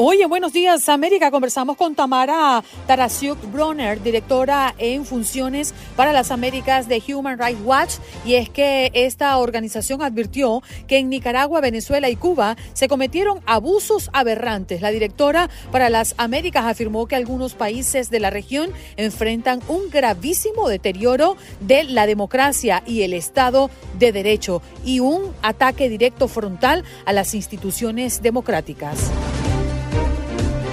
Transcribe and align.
Hoy 0.00 0.22
en 0.22 0.28
Buenos 0.28 0.52
Días 0.52 0.88
América 0.88 1.32
conversamos 1.32 1.76
con 1.76 1.96
Tamara 1.96 2.62
Tarasiuk 2.86 3.50
Bronner, 3.50 4.00
directora 4.00 4.72
en 4.78 5.04
funciones 5.04 5.74
para 5.96 6.12
las 6.12 6.30
Américas 6.30 6.86
de 6.86 7.02
Human 7.12 7.36
Rights 7.36 7.60
Watch, 7.64 7.94
y 8.24 8.34
es 8.34 8.48
que 8.48 8.92
esta 8.94 9.36
organización 9.38 10.00
advirtió 10.00 10.62
que 10.86 10.98
en 10.98 11.08
Nicaragua, 11.08 11.60
Venezuela 11.60 12.08
y 12.08 12.14
Cuba 12.14 12.56
se 12.74 12.86
cometieron 12.86 13.40
abusos 13.44 14.08
aberrantes. 14.12 14.82
La 14.82 14.92
directora 14.92 15.50
para 15.72 15.90
las 15.90 16.14
Américas 16.16 16.66
afirmó 16.66 17.08
que 17.08 17.16
algunos 17.16 17.54
países 17.54 18.08
de 18.08 18.20
la 18.20 18.30
región 18.30 18.70
enfrentan 18.96 19.60
un 19.66 19.90
gravísimo 19.90 20.68
deterioro 20.68 21.36
de 21.58 21.82
la 21.82 22.06
democracia 22.06 22.84
y 22.86 23.02
el 23.02 23.14
Estado 23.14 23.68
de 23.98 24.12
Derecho 24.12 24.62
y 24.84 25.00
un 25.00 25.32
ataque 25.42 25.88
directo 25.88 26.28
frontal 26.28 26.84
a 27.04 27.12
las 27.12 27.34
instituciones 27.34 28.22
democráticas. 28.22 29.10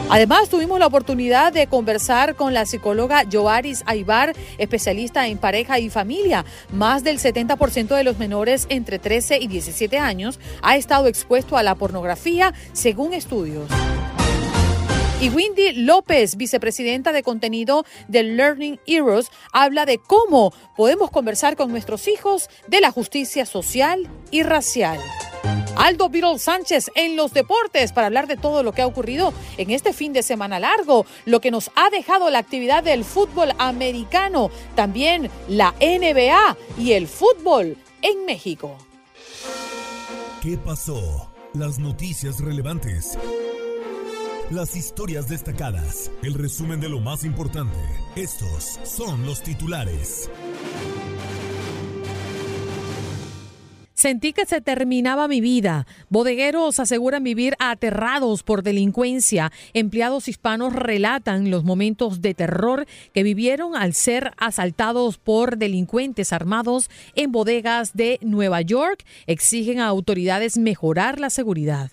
Además, 0.08 0.50
tuvimos 0.50 0.78
la 0.78 0.86
oportunidad 0.86 1.52
de 1.52 1.66
conversar 1.66 2.36
con 2.36 2.54
la 2.54 2.66
psicóloga 2.66 3.24
Joaris 3.32 3.84
Aibar, 3.88 4.34
especialista 4.60 5.28
en 5.28 5.40
pareja 5.40 5.80
y 5.80 5.90
familia. 5.90 6.46
Más 6.72 7.04
del 7.04 7.18
70% 7.18 7.96
de 7.96 8.04
los 8.04 8.20
menores 8.20 8.68
entre 8.70 9.00
13 9.00 9.40
y 9.40 9.48
17 9.48 9.98
años 9.98 10.40
ha 10.62 10.78
estado 10.78 11.08
expuesto 11.08 11.58
a 11.58 11.64
la 11.64 11.74
pornografía, 11.74 12.54
según 12.72 13.14
estudios. 13.14 13.68
Y 15.22 15.30
Wendy 15.30 15.72
López, 15.72 16.36
vicepresidenta 16.36 17.12
de 17.12 17.24
contenido 17.24 17.84
de 18.08 18.24
Learning 18.24 18.80
Heroes, 18.86 19.32
habla 19.52 19.86
de 19.86 19.98
cómo 19.98 20.54
podemos 20.76 21.10
conversar 21.10 21.56
con 21.56 21.72
nuestros 21.72 22.08
hijos 22.08 22.50
de 22.68 22.80
la 22.80 22.92
justicia 22.92 23.46
social 23.46 24.08
y 24.30 24.44
racial. 24.44 25.00
Aldo 25.76 26.10
Virol 26.10 26.40
Sánchez 26.40 26.92
en 26.96 27.16
los 27.16 27.34
deportes 27.34 27.92
para 27.92 28.08
hablar 28.08 28.28
de 28.28 28.38
todo 28.38 28.64
lo 28.64 28.72
que 28.72 28.82
ha 28.82 28.88
ocurrido 28.88 29.34
en 29.58 29.72
este 29.72 29.94
fin 29.94 30.14
de 30.14 30.24
semana 30.24 30.60
largo, 30.60 31.06
lo 31.26 31.42
que 31.42 31.52
nos 31.52 31.72
ha 31.76 31.90
dejado 31.90 32.30
la 32.30 32.40
actividad 32.40 32.84
del 32.84 33.04
fútbol 33.04 33.54
americano, 33.58 34.50
también 34.76 35.30
la 35.48 35.74
NBA 35.80 36.58
y 36.78 36.94
el 36.94 37.08
fútbol 37.08 37.78
en 38.02 38.26
México. 38.26 38.78
¿Qué 40.42 40.58
pasó? 40.58 41.32
Las 41.54 41.80
noticias 41.80 42.40
relevantes. 42.40 43.18
Las 44.52 44.76
historias 44.76 45.28
destacadas. 45.28 46.12
El 46.22 46.36
resumen 46.36 46.80
de 46.80 46.88
lo 46.88 47.00
más 47.00 47.24
importante. 47.24 47.78
Estos 48.16 48.80
son 48.84 49.26
los 49.26 49.42
titulares. 49.42 50.30
Sentí 53.96 54.34
que 54.34 54.46
se 54.46 54.60
terminaba 54.60 55.30
mi 55.30 55.40
vida. 55.40 55.88
Bodegueros 56.10 56.82
aseguran 56.82 57.24
vivir 57.24 57.56
aterrados 57.60 58.44
por 58.44 58.62
delincuencia. 58.62 59.54
Empleados 59.74 60.28
hispanos 60.28 60.74
relatan 60.74 61.50
los 61.50 61.64
momentos 61.64 62.22
de 62.22 62.34
terror 62.34 62.86
que 63.14 63.24
vivieron 63.24 63.76
al 63.76 63.94
ser 63.94 64.34
asaltados 64.38 65.18
por 65.18 65.58
delincuentes 65.58 66.34
armados 66.34 66.90
en 67.16 67.32
bodegas 67.32 67.94
de 67.94 68.20
Nueva 68.22 68.62
York. 68.62 69.06
Exigen 69.28 69.80
a 69.80 69.88
autoridades 69.88 70.58
mejorar 70.58 71.20
la 71.22 71.30
seguridad. 71.30 71.92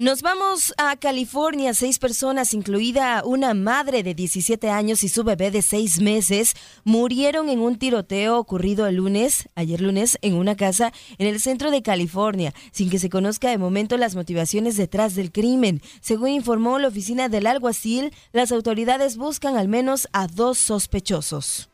Nos 0.00 0.22
vamos 0.22 0.74
a 0.76 0.96
California. 0.96 1.72
Seis 1.72 2.00
personas, 2.00 2.52
incluida 2.52 3.22
una 3.24 3.54
madre 3.54 4.02
de 4.02 4.12
17 4.12 4.68
años 4.68 5.04
y 5.04 5.08
su 5.08 5.22
bebé 5.22 5.52
de 5.52 5.62
seis 5.62 6.00
meses, 6.00 6.54
murieron 6.82 7.48
en 7.48 7.60
un 7.60 7.78
tiroteo 7.78 8.36
ocurrido 8.36 8.88
el 8.88 8.96
lunes, 8.96 9.48
ayer 9.54 9.80
lunes, 9.80 10.18
en 10.20 10.34
una 10.34 10.56
casa 10.56 10.92
en 11.18 11.28
el 11.28 11.38
centro 11.38 11.70
de 11.70 11.82
California, 11.82 12.52
sin 12.72 12.90
que 12.90 12.98
se 12.98 13.08
conozca 13.08 13.50
de 13.50 13.58
momento 13.58 13.96
las 13.96 14.16
motivaciones 14.16 14.76
detrás 14.76 15.14
del 15.14 15.30
crimen. 15.30 15.80
Según 16.00 16.30
informó 16.30 16.80
la 16.80 16.88
oficina 16.88 17.28
del 17.28 17.46
alguacil, 17.46 18.12
las 18.32 18.50
autoridades 18.50 19.16
buscan 19.16 19.56
al 19.56 19.68
menos 19.68 20.08
a 20.12 20.26
dos 20.26 20.58
sospechosos. 20.58 21.70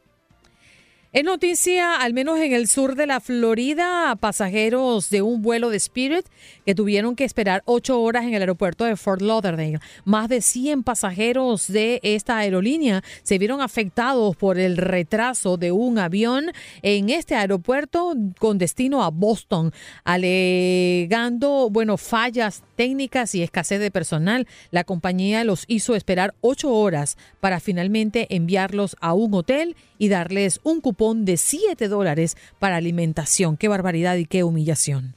En 1.12 1.26
noticia, 1.26 1.96
al 1.96 2.14
menos 2.14 2.38
en 2.38 2.52
el 2.52 2.68
sur 2.68 2.94
de 2.94 3.04
la 3.04 3.18
Florida, 3.18 4.14
pasajeros 4.20 5.10
de 5.10 5.22
un 5.22 5.42
vuelo 5.42 5.68
de 5.68 5.76
Spirit 5.76 6.24
que 6.64 6.76
tuvieron 6.76 7.16
que 7.16 7.24
esperar 7.24 7.64
ocho 7.64 8.00
horas 8.00 8.22
en 8.22 8.34
el 8.34 8.42
aeropuerto 8.42 8.84
de 8.84 8.94
Fort 8.94 9.20
Lauderdale. 9.20 9.80
Más 10.04 10.28
de 10.28 10.40
100 10.40 10.84
pasajeros 10.84 11.66
de 11.66 11.98
esta 12.04 12.38
aerolínea 12.38 13.02
se 13.24 13.38
vieron 13.38 13.60
afectados 13.60 14.36
por 14.36 14.56
el 14.56 14.76
retraso 14.76 15.56
de 15.56 15.72
un 15.72 15.98
avión 15.98 16.52
en 16.82 17.10
este 17.10 17.34
aeropuerto 17.34 18.14
con 18.38 18.58
destino 18.58 19.02
a 19.02 19.10
Boston, 19.10 19.72
alegando, 20.04 21.70
bueno, 21.72 21.96
fallas 21.96 22.62
técnicas 22.76 23.34
y 23.34 23.42
escasez 23.42 23.80
de 23.80 23.90
personal. 23.90 24.46
La 24.70 24.84
compañía 24.84 25.42
los 25.42 25.64
hizo 25.66 25.96
esperar 25.96 26.34
ocho 26.40 26.72
horas 26.72 27.18
para 27.40 27.58
finalmente 27.58 28.28
enviarlos 28.32 28.94
a 29.00 29.12
un 29.12 29.34
hotel 29.34 29.74
y 29.98 30.08
darles 30.08 30.60
un 30.62 30.80
cupón 30.80 30.99
de 31.00 31.38
7 31.38 31.88
dólares 31.88 32.36
para 32.58 32.76
alimentación. 32.76 33.56
Qué 33.56 33.68
barbaridad 33.68 34.16
y 34.16 34.26
qué 34.26 34.44
humillación. 34.44 35.14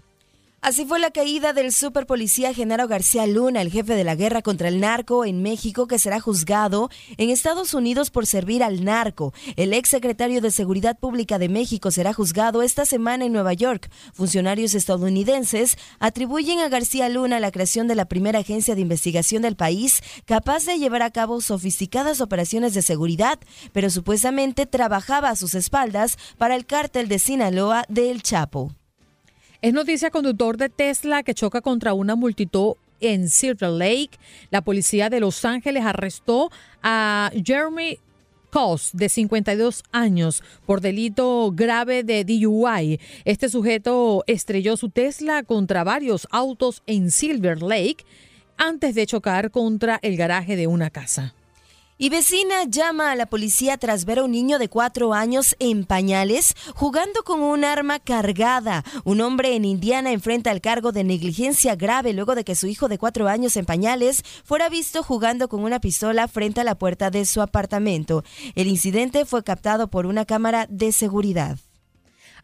Así 0.63 0.85
fue 0.85 0.97
la 0.97 1.11
caída 1.11 1.51
del 1.51 1.73
superpolicía 1.73 2.53
Genaro 2.53 2.87
García 2.87 3.27
Luna, 3.27 3.61
el 3.61 3.69
jefe 3.69 3.95
de 3.95 4.05
la 4.05 4.15
guerra 4.15 4.41
contra 4.41 4.69
el 4.69 4.79
narco 4.79 5.25
en 5.25 5.41
México, 5.41 5.87
que 5.87 5.99
será 5.99 6.21
juzgado 6.21 6.89
en 7.17 7.29
Estados 7.29 7.73
Unidos 7.73 8.11
por 8.11 8.25
servir 8.25 8.63
al 8.63 8.85
narco. 8.85 9.33
El 9.57 9.73
ex 9.73 9.89
secretario 9.89 10.39
de 10.39 10.51
Seguridad 10.51 10.97
Pública 10.97 11.37
de 11.37 11.49
México 11.49 11.91
será 11.91 12.13
juzgado 12.13 12.61
esta 12.61 12.85
semana 12.85 13.25
en 13.25 13.33
Nueva 13.33 13.51
York. 13.51 13.91
Funcionarios 14.13 14.73
estadounidenses 14.73 15.75
atribuyen 15.99 16.59
a 16.61 16.69
García 16.69 17.09
Luna 17.09 17.41
la 17.41 17.51
creación 17.51 17.89
de 17.89 17.95
la 17.95 18.05
primera 18.05 18.39
agencia 18.39 18.73
de 18.73 18.79
investigación 18.79 19.41
del 19.41 19.57
país 19.57 20.01
capaz 20.23 20.63
de 20.63 20.79
llevar 20.79 21.01
a 21.01 21.11
cabo 21.11 21.41
sofisticadas 21.41 22.21
operaciones 22.21 22.73
de 22.73 22.83
seguridad, 22.83 23.37
pero 23.73 23.89
supuestamente 23.89 24.65
trabajaba 24.65 25.29
a 25.29 25.35
sus 25.35 25.55
espaldas 25.55 26.17
para 26.37 26.55
el 26.55 26.65
cártel 26.65 27.09
de 27.09 27.19
Sinaloa 27.19 27.83
del 27.89 28.23
Chapo. 28.23 28.71
Es 29.63 29.71
noticia 29.71 30.11
conductor 30.11 30.57
de 30.57 30.67
Tesla 30.67 31.23
que 31.23 31.33
choca 31.33 31.61
contra 31.61 31.93
una 31.93 32.17
multitud 32.17 32.73
en 32.99 33.29
Silver 33.29 33.69
Lake. 33.69 34.09
La 34.51 34.61
policía 34.61 35.09
de 35.09 35.21
Los 35.21 35.45
Ángeles 35.45 35.85
arrestó 35.85 36.51
a 36.81 37.31
Jeremy 37.45 37.97
de 38.91 39.07
52 39.07 39.83
años, 39.93 40.43
por 40.65 40.81
delito 40.81 41.53
grave 41.55 42.03
de 42.03 42.25
DUI. 42.25 42.99
Este 43.23 43.47
sujeto 43.47 44.25
estrelló 44.27 44.75
su 44.75 44.89
Tesla 44.89 45.43
contra 45.43 45.85
varios 45.85 46.27
autos 46.29 46.83
en 46.85 47.09
Silver 47.09 47.63
Lake 47.63 48.03
antes 48.57 48.95
de 48.95 49.07
chocar 49.07 49.49
contra 49.49 49.97
el 50.01 50.17
garaje 50.17 50.57
de 50.57 50.67
una 50.67 50.89
casa. 50.89 51.33
Y 51.97 52.09
vecina 52.09 52.63
llama 52.67 53.11
a 53.11 53.15
la 53.15 53.27
policía 53.27 53.77
tras 53.77 54.05
ver 54.05 54.19
a 54.19 54.23
un 54.23 54.31
niño 54.31 54.57
de 54.57 54.67
cuatro 54.67 55.13
años 55.13 55.55
en 55.59 55.85
pañales 55.85 56.55
jugando 56.73 57.23
con 57.23 57.41
un 57.41 57.63
arma 57.63 57.99
cargada. 57.99 58.83
Un 59.03 59.21
hombre 59.21 59.55
en 59.55 59.63
Indiana 59.63 60.11
enfrenta 60.11 60.51
el 60.51 60.59
cargo 60.59 60.91
de 60.91 61.03
negligencia 61.03 61.75
grave 61.75 62.13
luego 62.13 62.33
de 62.33 62.43
que 62.43 62.55
su 62.55 62.67
hijo 62.67 62.87
de 62.87 62.97
cuatro 62.97 63.27
años 63.27 63.55
en 63.57 63.65
pañales 63.65 64.23
fuera 64.43 64.69
visto 64.69 65.03
jugando 65.03 65.47
con 65.47 65.63
una 65.63 65.79
pistola 65.79 66.27
frente 66.27 66.61
a 66.61 66.63
la 66.63 66.75
puerta 66.75 67.11
de 67.11 67.25
su 67.25 67.41
apartamento. 67.41 68.23
El 68.55 68.67
incidente 68.67 69.25
fue 69.25 69.43
captado 69.43 69.87
por 69.87 70.07
una 70.07 70.25
cámara 70.25 70.65
de 70.69 70.91
seguridad. 70.91 71.59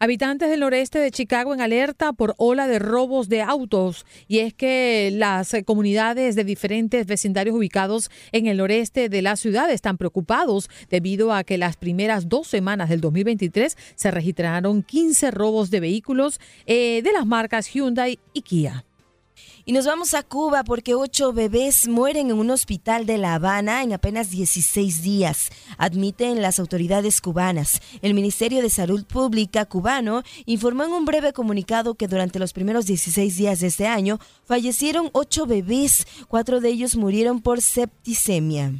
Habitantes 0.02 0.48
del 0.48 0.60
noreste 0.60 0.98
de 0.98 1.10
Chicago 1.10 1.52
en 1.52 1.60
alerta 1.60 2.14
por 2.14 2.34
ola 2.38 2.66
de 2.66 2.78
robos 2.78 3.28
de 3.28 3.42
autos. 3.42 4.06
Y 4.28 4.38
es 4.38 4.54
que 4.54 5.10
las 5.12 5.52
eh, 5.52 5.62
comunidades 5.62 6.36
de 6.36 6.44
diferentes 6.44 7.06
vecindarios 7.06 7.54
ubicados 7.54 8.10
en 8.32 8.46
el 8.46 8.56
noreste 8.56 9.10
de 9.10 9.20
la 9.20 9.36
ciudad 9.36 9.70
están 9.70 9.98
preocupados 9.98 10.70
debido 10.88 11.34
a 11.34 11.44
que 11.44 11.58
las 11.58 11.76
primeras 11.76 12.30
dos 12.30 12.46
semanas 12.46 12.88
del 12.88 13.02
2023 13.02 13.76
se 13.94 14.10
registraron 14.10 14.82
15 14.82 15.32
robos 15.32 15.70
de 15.70 15.80
vehículos 15.80 16.40
eh, 16.64 17.02
de 17.04 17.12
las 17.12 17.26
marcas 17.26 17.66
Hyundai 17.66 18.18
y 18.32 18.40
Kia. 18.40 18.86
Y 19.70 19.72
nos 19.72 19.86
vamos 19.86 20.14
a 20.14 20.24
Cuba 20.24 20.64
porque 20.64 20.96
ocho 20.96 21.32
bebés 21.32 21.86
mueren 21.86 22.30
en 22.30 22.38
un 22.40 22.50
hospital 22.50 23.06
de 23.06 23.18
La 23.18 23.34
Habana 23.34 23.84
en 23.84 23.92
apenas 23.92 24.28
16 24.28 25.00
días, 25.00 25.50
admiten 25.78 26.42
las 26.42 26.58
autoridades 26.58 27.20
cubanas. 27.20 27.80
El 28.02 28.14
Ministerio 28.14 28.62
de 28.62 28.68
Salud 28.68 29.04
Pública 29.04 29.66
cubano 29.66 30.24
informó 30.44 30.82
en 30.82 30.90
un 30.90 31.04
breve 31.04 31.32
comunicado 31.32 31.94
que 31.94 32.08
durante 32.08 32.40
los 32.40 32.52
primeros 32.52 32.86
16 32.86 33.36
días 33.36 33.60
de 33.60 33.68
este 33.68 33.86
año 33.86 34.18
fallecieron 34.44 35.08
ocho 35.12 35.46
bebés, 35.46 36.04
cuatro 36.26 36.58
de 36.60 36.70
ellos 36.70 36.96
murieron 36.96 37.40
por 37.40 37.62
septicemia. 37.62 38.72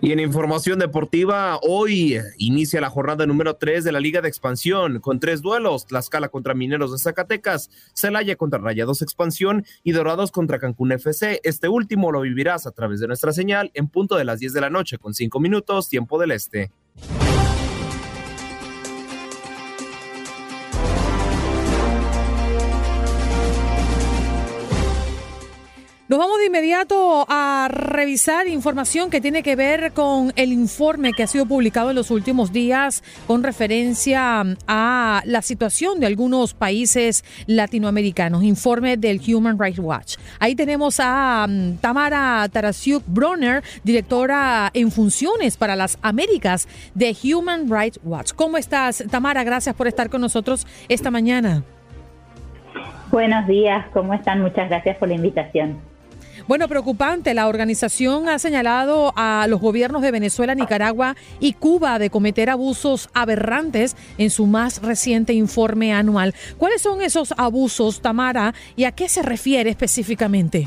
Y 0.00 0.12
en 0.12 0.20
información 0.20 0.78
deportiva, 0.78 1.58
hoy 1.62 2.18
inicia 2.38 2.80
la 2.80 2.90
jornada 2.90 3.26
número 3.26 3.56
3 3.56 3.84
de 3.84 3.92
la 3.92 4.00
Liga 4.00 4.20
de 4.20 4.28
Expansión 4.28 5.00
con 5.00 5.20
tres 5.20 5.42
duelos: 5.42 5.86
Tlaxcala 5.86 6.28
contra 6.28 6.54
Mineros 6.54 6.92
de 6.92 6.98
Zacatecas, 6.98 7.70
Celaya 7.94 8.36
contra 8.36 8.58
Rayados 8.58 9.02
Expansión 9.02 9.64
y 9.82 9.92
Dorados 9.92 10.32
contra 10.32 10.58
Cancún 10.58 10.92
FC. 10.92 11.40
Este 11.44 11.68
último 11.68 12.12
lo 12.12 12.20
vivirás 12.20 12.66
a 12.66 12.72
través 12.72 13.00
de 13.00 13.06
nuestra 13.06 13.32
señal 13.32 13.70
en 13.74 13.88
punto 13.88 14.16
de 14.16 14.24
las 14.24 14.40
10 14.40 14.52
de 14.52 14.60
la 14.60 14.70
noche 14.70 14.98
con 14.98 15.14
5 15.14 15.40
minutos, 15.40 15.88
tiempo 15.88 16.18
del 16.18 16.32
este. 16.32 16.70
Nos 26.12 26.18
vamos 26.18 26.40
de 26.40 26.44
inmediato 26.48 27.24
a 27.26 27.68
revisar 27.72 28.46
información 28.46 29.08
que 29.08 29.22
tiene 29.22 29.42
que 29.42 29.56
ver 29.56 29.92
con 29.92 30.30
el 30.36 30.52
informe 30.52 31.14
que 31.14 31.22
ha 31.22 31.26
sido 31.26 31.46
publicado 31.46 31.88
en 31.88 31.96
los 31.96 32.10
últimos 32.10 32.52
días 32.52 33.02
con 33.26 33.42
referencia 33.42 34.44
a 34.68 35.22
la 35.24 35.40
situación 35.40 36.00
de 36.00 36.06
algunos 36.06 36.52
países 36.52 37.24
latinoamericanos. 37.46 38.42
Informe 38.42 38.98
del 38.98 39.22
Human 39.26 39.58
Rights 39.58 39.78
Watch. 39.78 40.16
Ahí 40.38 40.54
tenemos 40.54 41.00
a 41.00 41.46
um, 41.48 41.78
Tamara 41.78 42.46
Tarasiuk 42.52 43.02
Bronner, 43.06 43.62
directora 43.82 44.70
en 44.74 44.90
funciones 44.90 45.56
para 45.56 45.76
las 45.76 45.98
Américas 46.02 46.68
de 46.94 47.16
Human 47.24 47.70
Rights 47.70 47.98
Watch. 48.04 48.32
¿Cómo 48.36 48.58
estás, 48.58 49.02
Tamara? 49.10 49.44
Gracias 49.44 49.74
por 49.74 49.88
estar 49.88 50.10
con 50.10 50.20
nosotros 50.20 50.66
esta 50.90 51.10
mañana. 51.10 51.64
Buenos 53.10 53.46
días, 53.46 53.86
¿cómo 53.94 54.12
están? 54.12 54.42
Muchas 54.42 54.68
gracias 54.68 54.98
por 54.98 55.08
la 55.08 55.14
invitación. 55.14 55.91
Bueno, 56.48 56.66
preocupante. 56.68 57.34
La 57.34 57.48
organización 57.48 58.28
ha 58.28 58.38
señalado 58.38 59.12
a 59.16 59.46
los 59.48 59.60
gobiernos 59.60 60.02
de 60.02 60.10
Venezuela, 60.10 60.54
Nicaragua 60.54 61.14
y 61.40 61.52
Cuba 61.52 61.98
de 61.98 62.10
cometer 62.10 62.50
abusos 62.50 63.08
aberrantes 63.14 63.96
en 64.18 64.30
su 64.30 64.46
más 64.46 64.82
reciente 64.82 65.32
informe 65.32 65.92
anual. 65.92 66.34
¿Cuáles 66.58 66.82
son 66.82 67.00
esos 67.00 67.32
abusos, 67.38 68.02
Tamara, 68.02 68.54
y 68.76 68.84
a 68.84 68.92
qué 68.92 69.08
se 69.08 69.22
refiere 69.22 69.70
específicamente? 69.70 70.66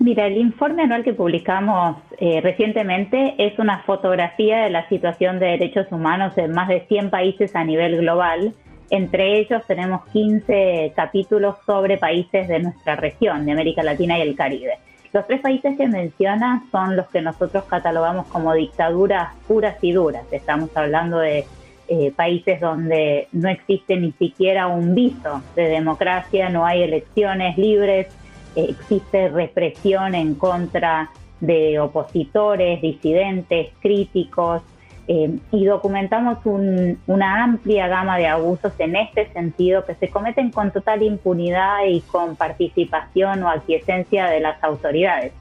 Mira, 0.00 0.26
el 0.26 0.36
informe 0.36 0.82
anual 0.82 1.04
que 1.04 1.12
publicamos 1.12 1.96
eh, 2.18 2.40
recientemente 2.40 3.34
es 3.38 3.58
una 3.58 3.82
fotografía 3.82 4.62
de 4.62 4.70
la 4.70 4.88
situación 4.88 5.38
de 5.38 5.46
derechos 5.46 5.86
humanos 5.90 6.36
en 6.36 6.52
más 6.52 6.68
de 6.68 6.86
100 6.88 7.10
países 7.10 7.54
a 7.54 7.64
nivel 7.64 7.98
global 7.98 8.54
entre 8.90 9.38
ellos 9.38 9.62
tenemos 9.66 10.06
15 10.12 10.92
capítulos 10.96 11.56
sobre 11.66 11.98
países 11.98 12.48
de 12.48 12.60
nuestra 12.60 12.96
región, 12.96 13.44
de 13.44 13.52
América 13.52 13.82
Latina 13.82 14.18
y 14.18 14.22
el 14.22 14.34
Caribe. 14.34 14.78
Los 15.12 15.26
tres 15.26 15.40
países 15.40 15.76
que 15.76 15.88
menciona 15.88 16.64
son 16.70 16.96
los 16.96 17.08
que 17.08 17.22
nosotros 17.22 17.64
catalogamos 17.64 18.26
como 18.26 18.52
dictaduras 18.52 19.34
puras 19.46 19.76
y 19.82 19.92
duras. 19.92 20.24
Estamos 20.30 20.74
hablando 20.76 21.18
de 21.18 21.46
eh, 21.88 22.12
países 22.14 22.60
donde 22.60 23.28
no 23.32 23.48
existe 23.48 23.96
ni 23.96 24.12
siquiera 24.12 24.66
un 24.66 24.94
viso 24.94 25.42
de 25.56 25.68
democracia, 25.68 26.50
no 26.50 26.66
hay 26.66 26.82
elecciones 26.82 27.56
libres, 27.56 28.08
existe 28.54 29.28
represión 29.28 30.14
en 30.14 30.34
contra 30.34 31.10
de 31.40 31.78
opositores, 31.78 32.82
disidentes, 32.82 33.68
críticos, 33.80 34.62
eh, 35.10 35.38
y 35.52 35.64
documentamos 35.64 36.38
una 36.44 37.42
amplia 37.42 37.88
gama 37.88 38.18
de 38.18 38.26
abusos 38.26 38.74
en 38.78 38.94
este 38.94 39.32
sentido 39.32 39.86
que 39.86 39.94
se 39.94 40.10
cometen 40.10 40.50
con 40.50 40.70
total 40.70 41.02
impunidad 41.02 41.86
y 41.88 42.02
con 42.02 42.36
participación 42.36 43.42
o 43.42 43.48
aquiescencia 43.48 44.26
de 44.26 44.40
las 44.40 44.62
autoridades. 44.62 45.32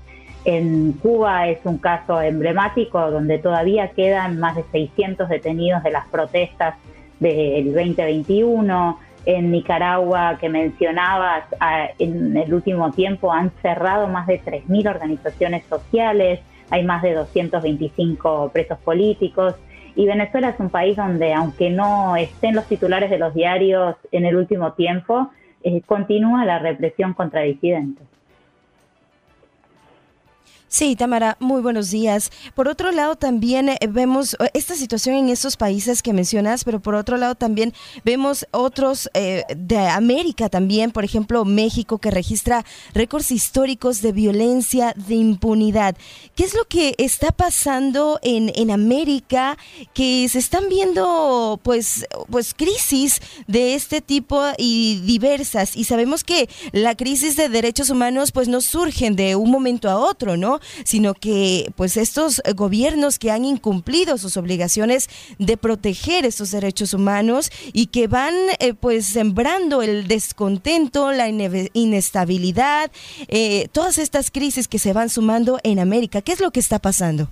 En 0.45 0.93
Cuba 0.93 1.49
es 1.49 1.59
un 1.65 1.79
caso 1.79 2.21
emblemático 2.21 3.11
donde 3.11 3.39
todavía 3.39 3.89
quedan 3.89 4.39
más 4.39 4.55
de 4.55 4.63
600 4.71 5.27
detenidos 5.27 5.83
de 5.83 5.91
las 5.91 6.07
protestas 6.07 6.75
del 7.19 7.73
2021. 7.73 8.99
En 9.25 9.51
Nicaragua, 9.51 10.37
que 10.39 10.47
mencionabas, 10.47 11.43
en 11.99 12.37
el 12.37 12.53
último 12.53 12.91
tiempo 12.91 13.33
han 13.33 13.51
cerrado 13.61 14.07
más 14.07 14.27
de 14.27 14.41
3.000 14.41 14.89
organizaciones 14.89 15.65
sociales 15.65 16.39
hay 16.69 16.83
más 16.83 17.01
de 17.01 17.13
225 17.13 18.51
presos 18.53 18.77
políticos. 18.79 19.55
Y 19.95 20.05
Venezuela 20.05 20.49
es 20.49 20.59
un 20.59 20.69
país 20.69 20.95
donde, 20.95 21.33
aunque 21.33 21.69
no 21.69 22.15
estén 22.15 22.55
los 22.55 22.65
titulares 22.65 23.09
de 23.09 23.17
los 23.17 23.33
diarios 23.33 23.95
en 24.11 24.25
el 24.25 24.35
último 24.35 24.73
tiempo, 24.73 25.29
eh, 25.63 25.81
continúa 25.81 26.45
la 26.45 26.59
represión 26.59 27.13
contra 27.13 27.41
disidentes. 27.41 28.05
Sí, 30.69 30.97
Tamara, 30.97 31.37
muy 31.39 31.61
buenos 31.61 31.91
días. 31.91 32.29
Por 32.53 32.67
otro 32.67 32.91
lado, 32.91 33.15
también 33.15 33.69
eh, 33.69 33.77
vemos 33.89 34.33
eh, 34.33 34.49
esta 34.53 34.75
situación 34.75 35.15
en 35.15 35.29
estos 35.29 35.55
países 35.55 36.01
que 36.01 36.11
mencionas, 36.11 36.65
pero 36.65 36.81
por 36.81 36.93
otro 36.93 37.15
lado 37.15 37.35
también 37.35 37.73
vemos 38.03 38.45
otros 38.51 39.09
eh, 39.13 39.45
de 39.55 39.77
América 39.77 40.49
también, 40.49 40.91
por 40.91 41.05
ejemplo, 41.05 41.45
México, 41.45 41.99
que 41.99 42.11
registra 42.11 42.65
récords 42.93 43.31
históricos 43.31 44.01
de 44.01 44.11
violencia, 44.11 44.93
de 45.07 45.15
impunidad. 45.15 45.95
¿Qué 46.35 46.43
es 46.43 46.53
lo 46.53 46.65
que 46.65 46.95
está 46.97 47.31
pasando 47.31 48.19
en, 48.21 48.51
en 48.53 48.69
América? 48.69 49.57
Que 49.93 50.27
se 50.27 50.39
están 50.39 50.67
viendo, 50.67 51.61
pues, 51.63 52.05
pues, 52.29 52.53
crisis 52.53 53.21
de 53.47 53.73
este 53.73 54.01
tipo 54.01 54.43
y 54.57 54.99
diversas. 55.05 55.77
Y 55.77 55.85
sabemos 55.85 56.25
que 56.25 56.49
la 56.73 56.95
crisis 56.95 57.37
de 57.37 57.47
derechos 57.47 57.89
humanos, 57.89 58.33
pues, 58.33 58.49
no 58.49 58.59
surgen 58.59 59.15
de 59.15 59.37
un 59.37 59.49
momento 59.49 59.89
a 59.89 59.97
otro, 59.97 60.35
¿no? 60.35 60.56
Sino 60.83 61.13
que 61.13 61.71
pues 61.75 61.97
estos 61.97 62.41
gobiernos 62.55 63.19
que 63.19 63.31
han 63.31 63.45
incumplido 63.45 64.17
sus 64.17 64.37
obligaciones 64.37 65.09
de 65.39 65.57
proteger 65.57 66.25
estos 66.25 66.51
derechos 66.51 66.93
humanos 66.93 67.51
y 67.73 67.87
que 67.87 68.07
van 68.07 68.33
eh, 68.59 68.73
pues 68.73 69.05
sembrando 69.05 69.81
el 69.81 70.07
descontento, 70.07 71.11
la 71.11 71.27
inestabilidad, 71.29 72.91
eh, 73.27 73.67
todas 73.71 73.97
estas 73.97 74.31
crisis 74.31 74.67
que 74.67 74.79
se 74.79 74.93
van 74.93 75.09
sumando 75.09 75.59
en 75.63 75.79
América. 75.79 76.21
¿Qué 76.21 76.31
es 76.31 76.41
lo 76.41 76.51
que 76.51 76.59
está 76.59 76.79
pasando? 76.79 77.27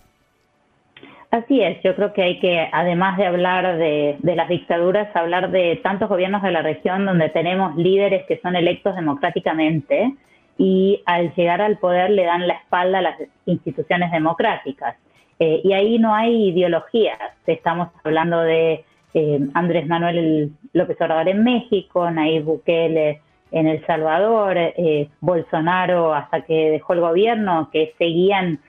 Así 1.31 1.61
es, 1.61 1.81
yo 1.83 1.95
creo 1.95 2.13
que 2.13 2.23
hay 2.23 2.39
que, 2.39 2.69
además 2.71 3.17
de 3.17 3.25
hablar 3.25 3.77
de, 3.77 4.15
de, 4.19 4.35
las 4.35 4.47
dictaduras, 4.47 5.13
hablar 5.15 5.51
de 5.51 5.75
tantos 5.83 6.07
gobiernos 6.07 6.41
de 6.41 6.51
la 6.51 6.61
región 6.61 7.05
donde 7.05 7.27
tenemos 7.29 7.75
líderes 7.75 8.25
que 8.25 8.39
son 8.39 8.55
electos 8.55 8.95
democráticamente 8.95 10.13
y 10.57 11.01
al 11.05 11.33
llegar 11.35 11.62
al 11.62 11.77
poder 11.77 12.12
le 12.12 12.24
dan 12.24 12.47
la 12.47 12.55
espalda 12.55 13.00
a 13.00 13.01
las 13.01 13.17
instituciones 13.45 14.12
democráticas. 14.12 14.95
Eh, 15.39 15.62
y 15.63 15.74
ahí 15.74 16.00
no 16.00 16.15
hay 16.15 16.50
ideologías. 16.50 17.19
Estamos 17.45 17.89
hablando 18.03 18.39
de 18.39 18.85
eh, 19.13 19.39
Andrés 19.53 19.88
Manuel 19.88 20.51
López 20.74 21.00
Obrador 21.01 21.29
en 21.29 21.43
México, 21.43 22.09
Nayib 22.09 22.43
Bukele 22.43 23.21
en 23.51 23.67
El 23.67 23.85
Salvador, 23.85 24.57
eh, 24.57 25.09
Bolsonaro 25.21 26.13
hasta 26.13 26.41
que 26.41 26.71
dejó 26.71 26.93
el 26.93 27.01
gobierno, 27.01 27.69
que 27.71 27.93
seguían 27.97 28.59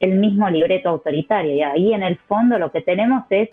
el 0.00 0.16
mismo 0.16 0.48
libreto 0.50 0.90
autoritario. 0.90 1.54
Y 1.54 1.62
ahí 1.62 1.92
en 1.92 2.02
el 2.02 2.16
fondo 2.16 2.58
lo 2.58 2.70
que 2.70 2.82
tenemos 2.82 3.24
es 3.30 3.50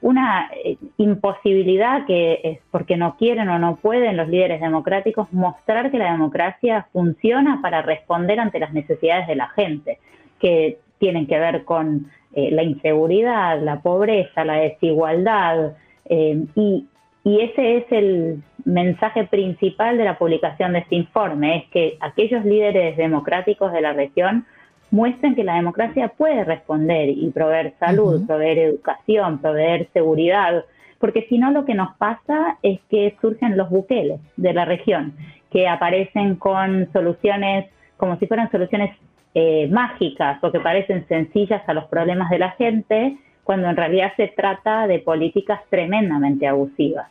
una 0.00 0.50
eh, 0.64 0.76
imposibilidad 0.96 2.06
que 2.06 2.40
es 2.44 2.58
porque 2.70 2.96
no 2.96 3.16
quieren 3.16 3.48
o 3.48 3.58
no 3.58 3.76
pueden 3.76 4.16
los 4.16 4.28
líderes 4.28 4.60
democráticos 4.60 5.32
mostrar 5.32 5.90
que 5.90 5.98
la 5.98 6.12
democracia 6.12 6.86
funciona 6.92 7.60
para 7.60 7.82
responder 7.82 8.38
ante 8.38 8.60
las 8.60 8.72
necesidades 8.72 9.26
de 9.26 9.36
la 9.36 9.48
gente, 9.48 9.98
que 10.38 10.78
tienen 10.98 11.26
que 11.26 11.38
ver 11.38 11.64
con 11.64 12.06
eh, 12.34 12.50
la 12.52 12.62
inseguridad, 12.62 13.60
la 13.60 13.80
pobreza, 13.80 14.44
la 14.44 14.54
desigualdad, 14.54 15.72
eh, 16.04 16.44
y, 16.54 16.86
y 17.24 17.40
ese 17.40 17.78
es 17.78 17.84
el 17.90 18.42
mensaje 18.64 19.24
principal 19.24 19.98
de 19.98 20.04
la 20.04 20.18
publicación 20.18 20.74
de 20.74 20.80
este 20.80 20.94
informe, 20.94 21.56
es 21.56 21.64
que 21.70 21.96
aquellos 22.00 22.44
líderes 22.44 22.96
democráticos 22.96 23.72
de 23.72 23.80
la 23.80 23.92
región 23.94 24.46
muestren 24.90 25.34
que 25.34 25.44
la 25.44 25.56
democracia 25.56 26.08
puede 26.08 26.44
responder 26.44 27.08
y 27.10 27.30
proveer 27.30 27.74
salud, 27.78 28.26
proveer 28.26 28.58
educación, 28.58 29.38
proveer 29.38 29.88
seguridad, 29.92 30.64
porque 30.98 31.26
si 31.28 31.38
no 31.38 31.50
lo 31.50 31.64
que 31.64 31.74
nos 31.74 31.96
pasa 31.96 32.58
es 32.62 32.80
que 32.90 33.16
surgen 33.20 33.56
los 33.56 33.70
buqueles 33.70 34.20
de 34.36 34.52
la 34.52 34.64
región, 34.64 35.14
que 35.50 35.68
aparecen 35.68 36.36
con 36.36 36.90
soluciones 36.92 37.66
como 37.96 38.16
si 38.18 38.26
fueran 38.26 38.50
soluciones 38.50 38.96
eh, 39.34 39.68
mágicas 39.68 40.42
o 40.42 40.50
que 40.50 40.60
parecen 40.60 41.06
sencillas 41.08 41.62
a 41.68 41.74
los 41.74 41.84
problemas 41.86 42.30
de 42.30 42.38
la 42.38 42.50
gente, 42.52 43.18
cuando 43.44 43.68
en 43.68 43.76
realidad 43.76 44.12
se 44.16 44.28
trata 44.28 44.86
de 44.86 45.00
políticas 45.00 45.60
tremendamente 45.68 46.46
abusivas. 46.46 47.08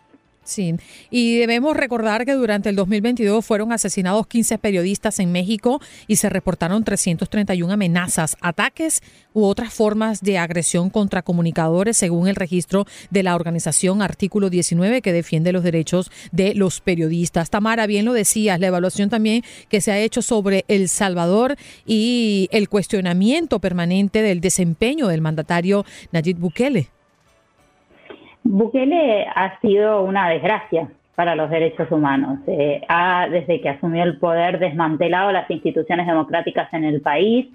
Sí, 0.47 0.75
y 1.11 1.39
debemos 1.39 1.75
recordar 1.75 2.23
que 2.23 2.31
durante 2.31 2.69
el 2.69 2.77
2022 2.77 3.45
fueron 3.45 3.73
asesinados 3.73 4.27
15 4.27 4.57
periodistas 4.59 5.19
en 5.19 5.33
México 5.33 5.81
y 6.07 6.15
se 6.15 6.29
reportaron 6.29 6.85
331 6.85 7.73
amenazas, 7.73 8.37
ataques 8.39 9.01
u 9.33 9.43
otras 9.43 9.73
formas 9.73 10.21
de 10.21 10.37
agresión 10.37 10.89
contra 10.89 11.21
comunicadores, 11.21 11.97
según 11.97 12.29
el 12.29 12.37
registro 12.37 12.85
de 13.09 13.23
la 13.23 13.35
organización 13.35 14.01
Artículo 14.01 14.49
19 14.49 15.01
que 15.01 15.11
defiende 15.11 15.51
los 15.51 15.63
derechos 15.63 16.11
de 16.31 16.55
los 16.55 16.79
periodistas. 16.79 17.49
Tamara, 17.49 17.85
bien 17.85 18.05
lo 18.05 18.13
decías, 18.13 18.57
la 18.57 18.67
evaluación 18.67 19.09
también 19.09 19.43
que 19.67 19.81
se 19.81 19.91
ha 19.91 19.99
hecho 19.99 20.21
sobre 20.21 20.63
El 20.69 20.87
Salvador 20.87 21.57
y 21.85 22.47
el 22.53 22.69
cuestionamiento 22.69 23.59
permanente 23.59 24.21
del 24.21 24.39
desempeño 24.39 25.09
del 25.09 25.19
mandatario 25.19 25.83
Nayib 26.13 26.37
Bukele. 26.37 26.96
Bukele 28.49 29.27
ha 29.35 29.59
sido 29.59 30.03
una 30.03 30.29
desgracia 30.29 30.89
para 31.15 31.35
los 31.35 31.49
derechos 31.49 31.91
humanos. 31.91 32.39
Eh, 32.47 32.81
ha, 32.87 33.27
desde 33.29 33.59
que 33.59 33.69
asumió 33.69 34.03
el 34.03 34.19
poder, 34.19 34.59
desmantelado 34.59 35.33
las 35.33 35.49
instituciones 35.51 36.07
democráticas 36.07 36.73
en 36.73 36.85
el 36.85 37.01
país 37.01 37.47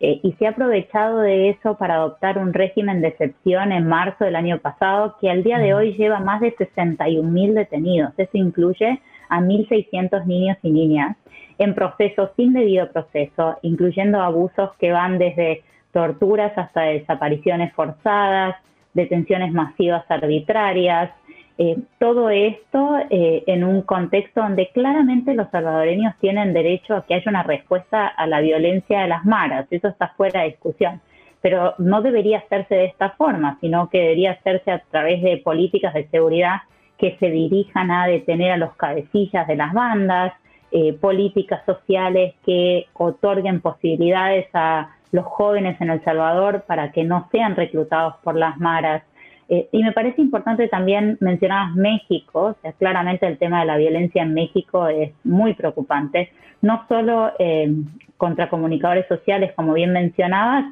eh, 0.00 0.20
y 0.22 0.32
se 0.32 0.46
ha 0.46 0.50
aprovechado 0.50 1.18
de 1.20 1.50
eso 1.50 1.76
para 1.76 1.96
adoptar 1.96 2.38
un 2.38 2.54
régimen 2.54 3.02
de 3.02 3.08
excepción 3.08 3.72
en 3.72 3.86
marzo 3.86 4.24
del 4.24 4.36
año 4.36 4.58
pasado 4.58 5.16
que 5.20 5.28
al 5.28 5.42
día 5.44 5.58
de 5.58 5.74
hoy 5.74 5.94
lleva 5.98 6.20
más 6.20 6.40
de 6.40 6.54
61 6.56 7.28
mil 7.28 7.54
detenidos. 7.54 8.12
Eso 8.16 8.38
incluye 8.38 9.00
a 9.28 9.40
1.600 9.40 10.24
niños 10.24 10.56
y 10.62 10.70
niñas 10.70 11.16
en 11.58 11.74
procesos 11.74 12.30
sin 12.36 12.54
debido 12.54 12.90
proceso, 12.90 13.58
incluyendo 13.60 14.22
abusos 14.22 14.70
que 14.78 14.92
van 14.92 15.18
desde 15.18 15.62
torturas 15.92 16.56
hasta 16.56 16.82
desapariciones 16.82 17.74
forzadas, 17.74 18.56
detenciones 18.98 19.52
masivas 19.52 20.04
arbitrarias, 20.10 21.10
eh, 21.56 21.76
todo 21.98 22.30
esto 22.30 22.96
eh, 23.10 23.42
en 23.46 23.64
un 23.64 23.82
contexto 23.82 24.40
donde 24.40 24.70
claramente 24.72 25.34
los 25.34 25.48
salvadoreños 25.50 26.14
tienen 26.20 26.52
derecho 26.52 26.94
a 26.94 27.06
que 27.06 27.14
haya 27.14 27.30
una 27.30 27.42
respuesta 27.42 28.06
a 28.06 28.26
la 28.26 28.40
violencia 28.40 29.00
de 29.00 29.08
las 29.08 29.24
maras, 29.24 29.66
eso 29.70 29.88
está 29.88 30.08
fuera 30.16 30.42
de 30.42 30.50
discusión. 30.50 31.00
Pero 31.40 31.74
no 31.78 32.02
debería 32.02 32.38
hacerse 32.38 32.74
de 32.74 32.84
esta 32.86 33.10
forma, 33.10 33.58
sino 33.60 33.88
que 33.88 33.98
debería 33.98 34.32
hacerse 34.32 34.70
a 34.72 34.82
través 34.90 35.22
de 35.22 35.36
políticas 35.38 35.94
de 35.94 36.08
seguridad 36.08 36.62
que 36.98 37.16
se 37.18 37.30
dirijan 37.30 37.90
a 37.92 38.06
detener 38.06 38.52
a 38.52 38.56
los 38.56 38.74
cabecillas 38.74 39.46
de 39.46 39.56
las 39.56 39.72
bandas, 39.72 40.32
eh, 40.70 40.92
políticas 40.92 41.64
sociales 41.64 42.34
que 42.44 42.86
otorguen 42.92 43.60
posibilidades 43.60 44.48
a 44.52 44.90
los 45.12 45.24
jóvenes 45.24 45.80
en 45.80 45.90
El 45.90 46.02
Salvador 46.04 46.64
para 46.66 46.92
que 46.92 47.04
no 47.04 47.28
sean 47.32 47.56
reclutados 47.56 48.14
por 48.22 48.36
las 48.36 48.58
maras. 48.58 49.02
Eh, 49.48 49.68
y 49.72 49.82
me 49.82 49.92
parece 49.92 50.20
importante 50.20 50.68
también 50.68 51.16
mencionar 51.20 51.74
México, 51.74 52.40
o 52.40 52.56
sea, 52.60 52.72
claramente 52.72 53.26
el 53.26 53.38
tema 53.38 53.60
de 53.60 53.66
la 53.66 53.78
violencia 53.78 54.22
en 54.22 54.34
México 54.34 54.88
es 54.88 55.12
muy 55.24 55.54
preocupante, 55.54 56.30
no 56.60 56.84
solo 56.86 57.32
eh, 57.38 57.72
contra 58.18 58.50
comunicadores 58.50 59.06
sociales, 59.08 59.52
como 59.56 59.72
bien 59.72 59.92
mencionabas, 59.92 60.66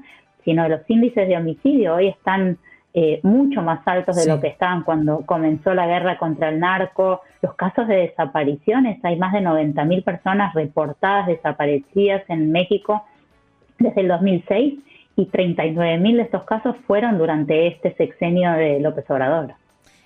sino 0.45 0.69
los 0.69 0.81
índices 0.89 1.27
de 1.27 1.37
homicidio 1.37 1.95
hoy 1.95 2.09
están 2.09 2.59
eh, 2.93 3.21
mucho 3.23 3.63
más 3.63 3.81
altos 3.87 4.17
de 4.17 4.27
lo 4.27 4.41
que 4.41 4.49
estaban 4.49 4.83
cuando 4.83 5.21
comenzó 5.27 5.75
la 5.75 5.87
guerra 5.87 6.17
contra 6.19 6.49
el 6.49 6.61
narco. 6.61 7.21
Los 7.43 7.55
casos 7.55 7.89
de 7.89 7.97
desapariciones, 7.97 9.05
hay 9.05 9.17
más 9.19 9.35
de 9.35 9.41
90.000 9.41 10.03
personas 10.03 10.55
reportadas 10.55 11.27
desaparecidas 11.27 12.23
en 12.29 12.53
México 12.53 13.05
desde 13.79 14.01
el 14.01 14.09
2006 14.09 14.75
y 15.17 15.27
39.000 15.27 16.17
de 16.17 16.23
estos 16.23 16.45
casos 16.45 16.77
fueron 16.87 17.19
durante 17.19 17.67
este 17.69 17.95
sexenio 17.95 18.53
de 18.53 18.81
López 18.81 19.09
Obrador. 19.11 19.55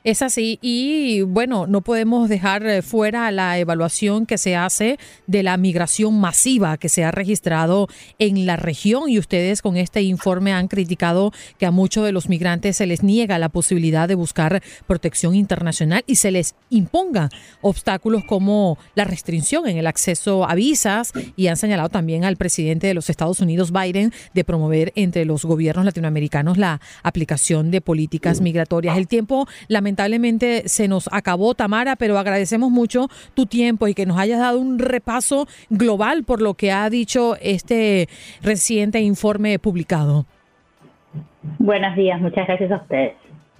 Es 0.02 0.22
así 0.22 0.58
y 0.62 1.20
bueno, 1.20 1.66
no 1.66 1.82
podemos 1.82 2.30
dejar 2.30 2.66
eh, 2.66 2.80
fuera 2.80 3.30
la 3.30 3.58
evaluación 3.58 4.24
que 4.24 4.38
se 4.38 4.56
hace 4.56 4.98
de 5.26 5.42
la 5.42 5.58
migración 5.58 6.18
masiva 6.18 6.78
que 6.78 6.88
se 6.88 7.04
ha 7.04 7.10
registrado 7.10 7.86
en 8.18 8.46
la 8.46 8.56
región 8.56 9.10
y 9.10 9.18
ustedes 9.18 9.60
con 9.60 9.76
este 9.76 10.00
informe 10.00 10.54
han 10.54 10.68
criticado 10.68 11.32
que 11.58 11.66
a 11.66 11.70
muchos 11.70 12.06
de 12.06 12.12
los 12.12 12.30
migrantes 12.30 12.78
se 12.78 12.86
les 12.86 13.02
niega 13.02 13.38
la 13.38 13.50
posibilidad 13.50 14.08
de 14.08 14.14
buscar 14.14 14.62
protección 14.86 15.34
internacional 15.34 16.02
y 16.06 16.14
se 16.14 16.30
les 16.30 16.54
imponga 16.70 17.28
obstáculos 17.60 18.24
como 18.24 18.78
la 18.94 19.04
restricción 19.04 19.68
en 19.68 19.76
el 19.76 19.86
acceso 19.86 20.48
a 20.48 20.54
visas 20.54 21.12
y 21.36 21.48
han 21.48 21.58
señalado 21.58 21.90
también 21.90 22.24
al 22.24 22.38
presidente 22.38 22.86
de 22.86 22.94
los 22.94 23.10
Estados 23.10 23.40
Unidos 23.40 23.70
Biden 23.70 24.14
de 24.32 24.44
promover 24.44 24.94
entre 24.96 25.26
los 25.26 25.44
gobiernos 25.44 25.84
latinoamericanos 25.84 26.56
la 26.56 26.80
aplicación 27.02 27.70
de 27.70 27.82
políticas 27.82 28.40
migratorias. 28.40 28.96
El 28.96 29.06
tiempo 29.06 29.46
lamentablemente 29.68 29.89
lamentablemente 29.90 30.68
se 30.68 30.86
nos 30.86 31.08
acabó, 31.12 31.54
Tamara, 31.54 31.96
pero 31.96 32.16
agradecemos 32.16 32.70
mucho 32.70 33.08
tu 33.34 33.46
tiempo 33.46 33.88
y 33.88 33.94
que 33.94 34.06
nos 34.06 34.18
hayas 34.18 34.38
dado 34.38 34.60
un 34.60 34.78
repaso 34.78 35.46
global 35.68 36.22
por 36.22 36.40
lo 36.40 36.54
que 36.54 36.70
ha 36.70 36.88
dicho 36.88 37.34
este 37.42 38.08
reciente 38.40 39.00
informe 39.00 39.58
publicado. 39.58 40.26
Buenos 41.58 41.96
días, 41.96 42.20
muchas 42.20 42.46
gracias 42.46 42.70
a 42.70 42.76
ustedes. 42.76 43.14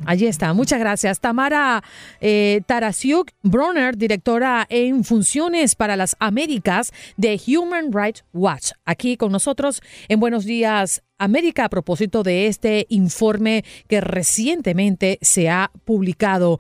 Allí 0.07 0.27
está, 0.27 0.53
muchas 0.53 0.81
gracias. 0.81 1.21
Tamara 1.21 1.83
eh, 2.21 2.63
Tarasiuk 2.67 3.31
Bronner, 3.43 3.97
directora 3.97 4.67
en 4.69 5.05
funciones 5.05 5.75
para 5.75 5.97
las 5.97 6.17
Américas 6.19 6.93
de 7.17 7.41
Human 7.47 7.93
Rights 7.93 8.25
Watch, 8.33 8.73
aquí 8.85 9.17
con 9.17 9.33
nosotros 9.33 9.83
en 10.09 10.21
Buenos 10.21 10.45
Días 10.45 11.03
América 11.19 11.67
a 11.67 11.69
propósito 11.69 12.23
de 12.23 12.47
este 12.47 12.87
informe 12.89 13.65
que 13.89 14.01
recientemente 14.01 15.19
se 15.21 15.51
ha 15.51 15.71
publicado. 15.85 16.59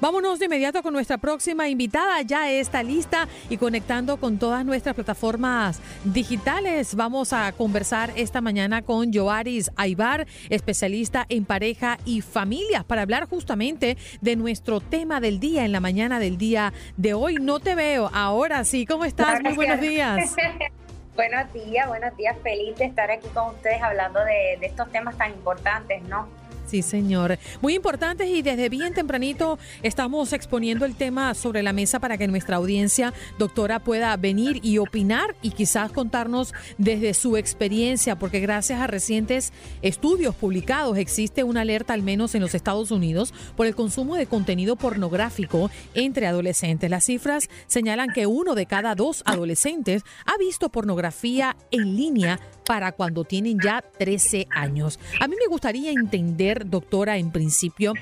Vámonos 0.00 0.38
de 0.38 0.46
inmediato 0.46 0.82
con 0.82 0.94
nuestra 0.94 1.18
próxima 1.18 1.68
invitada. 1.68 2.22
Ya 2.22 2.50
está 2.50 2.82
lista 2.82 3.28
y 3.50 3.58
conectando 3.58 4.16
con 4.16 4.38
todas 4.38 4.64
nuestras 4.64 4.94
plataformas 4.94 5.78
digitales. 6.04 6.94
Vamos 6.94 7.34
a 7.34 7.52
conversar 7.52 8.10
esta 8.16 8.40
mañana 8.40 8.80
con 8.80 9.12
Joaris 9.12 9.70
Aibar, 9.76 10.26
especialista 10.48 11.26
en 11.28 11.44
pareja 11.44 11.98
y 12.06 12.22
familia, 12.22 12.82
para 12.82 13.02
hablar 13.02 13.28
justamente 13.28 13.98
de 14.22 14.36
nuestro 14.36 14.80
tema 14.80 15.20
del 15.20 15.38
día 15.38 15.66
en 15.66 15.72
la 15.72 15.80
mañana 15.80 16.18
del 16.18 16.38
día 16.38 16.72
de 16.96 17.12
hoy. 17.12 17.34
No 17.34 17.60
te 17.60 17.74
veo. 17.74 18.10
Ahora 18.14 18.64
sí, 18.64 18.86
¿cómo 18.86 19.04
estás? 19.04 19.42
Muy 19.42 19.52
buenos 19.52 19.82
días. 19.82 20.34
buenos 21.14 21.52
días, 21.52 21.86
buenos 21.88 22.16
días. 22.16 22.38
Feliz 22.42 22.74
de 22.78 22.86
estar 22.86 23.10
aquí 23.10 23.28
con 23.34 23.50
ustedes 23.50 23.82
hablando 23.82 24.20
de, 24.20 24.56
de 24.60 24.66
estos 24.66 24.90
temas 24.90 25.18
tan 25.18 25.30
importantes, 25.32 26.02
¿no? 26.04 26.39
Sí, 26.70 26.82
señor. 26.82 27.36
Muy 27.62 27.74
importantes 27.74 28.28
y 28.28 28.42
desde 28.42 28.68
bien 28.68 28.94
tempranito 28.94 29.58
estamos 29.82 30.32
exponiendo 30.32 30.84
el 30.84 30.94
tema 30.94 31.34
sobre 31.34 31.64
la 31.64 31.72
mesa 31.72 31.98
para 31.98 32.16
que 32.16 32.28
nuestra 32.28 32.58
audiencia, 32.58 33.12
doctora, 33.40 33.80
pueda 33.80 34.16
venir 34.16 34.60
y 34.62 34.78
opinar 34.78 35.34
y 35.42 35.50
quizás 35.50 35.90
contarnos 35.90 36.54
desde 36.78 37.12
su 37.12 37.36
experiencia, 37.36 38.20
porque 38.20 38.38
gracias 38.38 38.80
a 38.80 38.86
recientes 38.86 39.52
estudios 39.82 40.36
publicados 40.36 40.96
existe 40.96 41.42
una 41.42 41.62
alerta, 41.62 41.92
al 41.92 42.02
menos 42.02 42.36
en 42.36 42.40
los 42.40 42.54
Estados 42.54 42.92
Unidos, 42.92 43.34
por 43.56 43.66
el 43.66 43.74
consumo 43.74 44.14
de 44.14 44.26
contenido 44.26 44.76
pornográfico 44.76 45.72
entre 45.94 46.28
adolescentes. 46.28 46.88
Las 46.88 47.06
cifras 47.06 47.48
señalan 47.66 48.10
que 48.14 48.28
uno 48.28 48.54
de 48.54 48.66
cada 48.66 48.94
dos 48.94 49.24
adolescentes 49.26 50.04
ha 50.24 50.38
visto 50.38 50.68
pornografía 50.68 51.56
en 51.72 51.96
línea 51.96 52.38
para 52.64 52.92
cuando 52.92 53.24
tienen 53.24 53.58
ya 53.62 53.82
13 53.82 54.46
años. 54.50 54.98
A 55.20 55.28
mí 55.28 55.36
me 55.38 55.46
gustaría 55.46 55.90
entender, 55.90 56.68
doctora, 56.68 57.16
en 57.16 57.30
principio, 57.30 57.94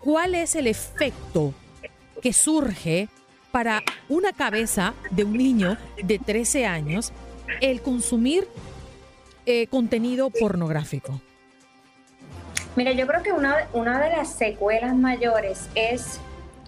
cuál 0.00 0.34
es 0.34 0.54
el 0.54 0.66
efecto 0.66 1.54
que 2.22 2.32
surge 2.32 3.08
para 3.50 3.82
una 4.08 4.32
cabeza 4.32 4.94
de 5.10 5.24
un 5.24 5.32
niño 5.32 5.76
de 6.02 6.18
13 6.18 6.66
años 6.66 7.12
el 7.60 7.80
consumir 7.80 8.46
eh, 9.46 9.66
contenido 9.68 10.30
pornográfico. 10.30 11.20
Mira, 12.74 12.92
yo 12.92 13.06
creo 13.06 13.22
que 13.22 13.32
una, 13.32 13.68
una 13.72 13.98
de 13.98 14.10
las 14.10 14.34
secuelas 14.34 14.94
mayores 14.94 15.68
es 15.74 16.20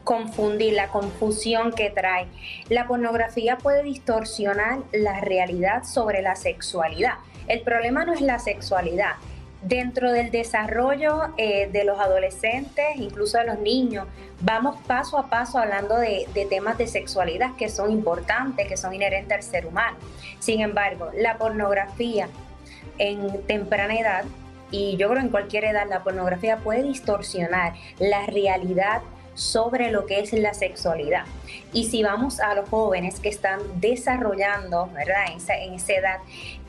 confundir, 0.09 0.73
la 0.73 0.89
confusión 0.89 1.71
que 1.71 1.91
trae. 1.91 2.29
La 2.71 2.87
pornografía 2.87 3.59
puede 3.59 3.83
distorsionar 3.83 4.79
la 4.91 5.21
realidad 5.21 5.85
sobre 5.85 6.23
la 6.23 6.35
sexualidad. 6.35 7.17
El 7.47 7.61
problema 7.61 8.07
no 8.07 8.15
es 8.15 8.23
la 8.23 8.39
sexualidad, 8.39 9.17
dentro 9.61 10.11
del 10.11 10.31
desarrollo 10.31 11.35
eh, 11.37 11.69
de 11.71 11.85
los 11.85 12.01
adolescentes, 12.01 12.97
incluso 12.97 13.37
de 13.37 13.45
los 13.45 13.59
niños, 13.59 14.07
vamos 14.41 14.81
paso 14.87 15.19
a 15.19 15.29
paso 15.29 15.59
hablando 15.59 15.99
de, 15.99 16.27
de, 16.33 16.47
temas 16.47 16.79
de 16.79 16.87
sexualidad 16.87 17.55
que 17.57 17.69
son 17.69 17.91
importantes, 17.91 18.67
que 18.67 18.79
son 18.79 18.95
inherentes 18.95 19.37
al 19.37 19.43
ser 19.43 19.67
humano. 19.67 19.99
Sin 20.39 20.63
embargo, 20.63 21.11
la 21.19 21.37
pornografía 21.37 22.31
en 22.97 23.43
temprana 23.43 23.95
edad, 23.95 24.25
y 24.71 24.97
yo 24.97 25.11
creo 25.11 25.21
en 25.21 25.29
cualquier 25.29 25.67
edad, 25.67 25.87
la 25.87 26.03
pornografía 26.03 26.57
puede 26.57 26.83
distorsionar 26.83 27.75
la 27.99 28.25
realidad 28.25 29.03
sobre 29.39 29.93
lo 29.93 30.05
que 30.05 30.19
es 30.19 30.33
la 30.33 30.53
sexualidad. 30.53 31.25
Y 31.73 31.85
si 31.85 32.03
vamos 32.03 32.41
a 32.41 32.55
los 32.55 32.69
jóvenes 32.69 33.21
que 33.21 33.29
están 33.29 33.61
desarrollando, 33.81 34.91
¿verdad? 34.93 35.27
En 35.31 35.75
esa, 35.75 35.93
edad, 35.93 36.19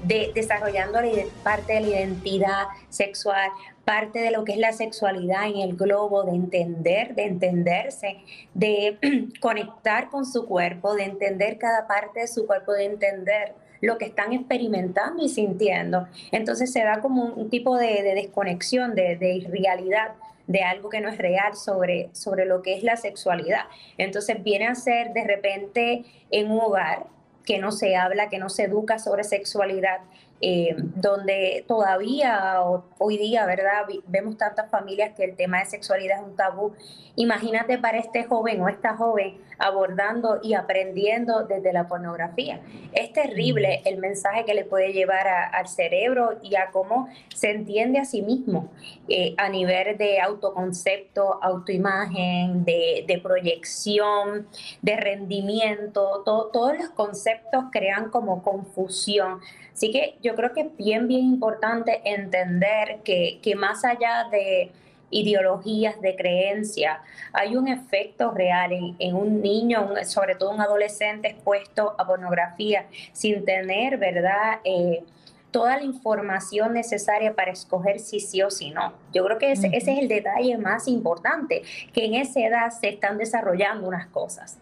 de, 0.04 0.32
desarrollando 0.36 1.00
parte 1.44 1.74
de 1.74 1.82
la 1.82 1.88
identidad 1.88 2.68
sexual, 2.90 3.50
parte 3.86 4.20
de 4.20 4.30
lo 4.30 4.44
que 4.44 4.54
es 4.54 4.60
la 4.60 4.72
sexualidad 4.72 5.48
en 5.48 5.58
el 5.58 5.76
globo, 5.76 6.24
de 6.24 6.36
entender, 6.36 7.16
de 7.16 7.24
entenderse, 7.24 8.20
de 8.54 9.00
conectar 9.42 10.10
con 10.10 10.26
su 10.26 10.46
cuerpo, 10.46 10.94
de 10.94 11.06
entender 11.06 11.58
cada 11.58 11.88
parte 11.88 12.22
de 12.22 12.28
su 12.28 12.46
cuerpo, 12.46 12.74
de 12.74 12.86
entender 12.86 13.56
lo 13.82 13.98
que 13.98 14.06
están 14.06 14.34
experimentando 14.34 15.24
y 15.24 15.30
sintiendo. 15.30 16.08
Entonces 16.32 16.72
se 16.72 16.84
da 16.84 17.02
como 17.02 17.24
un, 17.24 17.50
tipo 17.50 17.78
de, 17.78 18.04
desconexión, 18.14 18.94
de, 18.94 19.16
de 19.16 19.36
irrealidad 19.36 20.12
de 20.50 20.64
algo 20.64 20.90
que 20.90 21.00
no 21.00 21.10
es 21.10 21.18
real 21.20 21.56
sobre, 21.56 22.10
sobre 22.12 22.46
lo 22.46 22.64
que 22.64 22.76
es 22.76 22.84
la 22.84 22.98
sexualidad. 22.98 23.66
Entonces 24.00 24.44
viene 24.44 24.68
a 24.68 24.74
ser 24.74 25.14
de 25.14 25.24
repente 25.24 26.06
en 26.32 26.52
un 26.52 26.60
hogar 26.60 27.06
que 27.46 27.60
no 27.60 27.72
se 27.72 27.96
habla, 27.96 28.30
que 28.30 28.40
no 28.40 28.50
se 28.50 28.64
educa 28.64 28.98
sobre 28.98 29.24
sexualidad, 29.24 30.00
eh, 30.42 30.74
donde 30.76 31.66
todavía 31.68 32.62
hoy 32.98 33.18
día, 33.18 33.46
¿verdad? 33.46 33.86
Vemos 34.08 34.38
tantas 34.38 34.72
familias 34.72 35.14
que 35.16 35.24
el 35.24 35.36
tema 35.36 35.60
de 35.60 35.66
sexualidad 35.66 36.18
es 36.18 36.26
un 36.26 36.36
tabú. 36.36 36.74
Imagínate 37.16 37.78
para 37.78 38.00
este 38.00 38.24
joven 38.24 38.60
o 38.62 38.70
esta 38.70 38.96
joven 38.98 39.38
abordando 39.60 40.40
y 40.42 40.54
aprendiendo 40.54 41.44
desde 41.46 41.74
la 41.74 41.88
pornografía. 41.88 42.62
Es 42.94 43.14
terrible 43.14 43.82
el 43.86 43.98
mensaje 43.98 44.46
que 44.46 44.54
le 44.54 44.66
puede 44.66 44.94
llevar 44.94 45.28
al 45.28 45.68
cerebro 45.68 46.40
y 46.42 46.56
a 46.56 46.72
cómo 46.72 47.10
se 47.34 47.52
entiende 47.52 48.00
a 48.00 48.06
sí 48.06 48.22
mismo 48.22 48.70
eh, 49.08 49.36
a 49.38 49.50
nivel 49.50 49.98
de 49.98 50.20
autoconcepto, 50.20 51.44
autoimagen, 51.44 52.66
de, 52.66 53.20
proyección, 53.22 54.48
de 54.82 54.96
rendimiento. 54.96 56.24
todos 56.26 56.78
los 56.78 56.90
conceptos 56.90 57.66
crean 57.72 58.10
como 58.10 58.42
confusión. 58.44 59.40
Así 59.80 59.92
que 59.92 60.18
yo 60.22 60.36
creo 60.36 60.52
que 60.52 60.60
es 60.60 60.76
bien, 60.76 61.08
bien 61.08 61.24
importante 61.24 62.02
entender 62.04 63.00
que, 63.04 63.40
más 63.56 63.86
allá 63.86 64.28
de 64.30 64.72
ideologías 65.12 66.00
de 66.02 66.16
creencia, 66.16 67.02
hay 67.34 67.56
un 67.56 67.68
efecto 67.68 68.32
real 68.32 68.72
en, 68.98 69.16
un 69.16 69.42
niño, 69.42 69.90
sobre 70.06 70.36
todo 70.36 70.52
un 70.52 70.62
adolescente 70.62 71.30
expuesto 71.30 71.96
a 71.98 72.06
pornografía, 72.06 72.88
sin 73.14 73.46
tener, 73.46 73.98
¿verdad? 73.98 74.60
Eh, 74.64 75.04
toda 75.52 75.78
la 75.78 75.84
información 75.84 76.74
necesaria 76.74 77.34
para 77.36 77.52
escoger 77.52 78.00
si 78.00 78.20
sí 78.20 78.42
o 78.42 78.52
si 78.52 78.72
no. 78.72 78.94
Yo 79.14 79.26
creo 79.26 79.38
que 79.40 79.52
ese, 79.52 79.68
ese, 79.74 79.94
es 79.94 80.00
el 80.00 80.08
detalle 80.08 80.58
más 80.58 80.88
importante, 80.88 81.64
que 81.94 82.06
en 82.06 82.16
esa 82.16 82.40
edad 82.42 82.70
se 82.72 82.90
están 82.90 83.18
desarrollando 83.18 83.88
unas 83.88 84.08
cosas. 84.08 84.60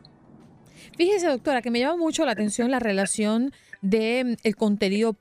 Fíjese, 0.95 1.27
doctora, 1.27 1.61
que 1.61 1.69
me 1.69 1.79
llama 1.79 1.97
mucho 1.97 2.25
la 2.25 2.31
atención 2.31 2.71
la 2.71 2.79
relación 2.79 3.51
de 3.81 4.23
mm, 4.23 4.35
el 4.43 4.55
contenido 4.55 5.15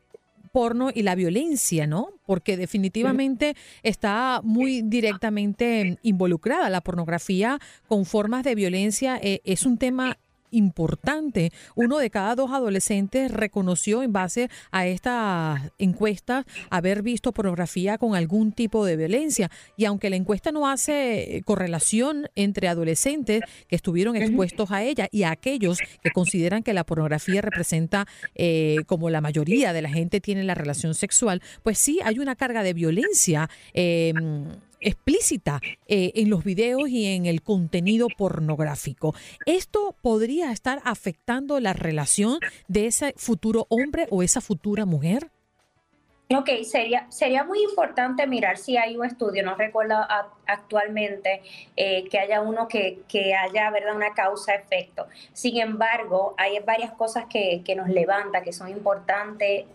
porno 0.56 0.88
y 0.90 1.02
la 1.02 1.14
violencia, 1.14 1.86
¿no? 1.86 2.14
Porque 2.25 2.56
definitivamente 2.56 3.54
está 3.82 4.40
muy 4.42 4.80
directamente 4.80 5.98
involucrada 6.00 6.70
la 6.70 6.80
pornografía 6.80 7.58
con 7.86 8.06
formas 8.06 8.42
de 8.42 8.54
violencia. 8.54 9.20
Eh, 9.22 9.42
es 9.44 9.66
un 9.66 9.76
tema 9.76 10.16
importante. 10.56 11.52
Uno 11.75 11.98
de 11.98 12.10
cada 12.10 12.34
dos 12.34 12.50
adolescentes 12.50 13.30
reconoció 13.30 14.02
en 14.02 14.12
base 14.12 14.48
a 14.70 14.86
esta 14.86 15.72
encuesta 15.78 16.44
haber 16.70 17.02
visto 17.02 17.32
pornografía 17.32 17.98
con 17.98 18.14
algún 18.14 18.52
tipo 18.52 18.84
de 18.84 18.96
violencia. 18.96 19.50
Y 19.76 19.84
aunque 19.84 20.10
la 20.10 20.16
encuesta 20.16 20.52
no 20.52 20.68
hace 20.68 21.42
correlación 21.44 22.28
entre 22.34 22.68
adolescentes 22.68 23.42
que 23.68 23.76
estuvieron 23.76 24.16
expuestos 24.16 24.70
a 24.70 24.82
ella 24.82 25.08
y 25.10 25.22
a 25.22 25.30
aquellos 25.30 25.78
que 26.02 26.10
consideran 26.10 26.62
que 26.62 26.72
la 26.72 26.84
pornografía 26.84 27.42
representa 27.42 28.06
eh, 28.34 28.78
como 28.86 29.10
la 29.10 29.21
mayoría 29.21 29.73
de 29.73 29.82
la 29.82 29.90
gente 29.90 30.21
tiene 30.21 30.42
la 30.45 30.54
relación 30.54 30.95
sexual, 30.95 31.42
pues 31.62 31.78
sí 31.78 32.00
hay 32.04 32.19
una 32.19 32.36
carga 32.36 32.62
de 32.62 32.73
violencia. 32.73 33.49
Eh, 33.75 34.12
explícita 34.80 35.60
eh, 35.86 36.12
en 36.15 36.30
los 36.30 36.45
videos 36.45 36.89
y 36.89 37.15
en 37.15 37.26
el 37.26 37.43
contenido 37.43 38.08
pornográfico. 38.17 39.15
¿Esto 39.47 39.95
podría 40.02 40.52
estar 40.52 40.80
afectando 40.84 41.60
la 41.60 41.73
relación 41.73 42.39
de 42.69 42.86
ese 42.86 43.15
futuro 43.17 43.67
hombre 43.69 44.06
o 44.10 44.23
esa 44.23 44.41
futura 44.41 44.84
mujer? 44.84 45.30
Ok, 46.34 46.50
sería, 46.65 47.06
sería 47.08 47.45
muy 47.45 47.62
importante 47.62 48.26
mirar 48.26 48.58
si 48.58 48.76
hay 48.76 48.97
un 48.97 49.04
estudio, 49.04 49.45
no 49.45 49.54
recuerdo 49.54 49.97
actualmente 50.47 51.41
eh, 51.76 52.08
que 52.10 52.19
haya 52.19 52.41
uno 52.41 52.67
que, 52.67 53.02
que, 53.06 53.32
haya 53.32 53.71
¿verdad? 53.71 53.95
una 53.95 54.12
causa-efecto. 54.12 55.06
Sin 55.32 55.58
embargo, 55.58 56.34
hay 56.36 56.58
varias 56.67 56.91
cosas 56.91 57.26
que, 57.26 57.62
que 57.65 57.76
nos 57.76 57.89
levanta, 57.89 58.43
que 58.43 58.52
son 58.52 58.69
importantes 58.71 59.67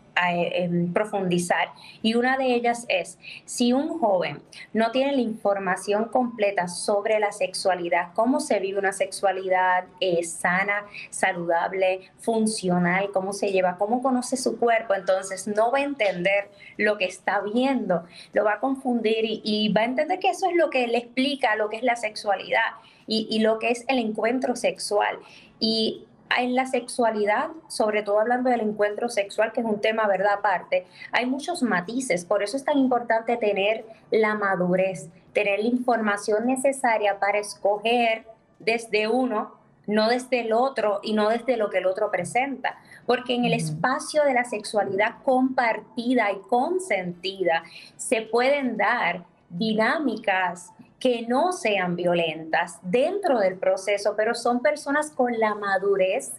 profundizar. 0.93 1.69
Y 2.01 2.15
una 2.15 2.37
de 2.37 2.53
ellas 2.53 2.85
es, 2.89 3.17
si 3.45 3.73
un 3.73 3.99
joven 3.99 4.41
no 4.73 4.91
tiene 4.91 5.13
la 5.13 5.21
información 5.21 6.05
completa 6.05 6.67
sobre 6.67 7.19
la 7.19 7.31
sexualidad, 7.31 8.13
cómo 8.13 8.39
se 8.39 8.59
vive 8.59 8.79
una 8.79 8.93
sexualidad 8.93 9.85
sana, 10.23 10.85
saludable, 11.09 12.11
funcional, 12.19 13.11
cómo 13.11 13.33
se 13.33 13.51
lleva, 13.51 13.77
cómo 13.77 14.01
conoce 14.01 14.37
su 14.37 14.57
cuerpo, 14.57 14.93
entonces 14.93 15.47
no 15.47 15.71
va 15.71 15.79
a 15.79 15.83
entender 15.83 16.49
lo 16.77 16.97
que 16.97 17.05
está 17.05 17.41
viendo, 17.41 18.03
lo 18.33 18.43
va 18.43 18.53
a 18.53 18.59
confundir 18.59 19.23
y, 19.23 19.71
va 19.73 19.81
a 19.81 19.85
entender 19.85 20.19
que 20.19 20.29
eso 20.29 20.49
es 20.49 20.55
lo 20.55 20.69
que 20.69 20.87
le 20.87 20.97
explica 20.97 21.55
lo 21.55 21.69
que 21.69 21.77
es 21.77 21.83
la 21.83 21.95
sexualidad 21.95 22.71
y, 23.07 23.27
y 23.29 23.39
lo 23.39 23.59
que 23.59 23.71
es 23.71 23.85
el 23.87 23.99
encuentro 23.99 24.55
sexual. 24.55 25.17
Y 25.59 26.05
en 26.39 26.55
la 26.55 26.65
sexualidad, 26.65 27.49
sobre 27.67 28.03
todo 28.03 28.19
hablando 28.19 28.49
del 28.49 28.61
encuentro 28.61 29.09
sexual, 29.09 29.51
que 29.51 29.61
es 29.61 29.65
un 29.65 29.81
tema, 29.81 30.07
¿verdad? 30.07 30.33
Aparte, 30.39 30.85
hay 31.11 31.25
muchos 31.25 31.63
matices, 31.63 32.25
por 32.25 32.43
eso 32.43 32.57
es 32.57 32.63
tan 32.63 32.77
importante 32.77 33.37
tener 33.37 33.85
la 34.11 34.35
madurez, 34.35 35.09
tener 35.33 35.59
la 35.59 35.67
información 35.67 36.45
necesaria 36.45 37.19
para 37.19 37.39
escoger 37.39 38.25
desde 38.59 39.07
uno, 39.07 39.55
no 39.87 40.07
desde 40.07 40.41
el 40.41 40.53
otro 40.53 40.99
y 41.03 41.13
no 41.13 41.29
desde 41.29 41.57
lo 41.57 41.69
que 41.69 41.79
el 41.79 41.85
otro 41.85 42.11
presenta, 42.11 42.77
porque 43.05 43.35
en 43.35 43.45
el 43.45 43.53
espacio 43.53 44.23
de 44.23 44.33
la 44.33 44.43
sexualidad 44.43 45.15
compartida 45.23 46.31
y 46.31 46.39
consentida 46.47 47.63
se 47.97 48.21
pueden 48.21 48.77
dar 48.77 49.25
dinámicas 49.49 50.71
que 51.01 51.25
no 51.27 51.51
sean 51.51 51.95
violentas 51.95 52.77
dentro 52.83 53.39
del 53.39 53.57
proceso, 53.57 54.13
pero 54.15 54.35
son 54.35 54.61
personas 54.61 55.09
con 55.09 55.37
la 55.39 55.55
madurez, 55.55 56.31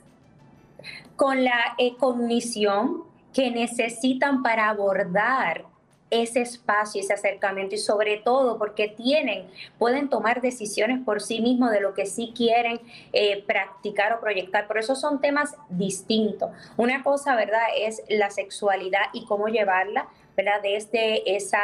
con 1.17 1.45
la 1.45 1.77
cognición 1.99 3.03
que 3.35 3.51
necesitan 3.51 4.43
para 4.43 4.69
abordar 4.69 5.65
ese 6.11 6.43
espacio, 6.43 7.01
ese 7.01 7.15
acercamiento 7.15 7.75
y 7.75 7.79
sobre 7.79 8.19
todo 8.19 8.59
porque 8.59 8.87
tienen, 8.87 9.47
pueden 9.79 10.11
tomar 10.11 10.43
decisiones 10.43 11.01
por 11.05 11.23
sí 11.23 11.41
mismos 11.41 11.71
de 11.71 11.81
lo 11.81 11.95
que 11.95 12.05
sí 12.05 12.33
quieren 12.37 12.81
eh, 13.15 13.43
practicar 13.47 14.13
o 14.13 14.21
proyectar. 14.21 14.69
Por 14.69 14.77
eso 14.79 14.95
son 14.95 15.21
temas 15.21 15.57
distintos. 15.71 16.51
Una 16.77 17.03
cosa, 17.03 17.35
¿verdad?, 17.35 17.63
es 17.79 18.03
la 18.11 18.31
sexualidad 18.31 19.07
y 19.15 19.25
cómo 19.25 19.49
llevarla, 19.49 20.07
¿verdad? 20.37 20.63
Desde 20.63 21.37
esa, 21.37 21.61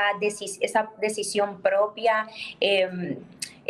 esa 0.61 0.91
decisión 1.01 1.61
propia. 1.61 2.29
Em, 2.61 3.17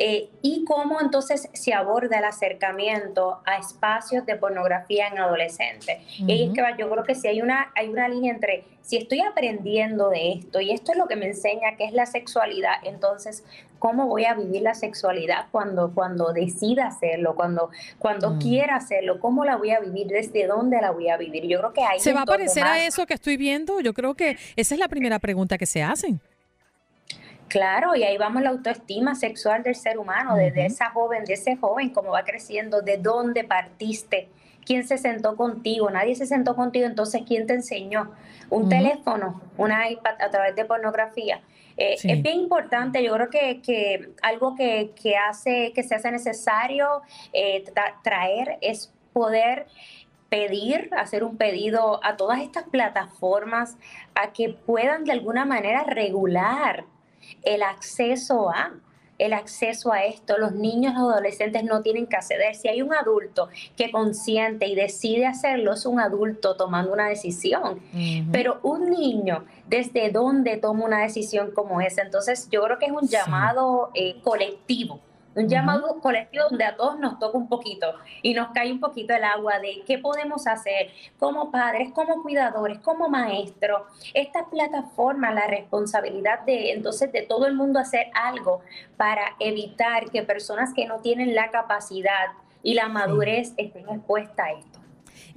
eh, 0.01 0.31
y 0.43 0.65
cómo 0.65 1.01
entonces 1.01 1.51
se 1.55 1.75
aborda 1.75 2.19
el 2.19 2.25
acercamiento 2.25 3.41
a 3.45 3.57
espacios 3.57 4.25
de 4.27 4.37
pornografía 4.37 5.09
en 5.09 5.19
adolescentes. 5.19 5.99
Y 6.19 6.45
es 6.45 6.53
que 6.53 6.63
yo 6.79 6.89
creo 6.89 7.03
que 7.03 7.17
si 7.17 7.27
hay 7.27 7.43
una, 7.43 7.73
hay 7.75 7.89
una 7.89 8.09
línea 8.09 8.33
entre 8.33 8.65
si 8.81 8.97
estoy 8.97 9.23
aprendiendo 9.23 10.09
de 10.11 10.35
esto 10.35 10.61
y 10.61 10.71
esto 10.71 10.93
es 10.93 10.99
lo 10.99 11.09
que 11.09 11.17
me 11.17 11.27
enseña 11.27 11.77
que 11.77 11.85
es 11.85 11.93
la 11.93 12.07
sexualidad, 12.07 12.75
entonces, 12.85 13.43
¿cómo 13.81 14.07
voy 14.07 14.25
a 14.25 14.35
vivir 14.35 14.63
la 14.63 14.75
sexualidad 14.75 15.47
cuando, 15.51 15.93
cuando 15.93 16.33
decida 16.33 16.87
hacerlo, 16.87 17.35
cuando, 17.35 17.71
cuando 17.99 18.31
mm. 18.31 18.39
quiera 18.39 18.77
hacerlo? 18.77 19.19
¿Cómo 19.19 19.45
la 19.45 19.57
voy 19.57 19.73
a 19.73 19.81
vivir? 19.81 20.07
¿Desde 20.07 20.47
dónde 20.47 20.81
la 20.81 20.93
voy 20.93 21.09
a 21.09 21.17
vivir? 21.17 21.45
Yo 21.49 21.59
creo 21.59 21.73
que 21.73 21.83
ahí... 21.83 21.99
¿Se 21.99 22.13
va 22.13 22.23
a 22.23 22.25
parecer 22.25 22.63
a 22.63 22.87
eso 22.87 23.05
que 23.05 23.15
estoy 23.15 23.37
viendo? 23.37 23.81
Yo 23.81 23.93
creo 23.95 24.15
que 24.15 24.39
esa 24.55 24.75
es 24.75 24.79
la 24.79 24.87
primera 24.87 25.19
pregunta 25.19 25.59
que 25.59 25.67
se 25.67 25.83
hacen. 25.83 26.21
Claro, 27.49 27.97
y 27.97 28.05
ahí 28.05 28.19
vamos 28.19 28.43
la 28.43 28.51
autoestima 28.51 29.15
sexual 29.15 29.63
del 29.63 29.75
ser 29.75 29.99
humano, 29.99 30.37
desde 30.37 30.67
esa 30.67 30.91
joven, 30.91 31.25
de 31.25 31.35
ese 31.35 31.57
joven, 31.57 31.91
cómo 31.91 32.11
va 32.11 32.23
creciendo, 32.25 32.83
de 32.83 32.99
dónde 32.99 33.43
partiste, 33.43 34.29
quién 34.67 34.87
se 34.87 34.99
sentó 34.99 35.35
contigo, 35.35 35.91
nadie 35.91 36.15
se 36.15 36.27
sentó 36.27 36.55
contigo, 36.55 36.87
entonces 36.87 37.23
quién 37.27 37.47
te 37.47 37.55
enseñó, 37.55 38.11
un 38.51 38.69
teléfono, 38.69 39.41
una 39.57 39.91
iPad 39.91 40.21
a 40.21 40.31
través 40.31 40.57
de 40.57 40.67
pornografía. 40.67 41.41
Eh, 41.79 41.95
es 42.03 42.23
bien 42.23 42.41
importante, 42.41 43.03
yo 43.03 43.15
creo 43.15 43.31
que, 43.31 44.11
algo 44.21 44.55
que, 44.55 45.17
hace, 45.29 45.73
que 45.75 45.83
se 45.83 45.95
hace 45.95 46.11
necesario 46.11 47.03
eh, 47.33 47.65
traer 48.03 48.59
es 48.61 48.93
poder 49.15 49.67
pedir, 50.29 50.91
hacer 50.99 51.25
un 51.25 51.39
pedido 51.39 52.05
a 52.05 52.17
todas 52.17 52.41
estas 52.41 52.65
plataformas 52.65 53.79
a 54.15 54.33
que 54.33 54.51
puedan 54.51 55.05
de 55.05 55.13
alguna 55.13 55.47
manera 55.47 55.85
regular 55.85 56.85
el 57.43 57.63
acceso 57.63 58.51
a 58.51 58.73
el 59.19 59.33
acceso 59.33 59.93
a 59.93 60.05
esto. 60.05 60.39
Los 60.39 60.53
niños 60.53 60.95
y 60.95 60.97
adolescentes 60.97 61.65
no 61.65 61.83
tienen 61.83 62.07
que 62.07 62.17
acceder. 62.17 62.55
Si 62.55 62.69
hay 62.69 62.83
un 62.83 62.95
adulto 62.95 63.49
que 63.77 63.91
consiente 63.91 64.67
y 64.67 64.75
decide 64.75 65.27
hacerlo, 65.27 65.75
es 65.75 65.85
un 65.87 66.01
adulto 66.01 66.55
tomando 66.55 66.93
una 66.93 67.09
decisión. 67.09 67.81
Pero 68.33 68.61
un 68.63 68.91
niño, 68.91 69.45
¿desde 69.67 70.11
dónde 70.11 70.57
toma 70.57 70.85
una 70.85 71.03
decisión 71.03 71.51
como 71.51 71.81
esa? 71.81 72.03
Entonces, 72.03 72.49
yo 72.51 72.63
creo 72.63 72.79
que 72.79 72.87
es 72.87 72.93
un 72.93 73.09
llamado 73.09 73.91
eh, 73.95 74.21
colectivo 74.23 75.01
un 75.39 75.49
llamado 75.49 76.01
colectivo 76.01 76.45
donde 76.51 76.65
a 76.65 76.77
todos 76.77 76.99
nos 76.99 77.19
toca 77.19 77.39
un 77.39 77.49
poquito 77.49 77.95
y 78.23 78.35
nos 78.35 78.49
cae 78.49 78.73
un 78.73 78.81
poquito 78.81 79.15
el 79.15 79.25
agua 79.25 79.59
de 79.61 79.83
qué 79.87 79.99
podemos 79.99 80.47
hacer 80.47 80.91
como 81.19 81.51
padres, 81.51 81.93
como 81.93 82.23
cuidadores, 82.23 82.79
como 82.81 83.09
maestros. 83.09 83.83
Esta 84.15 84.47
plataforma, 84.47 85.33
la 85.33 85.47
responsabilidad 85.47 86.41
de 86.41 86.73
entonces 86.73 87.13
de 87.13 87.23
todo 87.23 87.47
el 87.47 87.55
mundo 87.55 87.79
hacer 87.79 88.09
algo 88.15 88.63
para 88.97 89.37
evitar 89.39 90.11
que 90.11 90.23
personas 90.23 90.75
que 90.75 90.87
no 90.87 91.01
tienen 91.01 91.35
la 91.35 91.51
capacidad 91.51 92.27
y 92.63 92.75
la 92.75 92.89
madurez 92.89 93.55
estén 93.57 93.89
expuestas 93.89 94.39
a 94.39 94.53
esto. 94.53 94.68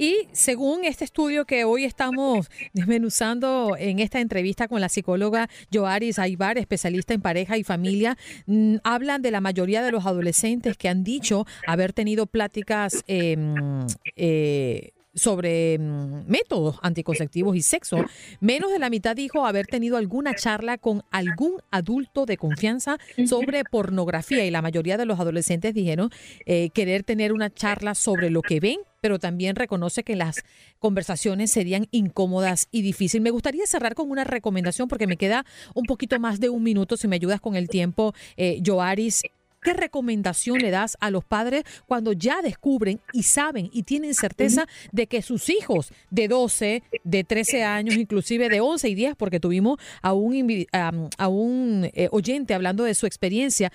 Y 0.02 0.28
según 0.32 0.84
este 0.84 1.06
estudio 1.06 1.46
que 1.46 1.64
hoy 1.64 1.86
estamos 1.86 2.50
desmenuzando 2.74 3.76
en 3.78 4.00
esta 4.00 4.20
entrevista 4.20 4.68
con 4.68 4.82
la 4.82 4.90
psicóloga 4.90 5.48
Joaris 5.72 6.18
Aybar, 6.18 6.58
especialista 6.58 7.14
en 7.14 7.22
pareja 7.22 7.56
y 7.56 7.64
familia, 7.64 8.18
mm, 8.48 8.78
hablan 8.84 9.22
de 9.22 9.30
la 9.30 9.42
mayoría 9.42 9.84
de 9.84 9.92
los 9.92 10.08
adolescentes 10.08 10.76
que 10.76 10.90
han 10.90 11.04
dicho 11.04 11.46
haber 11.68 11.94
tenido 11.94 12.26
pláticas 12.26 13.04
em, 13.06 13.86
eh, 14.16 14.90
sobre 15.14 15.78
mm, 15.78 16.26
métodos 16.26 16.80
anticonceptivos 16.82 17.56
y 17.56 17.62
sexo, 17.62 18.04
menos 18.40 18.72
de 18.72 18.80
la 18.80 18.90
mitad 18.90 19.16
dijo 19.16 19.46
haber 19.46 19.68
tenido 19.68 19.98
alguna 19.98 20.34
charla 20.34 20.80
con 20.80 21.04
algún 21.12 21.62
adulto 21.70 22.26
de 22.26 22.38
confianza 22.38 22.98
sobre 23.28 23.64
pornografía. 23.66 24.44
Y 24.46 24.50
la 24.50 24.64
mayoría 24.64 24.98
de 24.98 25.06
los 25.06 25.20
adolescentes 25.20 25.76
dijeron 25.76 26.10
eh, 26.48 26.72
querer 26.72 27.04
tener 27.04 27.34
una 27.34 27.54
charla 27.54 27.94
sobre 27.94 28.32
lo 28.32 28.42
que 28.42 28.60
ven, 28.60 28.78
pero 29.02 29.20
también 29.20 29.56
reconoce 29.56 30.04
que 30.04 30.16
las 30.16 30.46
conversaciones 30.80 31.52
serían 31.52 31.88
incómodas 31.92 32.68
y 32.72 32.84
difíciles. 32.84 33.24
Me 33.24 33.32
gustaría 33.32 33.66
cerrar 33.66 33.96
con 33.96 34.10
una 34.12 34.24
recomendación 34.24 34.88
porque 34.88 35.08
me 35.08 35.18
queda 35.18 35.44
un 35.74 35.86
poquito 35.86 36.18
más 36.20 36.40
de 36.40 36.50
un 36.50 36.64
minuto, 36.64 36.96
si 36.96 37.08
me 37.08 37.16
ayudas 37.16 37.42
con 37.42 37.56
el 37.56 37.68
tiempo, 37.68 38.14
eh, 38.38 38.62
Joaris. 38.64 39.24
¿Qué 39.64 39.74
recomendación 39.74 40.58
le 40.58 40.72
das 40.72 40.98
a 41.02 41.12
los 41.12 41.24
padres 41.24 41.66
cuando 41.86 42.14
ya 42.14 42.42
descubren 42.42 43.00
y 43.14 43.22
saben 43.22 43.70
y 43.72 43.84
tienen 43.84 44.16
certeza 44.16 44.66
de 44.92 45.06
que 45.06 45.22
sus 45.22 45.50
hijos 45.50 45.94
de 46.10 46.28
12, 46.28 46.82
de 47.04 47.24
13 47.24 47.64
años, 47.64 47.96
inclusive 47.96 48.50
de 48.50 48.60
11 48.60 48.90
y 48.90 48.96
10, 48.96 49.16
porque 49.16 49.40
tuvimos 49.40 49.78
a 50.02 50.14
un, 50.14 50.66
a 50.72 51.28
un 51.28 51.92
eh, 51.94 52.08
oyente 52.12 52.56
hablando 52.56 52.84
de 52.86 52.96
su 52.96 53.06
experiencia, 53.06 53.72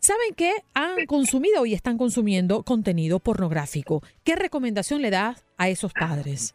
saben 0.00 0.34
que 0.34 0.52
han 0.74 1.06
consumido 1.06 1.66
y 1.66 1.74
están 1.74 1.98
consumiendo 1.98 2.62
contenido 2.62 3.20
pornográfico? 3.20 4.02
¿Qué 4.24 4.36
recomendación 4.36 5.02
le 5.02 5.10
das 5.10 5.44
a 5.56 5.68
esos 5.68 5.92
padres? 5.92 6.54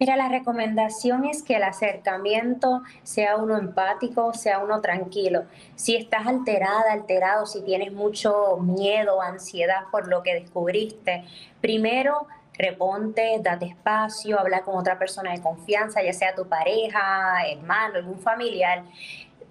Mira, 0.00 0.16
la 0.16 0.30
recomendación 0.30 1.26
es 1.26 1.42
que 1.42 1.56
el 1.56 1.62
acercamiento 1.62 2.80
sea 3.02 3.36
uno 3.36 3.58
empático, 3.58 4.32
sea 4.32 4.60
uno 4.60 4.80
tranquilo. 4.80 5.44
Si 5.74 5.94
estás 5.94 6.26
alterada, 6.26 6.92
alterado, 6.92 7.44
si 7.44 7.60
tienes 7.60 7.92
mucho 7.92 8.56
miedo, 8.56 9.20
ansiedad 9.20 9.82
por 9.92 10.08
lo 10.08 10.22
que 10.22 10.32
descubriste, 10.32 11.24
primero 11.60 12.26
reponte, 12.60 13.40
date 13.42 13.66
espacio, 13.66 14.38
habla 14.38 14.62
con 14.62 14.76
otra 14.76 14.98
persona 14.98 15.32
de 15.32 15.42
confianza, 15.42 16.02
ya 16.02 16.12
sea 16.12 16.34
tu 16.34 16.46
pareja, 16.46 17.46
hermano, 17.50 17.96
algún 17.96 18.18
familiar, 18.18 18.84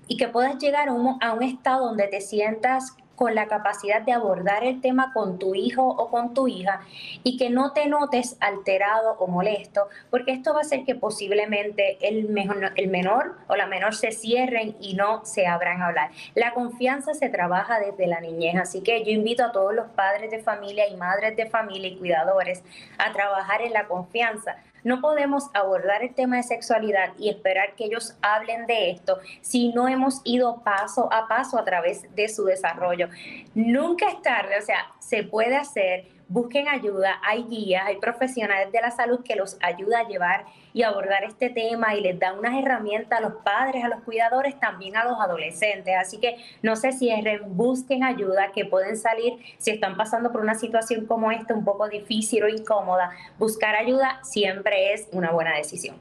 y 0.10 0.18
que 0.18 0.28
puedas 0.28 0.58
llegar 0.58 0.90
a 0.90 0.94
un, 0.94 1.18
a 1.24 1.32
un 1.32 1.44
estado 1.44 1.86
donde 1.86 2.08
te 2.08 2.20
sientas 2.20 2.98
con 3.20 3.36
la 3.36 3.48
capacidad 3.48 4.02
de 4.02 4.14
abordar 4.14 4.64
el 4.64 4.80
tema 4.80 5.12
con 5.12 5.40
tu 5.40 5.54
hijo 5.54 5.86
o 5.86 6.10
con 6.10 6.34
tu 6.34 6.48
hija 6.48 6.80
y 7.22 7.36
que 7.36 7.50
no 7.50 7.74
te 7.74 7.86
notes 7.86 8.38
alterado 8.40 9.18
o 9.20 9.28
molesto, 9.28 9.90
porque 10.10 10.32
esto 10.32 10.54
va 10.54 10.60
a 10.60 10.62
hacer 10.62 10.86
que 10.86 10.96
posiblemente 10.96 11.98
el, 12.00 12.30
mejor, 12.30 12.72
el 12.78 12.88
menor 12.88 13.36
o 13.48 13.58
la 13.58 13.68
menor 13.68 13.94
se 13.94 14.14
cierren 14.14 14.78
y 14.80 14.94
no 14.94 15.26
se 15.26 15.48
abran 15.48 15.82
a 15.82 15.88
hablar. 15.88 16.12
La 16.34 16.54
confianza 16.54 17.14
se 17.14 17.28
trabaja 17.28 17.82
desde 17.82 18.08
la 18.08 18.22
niñez, 18.22 18.56
así 18.56 18.80
que 18.80 19.04
yo 19.04 19.12
invito 19.12 19.44
a 19.44 19.52
todos 19.52 19.76
los 19.76 19.88
padres 19.90 20.32
de 20.32 20.40
familia 20.40 20.88
y 20.88 20.96
madres 20.96 21.36
de 21.36 21.46
familia 21.46 21.90
y 21.90 21.98
cuidadores 21.98 22.64
a 22.98 23.12
trabajar 23.12 23.62
en 23.62 23.74
la 23.74 23.86
confianza 23.90 24.56
no 24.84 25.02
podemos 25.02 25.50
abordar 25.54 26.04
el 26.04 26.14
tema 26.14 26.38
de 26.38 26.44
sexualidad 26.44 27.14
y 27.18 27.30
esperar 27.30 27.76
que 27.76 27.86
ellos 27.86 28.16
hablen 28.22 28.66
de 28.68 28.92
esto 28.92 29.20
si 29.42 29.70
no 29.74 29.88
hemos 29.88 30.22
ido 30.24 30.62
paso 30.64 31.12
a 31.12 31.28
paso 31.28 31.58
a 31.58 31.66
través 31.66 32.14
de 32.16 32.30
su 32.30 32.46
desarrollo. 32.46 33.10
Nunca 33.54 34.08
es 34.10 34.22
tarde, 34.22 34.58
o 34.58 34.62
sea, 34.62 34.92
se 35.00 35.24
puede 35.24 35.56
hacer 35.56 36.19
busquen 36.30 36.68
ayuda, 36.68 37.20
hay 37.24 37.44
guías, 37.44 37.84
hay 37.86 37.98
profesionales 37.98 38.72
de 38.72 38.80
la 38.82 38.92
salud 38.92 39.22
que 39.24 39.36
los 39.36 39.58
ayuda 39.62 40.00
a 40.00 40.08
llevar 40.08 40.46
y 40.74 40.84
abordar 40.84 41.24
este 41.24 41.50
tema 41.50 41.96
y 41.96 42.02
les 42.02 42.18
da 42.20 42.34
unas 42.34 42.56
herramientas 42.56 43.20
a 43.20 43.22
los 43.22 43.34
padres, 43.44 43.84
a 43.84 43.90
los 43.90 44.02
cuidadores, 44.02 44.60
también 44.60 44.96
a 44.96 45.04
los 45.04 45.20
adolescentes. 45.20 45.96
Así 46.00 46.20
que 46.20 46.38
no 46.62 46.76
se 46.76 46.92
cierren, 46.92 47.58
busquen 47.58 48.04
ayuda, 48.04 48.52
que 48.54 48.66
pueden 48.66 48.96
salir 48.96 49.34
si 49.58 49.72
están 49.72 49.98
pasando 49.98 50.32
por 50.32 50.42
una 50.42 50.56
situación 50.56 51.08
como 51.08 51.32
esta, 51.32 51.54
un 51.54 51.66
poco 51.66 51.90
difícil 51.90 52.44
o 52.44 52.48
incómoda. 52.48 53.12
Buscar 53.40 53.76
ayuda 53.76 54.20
siempre 54.24 54.94
es 54.94 55.08
una 55.12 55.32
buena 55.32 55.56
decisión. 55.58 55.98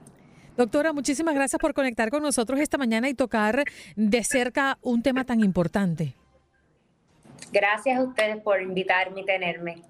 Doctora, 0.58 0.92
muchísimas 0.92 1.34
gracias 1.34 1.60
por 1.60 1.72
conectar 1.72 2.10
con 2.10 2.22
nosotros 2.22 2.60
esta 2.60 2.76
mañana 2.76 3.08
y 3.08 3.14
tocar 3.14 3.64
de 3.96 4.24
cerca 4.24 4.76
un 4.82 5.02
tema 5.02 5.24
tan 5.24 5.40
importante. 5.40 6.14
Gracias 7.52 7.98
a 7.98 8.02
ustedes 8.02 8.38
por 8.42 8.60
invitarme 8.60 9.22
y 9.22 9.24
tenerme. 9.24 9.82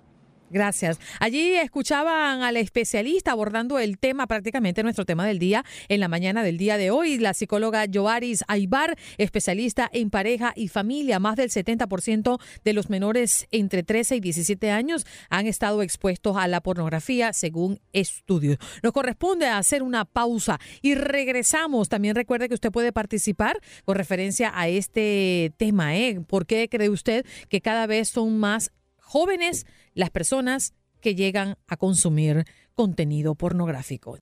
Gracias. 0.51 0.99
Allí 1.21 1.55
escuchaban 1.55 2.43
al 2.43 2.57
especialista 2.57 3.33
abordando 3.33 3.79
el 3.79 3.99
tema, 3.99 4.27
prácticamente 4.27 4.83
nuestro 4.83 5.05
tema 5.05 5.27
del 5.27 5.39
día, 5.39 5.65
en 5.89 6.01
la 6.01 6.09
mañana 6.09 6.43
del 6.43 6.57
día 6.57 6.79
de 6.79 6.91
hoy, 6.91 7.19
la 7.19 7.35
psicóloga 7.35 7.85
Joaris 7.93 8.45
Aybar, 8.49 8.97
especialista 9.19 9.91
en 9.93 10.11
pareja 10.11 10.53
y 10.57 10.69
familia. 10.69 11.19
Más 11.19 11.37
del 11.37 11.51
70% 11.51 12.41
de 12.65 12.73
los 12.73 12.89
menores 12.89 13.47
entre 13.51 13.83
13 13.83 14.17
y 14.17 14.21
17 14.21 14.71
años 14.71 15.07
han 15.29 15.47
estado 15.47 15.83
expuestos 15.83 16.37
a 16.37 16.49
la 16.49 16.63
pornografía, 16.63 17.33
según 17.33 17.81
estudios. 17.93 18.59
Nos 18.83 18.93
corresponde 18.93 19.47
hacer 19.47 19.83
una 19.83 20.05
pausa 20.07 20.59
y 20.81 20.95
regresamos. 20.95 21.89
También 21.89 22.15
recuerde 22.15 22.49
que 22.49 22.55
usted 22.55 22.73
puede 22.73 22.93
participar 22.93 23.61
con 23.85 23.97
referencia 23.97 24.51
a 24.55 24.69
este 24.69 25.53
tema. 25.59 25.97
¿eh? 25.97 26.21
¿Por 26.27 26.47
qué 26.47 26.69
cree 26.71 26.89
usted 26.89 27.27
que 27.49 27.61
cada 27.61 27.87
vez 27.87 28.09
son 28.09 28.39
más 28.39 28.73
jóvenes 29.09 29.67
las 29.99 30.11
personas 30.11 30.75
que 31.01 31.17
llegan 31.17 31.59
a 31.67 31.77
consumir 31.77 32.45
contenido 32.77 33.35
pornográfico. 33.35 34.17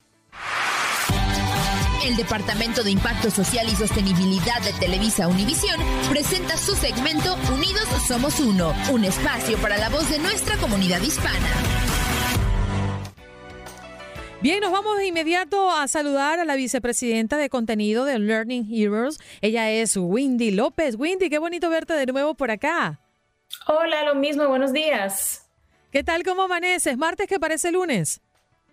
El 2.03 2.17
Departamento 2.17 2.83
de 2.83 2.93
Impacto 2.93 3.31
Social 3.31 3.67
y 3.69 3.77
Sostenibilidad 3.77 4.63
de 4.63 4.73
Televisa 4.81 5.29
Univisión 5.29 5.79
presenta 6.09 6.57
su 6.57 6.75
segmento 6.75 7.35
Unidos 7.53 7.85
Somos 8.09 8.41
Uno, 8.41 8.73
un 8.91 9.05
espacio 9.05 9.59
para 9.59 9.77
la 9.77 9.91
voz 9.91 10.11
de 10.11 10.19
nuestra 10.19 10.57
comunidad 10.57 11.03
hispana. 11.03 11.47
Bien, 14.41 14.61
nos 14.61 14.73
vamos 14.73 14.97
de 14.97 15.09
inmediato 15.09 15.71
a 15.71 15.89
saludar 15.89 16.39
a 16.39 16.47
la 16.47 16.55
vicepresidenta 16.55 17.37
de 17.37 17.51
contenido 17.51 18.07
de 18.07 18.19
Learning 18.19 18.67
Heroes. 18.73 19.19
Ella 19.43 19.71
es 19.71 19.95
Windy 19.99 20.53
López. 20.53 20.95
Windy, 20.97 21.29
qué 21.29 21.39
bonito 21.39 21.69
verte 21.69 21.93
de 21.93 22.07
nuevo 22.07 22.35
por 22.35 22.51
acá. 22.51 23.01
Hola, 23.67 24.05
lo 24.05 24.15
mismo, 24.15 24.49
buenos 24.49 24.73
días. 24.73 25.46
¿Qué 25.91 26.05
tal? 26.05 26.23
¿Cómo 26.23 26.43
amaneces? 26.43 26.97
Martes 26.97 27.27
que 27.27 27.39
parece 27.39 27.71
lunes. 27.73 28.21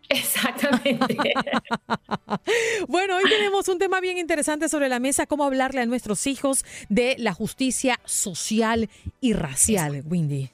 Exactamente. 0.09 1.17
bueno, 2.87 3.17
hoy 3.17 3.23
tenemos 3.29 3.67
un 3.67 3.79
tema 3.79 4.01
bien 4.01 4.17
interesante 4.17 4.67
sobre 4.69 4.89
la 4.89 4.99
mesa, 4.99 5.25
cómo 5.25 5.45
hablarle 5.45 5.81
a 5.81 5.85
nuestros 5.85 6.27
hijos 6.27 6.65
de 6.89 7.15
la 7.17 7.33
justicia 7.33 7.99
social 8.05 8.89
y 9.21 9.33
racial, 9.33 10.03
Windy. 10.05 10.51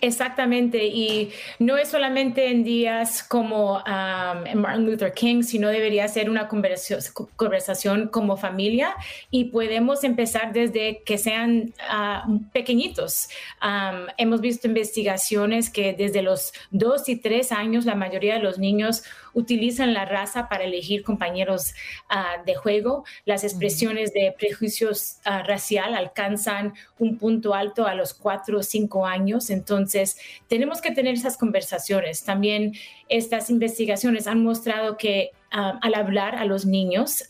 Exactamente, 0.00 0.86
y 0.86 1.32
no 1.58 1.76
es 1.76 1.88
solamente 1.88 2.50
en 2.50 2.64
días 2.64 3.22
como 3.22 3.78
um, 3.78 4.60
Martin 4.60 4.86
Luther 4.86 5.12
King, 5.12 5.42
sino 5.42 5.68
debería 5.68 6.06
ser 6.08 6.28
una 6.30 6.48
conversación, 6.48 7.00
conversación 7.36 8.08
como 8.08 8.36
familia 8.36 8.94
y 9.30 9.44
podemos 9.44 10.04
empezar 10.04 10.52
desde 10.52 11.02
que 11.04 11.18
sean 11.18 11.74
uh, 11.90 12.40
pequeñitos. 12.52 13.28
Um, 13.62 14.06
hemos 14.18 14.40
visto 14.40 14.66
investigaciones 14.66 15.70
que 15.70 15.94
desde 15.94 16.22
los 16.22 16.52
dos 16.70 17.08
y 17.08 17.16
tres 17.16 17.50
años 17.50 17.86
la 17.86 17.94
mayoría 17.94 18.34
de 18.34 18.40
los 18.40 18.58
niños 18.58 19.02
utilizan 19.32 19.92
la 19.92 20.04
raza 20.04 20.48
para 20.48 20.64
elegir 20.64 21.02
compañeros 21.02 21.74
uh, 22.10 22.44
de 22.44 22.54
juego. 22.54 23.04
Las 23.24 23.44
expresiones 23.44 24.12
de 24.12 24.34
prejuicios 24.36 25.18
uh, 25.26 25.46
racial 25.46 25.94
alcanzan 25.94 26.74
un 26.98 27.18
punto 27.18 27.54
alto 27.54 27.86
a 27.86 27.94
los 27.94 28.14
cuatro 28.14 28.58
o 28.58 28.62
cinco 28.62 29.06
años. 29.06 29.50
Entonces, 29.56 30.18
tenemos 30.48 30.80
que 30.80 30.92
tener 30.92 31.14
esas 31.14 31.36
conversaciones. 31.36 32.24
También 32.24 32.74
estas 33.08 33.50
investigaciones 33.50 34.26
han 34.26 34.42
mostrado 34.42 34.96
que 34.96 35.30
uh, 35.52 35.78
al 35.80 35.94
hablar 35.94 36.36
a 36.36 36.44
los 36.44 36.66
niños, 36.66 37.24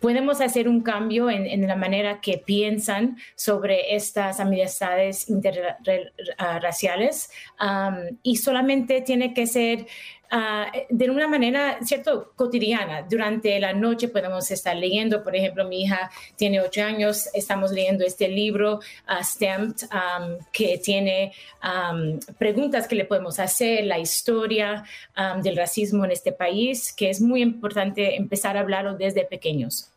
podemos 0.00 0.40
hacer 0.40 0.68
un 0.68 0.82
cambio 0.82 1.30
en, 1.30 1.66
la 1.66 1.74
manera 1.74 2.20
que 2.20 2.38
piensan 2.38 3.16
sobre 3.34 3.96
estas 3.96 4.38
amistades 4.40 5.28
interraciales 5.28 7.30
um, 7.60 8.16
y 8.22 8.36
solamente 8.36 9.00
tiene 9.00 9.34
que 9.34 9.46
ser 9.46 9.86
uh, 10.32 10.70
de 10.88 11.10
una 11.10 11.28
manera, 11.28 11.78
¿cierto?, 11.82 12.32
cotidiana. 12.36 13.02
Durante 13.02 13.58
la 13.60 13.72
noche 13.72 14.08
podemos 14.08 14.50
estar 14.50 14.76
leyendo, 14.76 15.22
por 15.22 15.34
ejemplo, 15.36 15.66
mi 15.66 15.82
hija 15.82 16.10
tiene 16.36 16.60
ocho 16.60 16.82
años, 16.82 17.28
estamos 17.34 17.72
leyendo 17.72 18.04
este 18.04 18.28
libro, 18.28 18.80
uh, 19.08 19.22
Stamped, 19.22 19.88
um, 19.92 20.38
que 20.52 20.78
tiene 20.78 21.32
um, 21.62 22.18
preguntas 22.38 22.86
que 22.86 22.94
le 22.94 23.04
podemos 23.04 23.38
hacer, 23.38 23.84
la 23.84 23.98
historia 23.98 24.84
um, 25.16 25.42
del 25.42 25.56
racismo 25.56 26.04
en 26.04 26.10
este 26.10 26.32
país, 26.32 26.92
que 26.92 27.10
es 27.10 27.20
muy 27.20 27.42
importante 27.42 28.16
empezar 28.16 28.56
a 28.56 28.60
hablarlo 28.60 28.96
desde 28.96 29.24
pequeñños. 29.24 29.90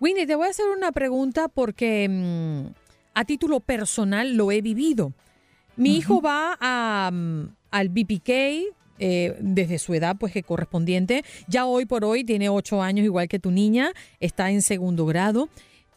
Winnie, 0.00 0.26
te 0.26 0.34
voy 0.34 0.46
a 0.46 0.50
hacer 0.50 0.66
una 0.66 0.92
pregunta 0.92 1.48
porque 1.48 2.08
mm, 2.08 2.66
a 3.14 3.24
título 3.24 3.60
personal 3.60 4.34
lo 4.36 4.50
he 4.50 4.60
vivido. 4.60 5.12
Mi 5.76 5.96
hijo 5.96 6.20
va 6.20 6.56
a, 6.60 7.10
al 7.70 7.88
BPK, 7.88 8.74
eh, 9.04 9.34
desde 9.40 9.80
su 9.80 9.94
edad 9.94 10.16
pues 10.16 10.32
que 10.32 10.44
correspondiente. 10.44 11.24
Ya 11.48 11.66
hoy 11.66 11.86
por 11.86 12.04
hoy 12.04 12.22
tiene 12.22 12.48
ocho 12.48 12.80
años 12.80 13.04
igual 13.04 13.26
que 13.26 13.40
tu 13.40 13.50
niña, 13.50 13.92
está 14.20 14.52
en 14.52 14.62
segundo 14.62 15.06
grado, 15.06 15.48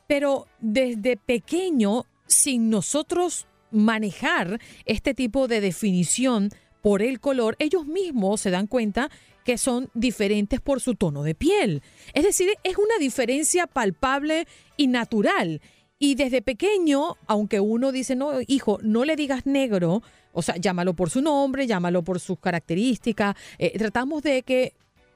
pero 0.07 0.47
desde 0.59 1.15
pequeño, 1.15 2.07
sin 2.25 2.71
nosotros 2.71 3.45
manejar 3.69 4.59
este 4.85 5.13
tipo 5.13 5.47
de 5.47 5.61
definición 5.61 6.49
por 6.81 7.03
el 7.03 7.19
color, 7.19 7.55
ellos 7.59 7.85
mismos 7.85 8.41
se 8.41 8.49
dan 8.49 8.65
cuenta 8.65 9.11
que 9.43 9.59
son 9.59 9.91
diferentes 9.93 10.59
por 10.59 10.81
su 10.81 10.95
tono 10.95 11.21
de 11.21 11.35
piel. 11.35 11.83
Es 12.15 12.23
decir, 12.23 12.49
es 12.63 12.75
una 12.75 12.97
diferencia 12.99 13.67
palpable 13.67 14.47
y 14.77 14.87
natural. 14.87 15.61
Y 15.99 16.15
desde 16.15 16.41
pequeño, 16.41 17.17
aunque 17.27 17.59
uno 17.59 17.91
dice, 17.91 18.15
no, 18.15 18.31
hijo, 18.47 18.79
no 18.81 19.05
le 19.05 19.15
digas 19.15 19.45
negro, 19.45 20.01
o 20.35 20.41
sea, 20.41 20.57
llámalo 20.57 20.93
por 20.93 21.09
su 21.09 21.21
nombre, 21.21 21.65
llámalo 21.65 22.03
por 22.03 22.19
sus 22.19 22.37
características. 22.37 23.35
Eh, 23.57 23.77
tratamos 23.77 24.21
de 24.21 24.43
que 24.43 24.73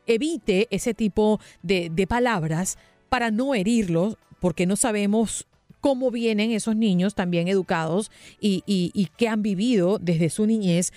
evite 0.08 0.67
ese 0.71 0.93
tipo 0.93 1.39
de, 1.62 1.91
palabras 2.08 2.77
para 3.10 3.29
no 3.29 3.53
herirlos, 3.53 4.17
porque 4.39 4.65
no 4.65 4.75
sabemos 4.75 5.45
cómo 5.82 6.10
vienen 6.10 6.51
esos 6.51 6.75
niños 6.75 7.15
también 7.15 7.47
educados 7.47 8.12
y, 8.39 8.63
y, 8.65 9.05
que 9.17 9.27
han 9.27 9.41
vivido 9.41 9.99
desde 9.99 10.29
su 10.29 10.45
niñez. 10.45 10.93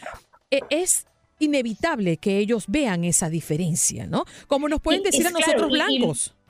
E, 0.50 0.60
es 0.70 1.06
inevitable 1.40 2.16
que 2.16 2.38
ellos 2.38 2.66
vean 2.68 3.04
esa 3.04 3.28
diferencia, 3.28 4.06
¿no? 4.06 4.24
Como 4.46 4.68
nos 4.68 4.80
pueden 4.80 5.02
decir 5.02 5.26
a 5.26 5.30
nosotros 5.30 5.70
blancos. 5.70 6.34
Y, 6.36 6.41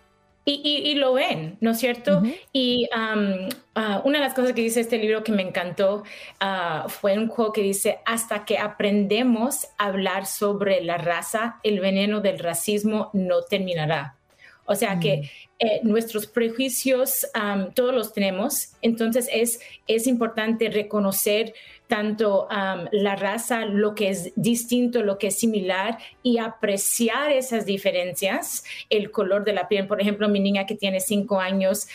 lo 0.44 1.14
ven, 1.14 1.56
¿no 1.60 1.70
es 1.70 1.78
cierto? 1.78 2.22
Y 2.52 2.88
ah, 2.94 4.02
una 4.04 4.18
de 4.18 4.24
las 4.24 4.34
cosas 4.34 4.52
que 4.52 4.62
dice 4.62 4.80
este 4.80 4.98
libro 4.98 5.24
que 5.24 5.32
me 5.32 5.42
encantó 5.42 6.02
uh, 6.40 6.88
fue 6.88 7.16
un 7.16 7.28
juego 7.28 7.52
que 7.52 7.62
dice, 7.62 8.00
hasta 8.04 8.44
que 8.44 8.58
aprendemos 8.58 9.68
a 9.78 9.86
hablar 9.86 10.26
sobre 10.26 10.82
la 10.82 10.98
raza, 10.98 11.60
el 11.62 11.80
veneno 11.80 12.20
del 12.20 12.38
racismo 12.38 13.10
no 13.12 13.42
terminará. 13.42 14.16
O 14.64 14.74
sea 14.74 15.00
que 15.00 15.18
mm. 15.18 15.24
eh, 15.58 15.80
nuestros 15.82 16.26
prejuicios 16.26 17.26
todos 17.74 17.94
los 17.94 18.12
tenemos, 18.12 18.72
entonces 18.80 19.28
es, 19.32 19.60
es 19.86 20.06
importante 20.06 20.70
reconocer 20.70 21.54
tanto 21.92 22.48
la 22.90 23.16
raza, 23.16 23.66
lo 23.66 23.94
que 23.94 24.08
es 24.08 24.32
distinto, 24.34 25.02
lo 25.02 25.18
que 25.18 25.26
es 25.26 25.38
similar 25.38 25.98
y 26.22 26.38
apreciar 26.38 27.30
esas 27.30 27.66
diferencias, 27.66 28.64
el 28.88 29.10
color 29.10 29.44
de 29.44 29.52
la 29.52 29.68
piel. 29.68 29.86
Por 29.86 30.00
ejemplo, 30.00 30.26
mi 30.30 30.40
niña 30.40 30.64
que 30.64 30.74
tiene 30.74 31.00
cinco 31.00 31.38
años, 31.38 31.86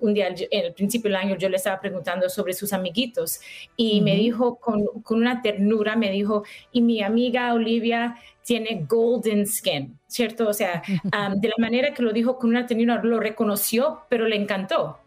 un 0.00 0.14
día 0.14 0.28
en 0.28 0.64
el 0.64 0.72
principio 0.72 1.10
del 1.10 1.16
año 1.16 1.36
yo 1.36 1.50
le 1.50 1.58
estaba 1.58 1.78
preguntando 1.78 2.30
sobre 2.30 2.54
sus 2.54 2.72
amiguitos 2.72 3.40
y 3.76 4.00
me 4.00 4.14
dijo 4.14 4.56
con, 4.56 4.86
con 5.02 5.18
una 5.18 5.42
ternura, 5.42 5.94
me 5.94 6.10
dijo, 6.10 6.44
y 6.72 6.80
mi 6.80 7.02
amiga 7.02 7.52
Olivia 7.52 8.16
tiene 8.48 8.86
golden 8.88 9.46
skin, 9.46 9.98
¿cierto? 10.06 10.48
O 10.48 10.54
sea, 10.54 10.82
de 10.86 11.48
la 11.48 11.54
manera 11.58 11.92
que 11.92 12.02
lo 12.02 12.14
dijo 12.14 12.38
con 12.38 12.48
una 12.48 12.66
ternura, 12.66 12.98
lo 13.04 13.20
reconoció, 13.20 14.04
pero 14.08 14.26
le 14.26 14.36
encantó. 14.36 14.98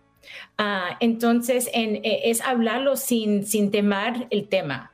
Ah, 0.59 0.95
entonces, 0.99 1.67
eh, 1.73 2.21
es 2.25 2.39
hablarlo 2.41 2.95
sin, 2.95 3.43
sin 3.43 3.71
temar 3.71 4.27
el 4.29 4.47
tema. 4.47 4.91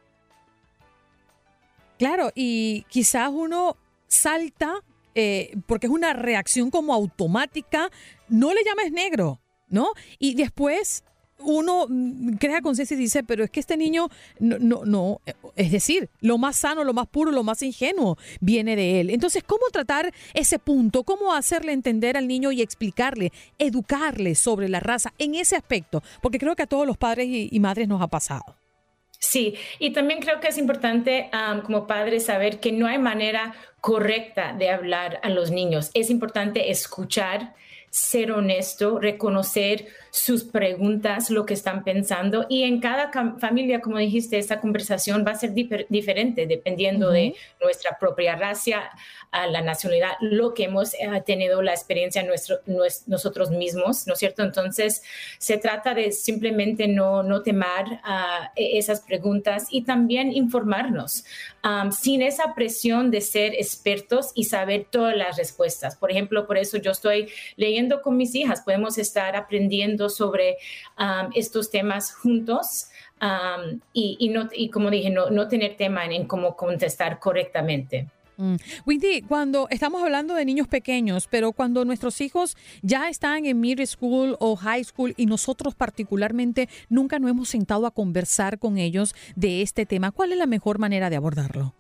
Claro, 2.00 2.32
y 2.36 2.86
quizás 2.88 3.32
uno 3.34 3.76
salta 4.08 4.76
eh, 5.14 5.54
porque 5.66 5.88
es 5.88 5.92
una 5.92 6.14
reacción 6.14 6.72
como 6.72 6.94
automática, 6.94 7.90
no 8.30 8.54
le 8.54 8.64
llames 8.64 8.94
negro, 8.94 9.42
¿no? 9.68 9.90
Y 10.20 10.36
después 10.36 11.04
uno 11.40 11.88
crea 12.40 12.62
conciencia 12.62 12.96
y 12.96 13.00
dice, 13.00 13.24
pero 13.24 13.44
es 13.44 13.50
que 13.50 13.60
este 13.60 13.78
niño 13.78 14.10
no, 14.40 14.58
no, 14.60 14.86
no, 14.86 15.22
es 15.56 15.72
decir, 15.72 16.10
lo 16.22 16.38
más 16.38 16.58
sano, 16.58 16.84
lo 16.84 16.94
más 16.94 17.08
puro, 17.08 17.32
lo 17.32 17.44
más 17.44 17.62
ingenuo 17.62 18.18
viene 18.40 18.76
de 18.76 19.00
él. 19.02 19.10
Entonces, 19.10 19.44
¿cómo 19.44 19.68
tratar 19.72 20.14
ese 20.34 20.60
punto? 20.60 21.04
¿Cómo 21.04 21.34
hacerle 21.34 21.74
entender 21.74 22.18
al 22.18 22.28
niño 22.28 22.52
y 22.52 22.62
explicarle, 22.62 23.32
educarle 23.60 24.36
sobre 24.36 24.70
la 24.70 24.80
raza 24.80 25.14
en 25.18 25.36
ese 25.36 25.56
aspecto? 25.56 26.02
Porque 26.22 26.40
creo 26.40 26.56
que 26.56 26.64
a 26.64 26.68
todos 26.68 26.88
los 26.88 26.98
padres 26.98 27.28
y, 27.30 27.60
madres 27.60 27.88
nos 27.88 28.02
ha 28.02 28.08
pasado. 28.08 28.56
Sí, 29.20 29.56
y 29.80 29.94
también 29.94 30.20
creo 30.20 30.40
que 30.40 30.48
es 30.48 30.58
importante 30.58 31.30
como 31.66 31.88
padres 31.88 32.26
saber 32.26 32.60
que 32.60 32.72
no 32.72 32.88
hay 32.88 33.00
manera 33.00 33.56
correcta 33.82 34.54
de 34.54 34.70
hablar 34.70 35.20
a 35.24 35.30
los 35.30 35.52
niños. 35.52 35.90
Es 35.94 36.10
importante 36.10 36.72
escuchar, 36.72 37.56
ser 37.90 38.32
honesto, 38.32 39.00
reconocer 39.00 39.88
sus 40.18 40.44
preguntas, 40.44 41.30
lo 41.30 41.46
que 41.46 41.54
están 41.54 41.84
pensando. 41.84 42.46
Y 42.50 42.64
en 42.64 42.80
cada 42.80 43.12
familia, 43.40 43.82
como 43.82 43.98
dijiste, 43.98 44.40
esta 44.40 44.60
conversación 44.60 45.24
va 45.26 45.32
a 45.32 45.36
ser 45.36 45.54
diferente 45.54 46.48
dependiendo 46.48 47.12
de 47.12 47.36
nuestra 47.62 47.98
propia 48.00 48.36
raza, 48.36 48.90
la 49.32 49.62
nacionalidad, 49.62 50.14
lo 50.22 50.54
que 50.54 50.64
hemos 50.64 50.94
eh, 50.96 51.00
tenido 51.26 51.62
la 51.62 51.72
experiencia 51.72 52.24
nuestro, 52.24 52.58
nosotros 53.06 53.52
mismos, 53.52 54.08
¿no 54.08 54.14
es 54.14 54.20
cierto? 54.20 54.42
Entonces, 54.42 55.04
se 55.38 55.58
trata 55.58 55.94
de 55.94 56.12
simplemente 56.12 56.88
no, 56.88 57.22
no 57.22 57.44
temar 57.44 58.02
e, 58.56 58.78
esas 58.78 59.02
preguntas 59.02 59.68
y 59.70 59.84
también 59.84 60.32
informarnos 60.32 61.26
sin 61.92 62.22
esa 62.22 62.56
presión 62.56 63.12
de 63.12 63.22
ser 63.22 63.54
expertos 63.54 64.32
y 64.36 64.46
saber 64.46 64.88
todas 64.90 65.16
las 65.16 65.38
respuestas. 65.38 65.96
Por 65.96 66.12
ejemplo, 66.12 66.48
por 66.48 66.58
eso 66.58 66.78
yo 66.78 66.92
estoy 66.92 67.30
leyendo 67.56 68.02
con 68.02 68.16
mis 68.16 68.36
hijas, 68.36 68.62
podemos 68.62 68.98
estar 68.98 69.36
aprendiendo 69.36 70.07
sobre 70.10 70.58
um, 71.00 71.32
estos 71.36 71.70
temas 71.70 72.14
juntos 72.14 72.90
um, 73.22 73.80
y, 73.94 74.30
no, 74.30 74.50
y, 74.54 74.70
como 74.70 74.90
dije, 74.90 75.10
no, 75.10 75.30
no 75.30 75.48
tener 75.48 75.76
tema 75.78 76.06
en, 76.06 76.28
cómo 76.28 76.56
contestar 76.56 77.20
correctamente. 77.20 78.08
Mm. 78.38 78.56
Wendy, 78.86 79.22
cuando 79.24 79.68
estamos 79.70 80.04
hablando 80.04 80.36
de 80.36 80.46
niños 80.46 80.68
pequeños, 80.68 81.28
pero 81.30 81.52
cuando 81.54 81.86
nuestros 81.86 82.22
hijos 82.22 82.56
ya 82.84 83.10
están 83.10 83.46
en 83.46 83.60
middle 83.60 83.86
school 83.86 84.38
o 84.40 84.56
high 84.56 84.84
school 84.84 85.14
y 85.18 85.26
nosotros 85.26 85.74
particularmente 85.74 86.70
nunca 86.88 87.18
nos 87.18 87.32
hemos 87.32 87.50
sentado 87.50 87.88
a 87.88 87.92
conversar 87.92 88.60
con 88.60 88.78
ellos 88.78 89.16
de 89.36 89.64
este 89.64 89.86
tema, 89.86 90.12
¿cuál 90.12 90.32
es 90.32 90.38
la 90.38 90.46
mejor 90.46 90.78
manera 90.78 91.10
de 91.10 91.16
abordarlo? 91.16 91.74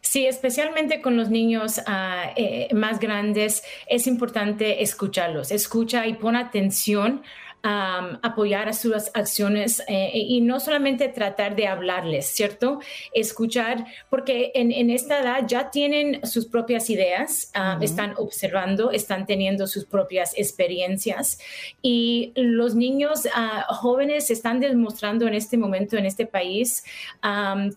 Sí, 0.00 0.26
especialmente 0.26 1.02
con 1.02 1.16
los 1.16 1.30
niños 1.30 1.80
ah, 1.86 2.32
eh, 2.36 2.68
más 2.72 3.00
grandes, 3.00 3.62
es 3.88 4.06
importante 4.06 4.82
escucharlos. 4.82 5.50
Escucha 5.50 6.06
y 6.06 6.14
pon 6.14 6.36
atención 6.36 7.22
apoyar 7.64 8.68
a 8.68 8.74
sus 8.74 9.10
acciones 9.14 9.82
eh, 9.88 10.10
y 10.14 10.42
no 10.42 10.60
solamente 10.60 11.08
tratar 11.08 11.56
de 11.56 11.66
hablarles, 11.66 12.26
¿cierto? 12.26 12.80
Escuchar, 13.14 13.86
porque 14.10 14.52
en, 14.54 14.90
esta 14.90 15.20
edad 15.20 15.44
ya 15.46 15.70
tienen 15.70 16.26
sus 16.26 16.44
propias 16.46 16.90
ideas, 16.90 17.50
están 17.80 18.14
observando, 18.18 18.90
están 18.90 19.24
teniendo 19.24 19.66
sus 19.66 19.86
propias 19.86 20.34
experiencias 20.36 21.38
y 21.80 22.32
los 22.36 22.74
niños 22.74 23.26
ah, 23.34 23.64
jóvenes 23.70 24.30
están 24.30 24.60
demostrando 24.60 25.26
en 25.26 25.32
este 25.32 25.56
momento 25.56 25.96
en 25.96 26.04
este 26.04 26.26
país 26.26 26.84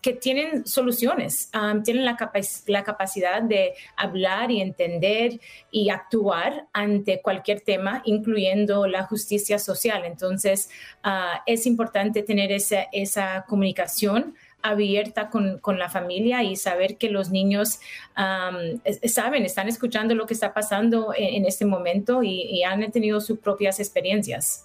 que 0.02 0.12
tienen 0.12 0.66
soluciones, 0.66 1.50
tienen 1.84 2.04
la, 2.04 2.18
la 2.66 2.84
capacidad 2.84 3.42
de 3.42 3.72
hablar 3.96 4.50
y 4.50 4.60
entender 4.60 5.40
y 5.70 5.88
actuar 5.88 6.66
ante 6.74 7.22
cualquier 7.22 7.62
tema, 7.62 8.02
incluyendo 8.04 8.86
la 8.86 9.04
justicia 9.04 9.58
social. 9.58 9.77
Entonces, 10.04 10.68
ah, 11.02 11.42
es 11.46 11.66
importante 11.66 12.22
tener 12.22 12.52
esa, 12.52 12.82
esa 12.92 13.44
comunicación 13.48 14.34
abierta 14.62 15.30
con, 15.30 15.60
la 15.78 15.88
familia 15.88 16.42
y 16.42 16.56
saber 16.56 16.96
que 16.96 17.10
los 17.10 17.30
niños 17.30 17.80
saben, 18.16 19.44
están 19.44 19.68
escuchando 19.68 20.14
lo 20.14 20.26
que 20.26 20.34
está 20.34 20.52
pasando 20.52 21.12
en, 21.16 21.44
este 21.44 21.64
momento 21.64 22.22
y, 22.22 22.62
han 22.62 22.90
tenido 22.90 23.20
sus 23.20 23.38
propias 23.38 23.78
experiencias. 23.78 24.64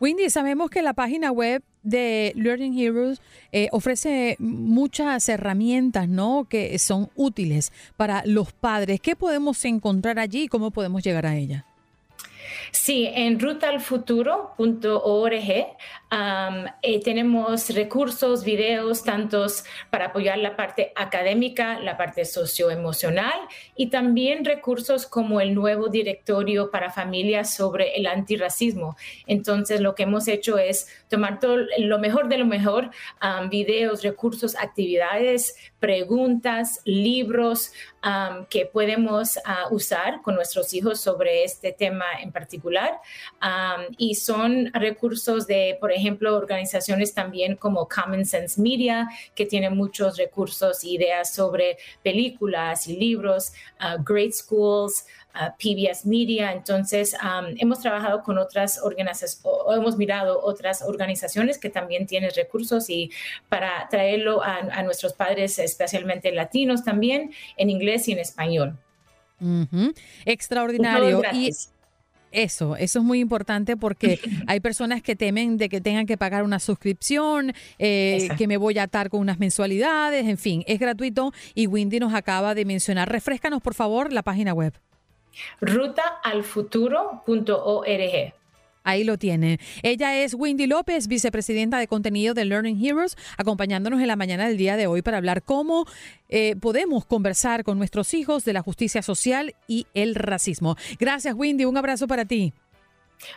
Windy, 0.00 0.30
sabemos 0.30 0.70
que 0.70 0.82
la 0.82 0.92
página 0.92 1.32
web 1.32 1.62
de 1.82 2.32
Learning 2.36 2.78
Heroes 2.78 3.20
eh, 3.50 3.68
ofrece 3.72 4.36
muchas 4.38 5.28
herramientas, 5.28 6.08
¿no? 6.08 6.46
Que 6.48 6.78
son 6.78 7.10
útiles 7.16 7.72
para 7.96 8.22
los 8.24 8.52
padres. 8.52 9.00
¿Qué 9.00 9.16
podemos 9.16 9.64
encontrar 9.64 10.18
allí 10.18 10.44
y 10.44 10.48
cómo 10.48 10.70
podemos 10.70 11.02
llegar 11.02 11.26
a 11.26 11.36
ella? 11.36 11.67
Sí, 12.72 13.08
en 16.07 16.07
rutalfuturo.org 16.10 16.78
eh, 16.82 17.02
tenemos 17.02 17.68
recursos, 17.74 18.44
videos, 18.44 19.02
tantos 19.02 19.64
para 19.90 20.06
apoyar 20.06 20.38
la 20.38 20.56
parte 20.56 20.92
académica, 20.96 21.78
la 21.80 21.96
parte 21.96 22.24
socioemocional 22.24 23.38
y 23.76 23.90
también 23.90 24.44
recursos 24.44 25.06
como 25.06 25.40
el 25.40 25.54
nuevo 25.54 25.88
directorio 25.88 26.70
para 26.70 26.90
familias 26.90 27.54
sobre 27.54 27.96
el 27.96 28.06
antirracismo. 28.06 28.96
Entonces, 29.26 29.80
lo 29.80 29.94
que 29.94 30.04
hemos 30.04 30.28
hecho 30.28 30.56
es 30.58 30.88
tomar 31.08 31.40
todo 31.40 31.58
lo 31.78 31.98
mejor 31.98 32.28
de 32.28 32.38
lo 32.38 32.46
mejor, 32.46 32.90
videos, 33.50 34.02
recursos, 34.02 34.56
actividades, 34.56 35.56
preguntas, 35.78 36.80
libros 36.84 37.72
que 38.48 38.66
podemos 38.66 39.38
ah, 39.44 39.66
usar 39.70 40.22
con 40.22 40.36
nuestros 40.36 40.72
hijos 40.72 41.00
sobre 41.00 41.44
este 41.44 41.72
tema 41.72 42.06
en 42.22 42.32
particular. 42.32 42.98
y 43.96 44.14
son 44.14 44.72
recursos 44.72 45.46
de, 45.46 45.76
por 45.80 45.92
ejemplo, 45.92 45.97
organizaciones 46.34 47.14
también 47.14 47.56
como 47.56 47.88
Common 47.88 48.24
Sense 48.24 48.60
Media, 48.60 49.08
que 49.34 49.46
tiene 49.46 49.70
muchos 49.70 50.16
recursos 50.16 50.84
e 50.84 50.88
ideas 50.88 51.32
sobre 51.34 51.78
películas 52.02 52.86
y 52.86 52.96
libros, 52.96 53.52
uh, 53.80 54.02
Great 54.02 54.32
Schools, 54.32 55.06
uh, 55.34 55.50
PBS 55.58 56.06
Media. 56.06 56.52
Entonces, 56.52 57.14
um, 57.14 57.54
hemos 57.58 57.80
trabajado 57.80 58.22
con 58.22 58.38
otras 58.38 58.80
organizaciones, 58.82 59.40
o 59.44 59.74
hemos 59.74 59.96
mirado 59.96 60.40
otras 60.42 60.82
organizaciones 60.82 61.58
que 61.58 61.70
también 61.70 62.06
tienen 62.06 62.30
recursos 62.34 62.88
y 62.90 63.10
para 63.48 63.88
traerlo 63.88 64.42
a, 64.42 64.82
nuestros 64.82 65.12
padres, 65.12 65.58
especialmente 65.58 66.32
latinos 66.32 66.84
también, 66.84 67.32
en 67.56 67.70
inglés 67.70 68.08
y 68.08 68.12
en 68.12 68.18
español. 68.18 68.78
Extraordinario. 70.24 71.22
Y 71.32 71.50
eso, 72.32 72.76
eso 72.76 72.98
es 72.98 73.04
muy 73.04 73.20
importante 73.20 73.76
porque 73.76 74.20
hay 74.46 74.60
personas 74.60 75.02
que 75.02 75.16
temen 75.16 75.58
de 75.58 75.68
que 75.68 75.80
tengan 75.80 76.06
que 76.06 76.16
pagar 76.16 76.44
una 76.44 76.58
suscripción, 76.58 77.52
eh, 77.78 78.28
que 78.36 78.46
me 78.46 78.56
voy 78.56 78.78
a 78.78 78.84
atar 78.84 79.10
con 79.10 79.20
unas 79.20 79.38
mensualidades, 79.38 80.26
en 80.26 80.38
fin, 80.38 80.64
es 80.66 80.78
gratuito 80.78 81.32
y 81.54 81.66
Windy 81.66 82.00
nos 82.00 82.14
acaba 82.14 82.54
de 82.54 82.64
mencionar. 82.64 83.10
Refrescanos, 83.10 83.60
por 83.62 83.74
favor, 83.74 84.12
la 84.12 84.22
página 84.22 84.54
web. 84.54 84.72
Rutaalfuturo.org. 85.60 88.37
Ahí 88.88 89.04
lo 89.04 89.18
tiene. 89.18 89.60
Ella 89.82 90.16
es 90.16 90.32
Wendy 90.32 90.66
López, 90.66 91.08
vicepresidenta 91.08 91.78
de 91.78 91.86
contenido 91.88 92.32
de 92.32 92.46
Learning 92.46 92.82
Heroes, 92.82 93.18
acompañándonos 93.36 94.00
en 94.00 94.06
la 94.06 94.16
mañana 94.16 94.48
del 94.48 94.56
día 94.56 94.78
de 94.78 94.86
hoy 94.86 95.02
para 95.02 95.18
hablar 95.18 95.42
cómo 95.42 95.84
eh, 96.30 96.56
podemos 96.56 97.04
conversar 97.04 97.64
con 97.64 97.76
nuestros 97.76 98.14
hijos 98.14 98.46
de 98.46 98.54
la 98.54 98.62
justicia 98.62 99.02
social 99.02 99.54
y 99.66 99.86
el 99.92 100.14
racismo. 100.14 100.76
Gracias, 100.98 101.34
Wendy. 101.34 101.66
Un 101.66 101.76
abrazo 101.76 102.06
para 102.06 102.24
ti. 102.24 102.54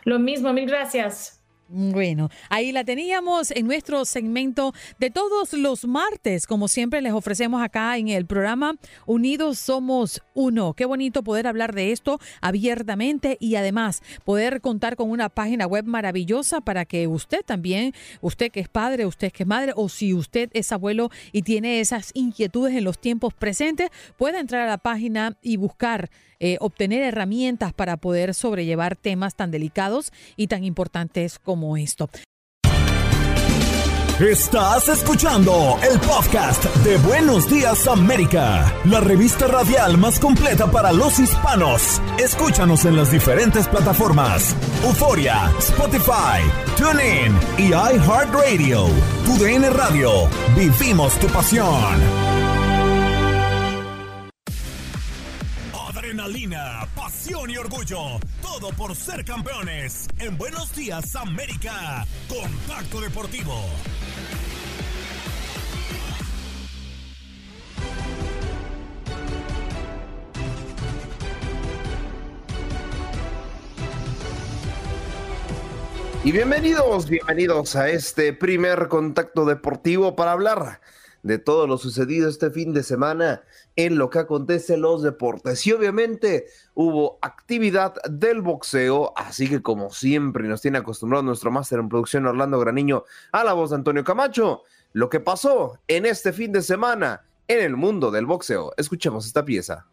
Lo 0.06 0.20
mismo, 0.20 0.54
mil 0.54 0.68
gracias. 0.68 1.41
Bueno, 1.74 2.30
ahí 2.50 2.74
la 2.74 2.84
teníamos 2.84 3.50
en 3.52 3.66
nuestro 3.66 4.04
segmento 4.04 4.74
de 5.00 5.10
todos 5.10 5.54
los 5.54 5.86
martes, 5.86 6.46
como 6.46 6.68
siempre 6.68 7.00
les 7.02 7.14
ofrecemos 7.14 7.64
acá 7.64 7.98
en 7.98 8.10
el 8.10 8.26
programa 8.26 8.76
Unidos 9.06 9.58
Somos 9.58 10.22
Uno. 10.34 10.74
Qué 10.74 10.84
bonito 10.84 11.24
poder 11.24 11.48
hablar 11.48 11.74
de 11.74 11.94
esto 11.94 12.20
abiertamente 12.42 13.38
y 13.40 13.56
además 13.56 14.04
poder 14.26 14.60
contar 14.60 14.98
con 14.98 15.10
una 15.12 15.30
página 15.30 15.66
web 15.66 15.86
maravillosa 15.86 16.60
para 16.60 16.84
que 16.84 17.08
usted 17.08 17.40
también, 17.46 17.94
usted 18.20 18.52
que 18.52 18.60
es 18.60 18.68
padre, 18.68 19.06
usted 19.06 19.32
que 19.32 19.44
es 19.44 19.48
madre 19.48 19.72
o 19.74 19.88
si 19.88 20.14
usted 20.14 20.50
es 20.52 20.74
abuelo 20.74 21.10
y 21.32 21.44
tiene 21.44 21.80
esas 21.80 22.12
inquietudes 22.14 22.76
en 22.76 22.84
los 22.84 23.00
tiempos 23.00 23.34
presentes, 23.34 23.92
pueda 24.18 24.42
entrar 24.42 24.64
a 24.64 24.70
la 24.70 24.78
página 24.78 25.38
y 25.42 25.56
buscar 25.56 26.10
eh, 26.44 26.58
obtener 26.60 27.04
herramientas 27.04 27.72
para 27.72 27.98
poder 27.98 28.34
sobrellevar 28.34 28.96
temas 28.96 29.36
tan 29.36 29.52
delicados 29.52 30.12
y 30.36 30.48
tan 30.48 30.64
importantes 30.64 31.38
como 31.38 31.78
esto. 31.78 32.10
Estás 34.20 34.88
escuchando 34.88 35.80
el 35.82 36.00
podcast 36.00 36.64
de 36.84 36.98
Buenos 36.98 37.50
Días 37.50 37.88
América, 37.88 38.72
la 38.86 39.00
revista 39.00 39.48
radial 39.48 39.98
más 39.98 40.20
completa 40.20 40.70
para 40.70 40.92
los 40.92 41.18
hispanos. 41.18 42.00
Escúchanos 42.20 42.86
en 42.86 42.98
las 42.98 43.12
diferentes 43.12 43.68
plataformas: 43.68 44.56
Euforia, 44.84 45.52
Spotify, 45.58 46.42
TuneIn 46.78 47.36
y 47.58 47.70
iHeartRadio. 47.70 48.86
Tu 49.26 49.44
DN 49.44 49.70
Radio. 49.72 50.30
Vivimos 50.56 51.20
tu 51.20 51.28
pasión. 51.28 52.21
Y 57.50 57.58
orgullo. 57.58 58.20
Todo 58.42 58.70
por 58.76 58.96
ser 58.96 59.26
campeones. 59.26 60.08
En 60.20 60.38
Buenos 60.38 60.76
Días, 60.76 61.16
América. 61.16 62.06
Contacto 62.28 63.02
Deportivo. 63.02 63.66
Y 76.24 76.32
bienvenidos, 76.32 77.10
bienvenidos 77.10 77.76
a 77.76 77.90
este 77.90 78.34
primer 78.34 78.88
contacto 78.88 79.46
deportivo 79.46 80.16
para 80.16 80.34
hablar 80.34 80.80
de 81.24 81.40
todo 81.40 81.66
lo 81.66 81.80
sucedido 81.80 82.30
este 82.30 82.52
fin 82.52 82.74
de 82.74 82.84
semana 82.84 83.42
en 83.76 83.98
lo 83.98 84.10
que 84.10 84.20
acontece 84.20 84.76
en 84.76 84.82
los 84.82 85.02
deportes. 85.02 85.66
Y 85.66 85.72
obviamente 85.72 86.46
hubo 86.74 87.20
actividad 87.22 87.96
del 88.10 88.42
boxeo, 88.42 89.14
así 89.16 89.50
que 89.50 89.62
como 89.62 89.92
siempre 89.92 90.48
nos 90.48 90.62
tiene 90.62 90.80
acostumbrado 90.80 91.24
nuestro 91.24 91.52
máster 91.52 91.80
en 91.80 91.90
producción 91.90 92.26
Orlando 92.26 92.60
Graniño 92.60 93.04
a 93.32 93.44
la 93.44 93.54
voz 93.54 93.70
de 93.70 93.78
Antonio 93.78 94.04
Camacho, 94.04 94.64
lo 94.94 95.10
que 95.10 95.20
pasó 95.20 95.80
en 95.88 96.06
este 96.06 96.34
fin 96.34 96.52
de 96.52 96.62
semana 96.62 97.26
en 97.48 97.60
el 97.60 97.76
mundo 97.76 98.12
del 98.12 98.26
boxeo. 98.26 98.74
Escuchemos 98.78 99.26
esta 99.26 99.44
pieza. 99.46 99.88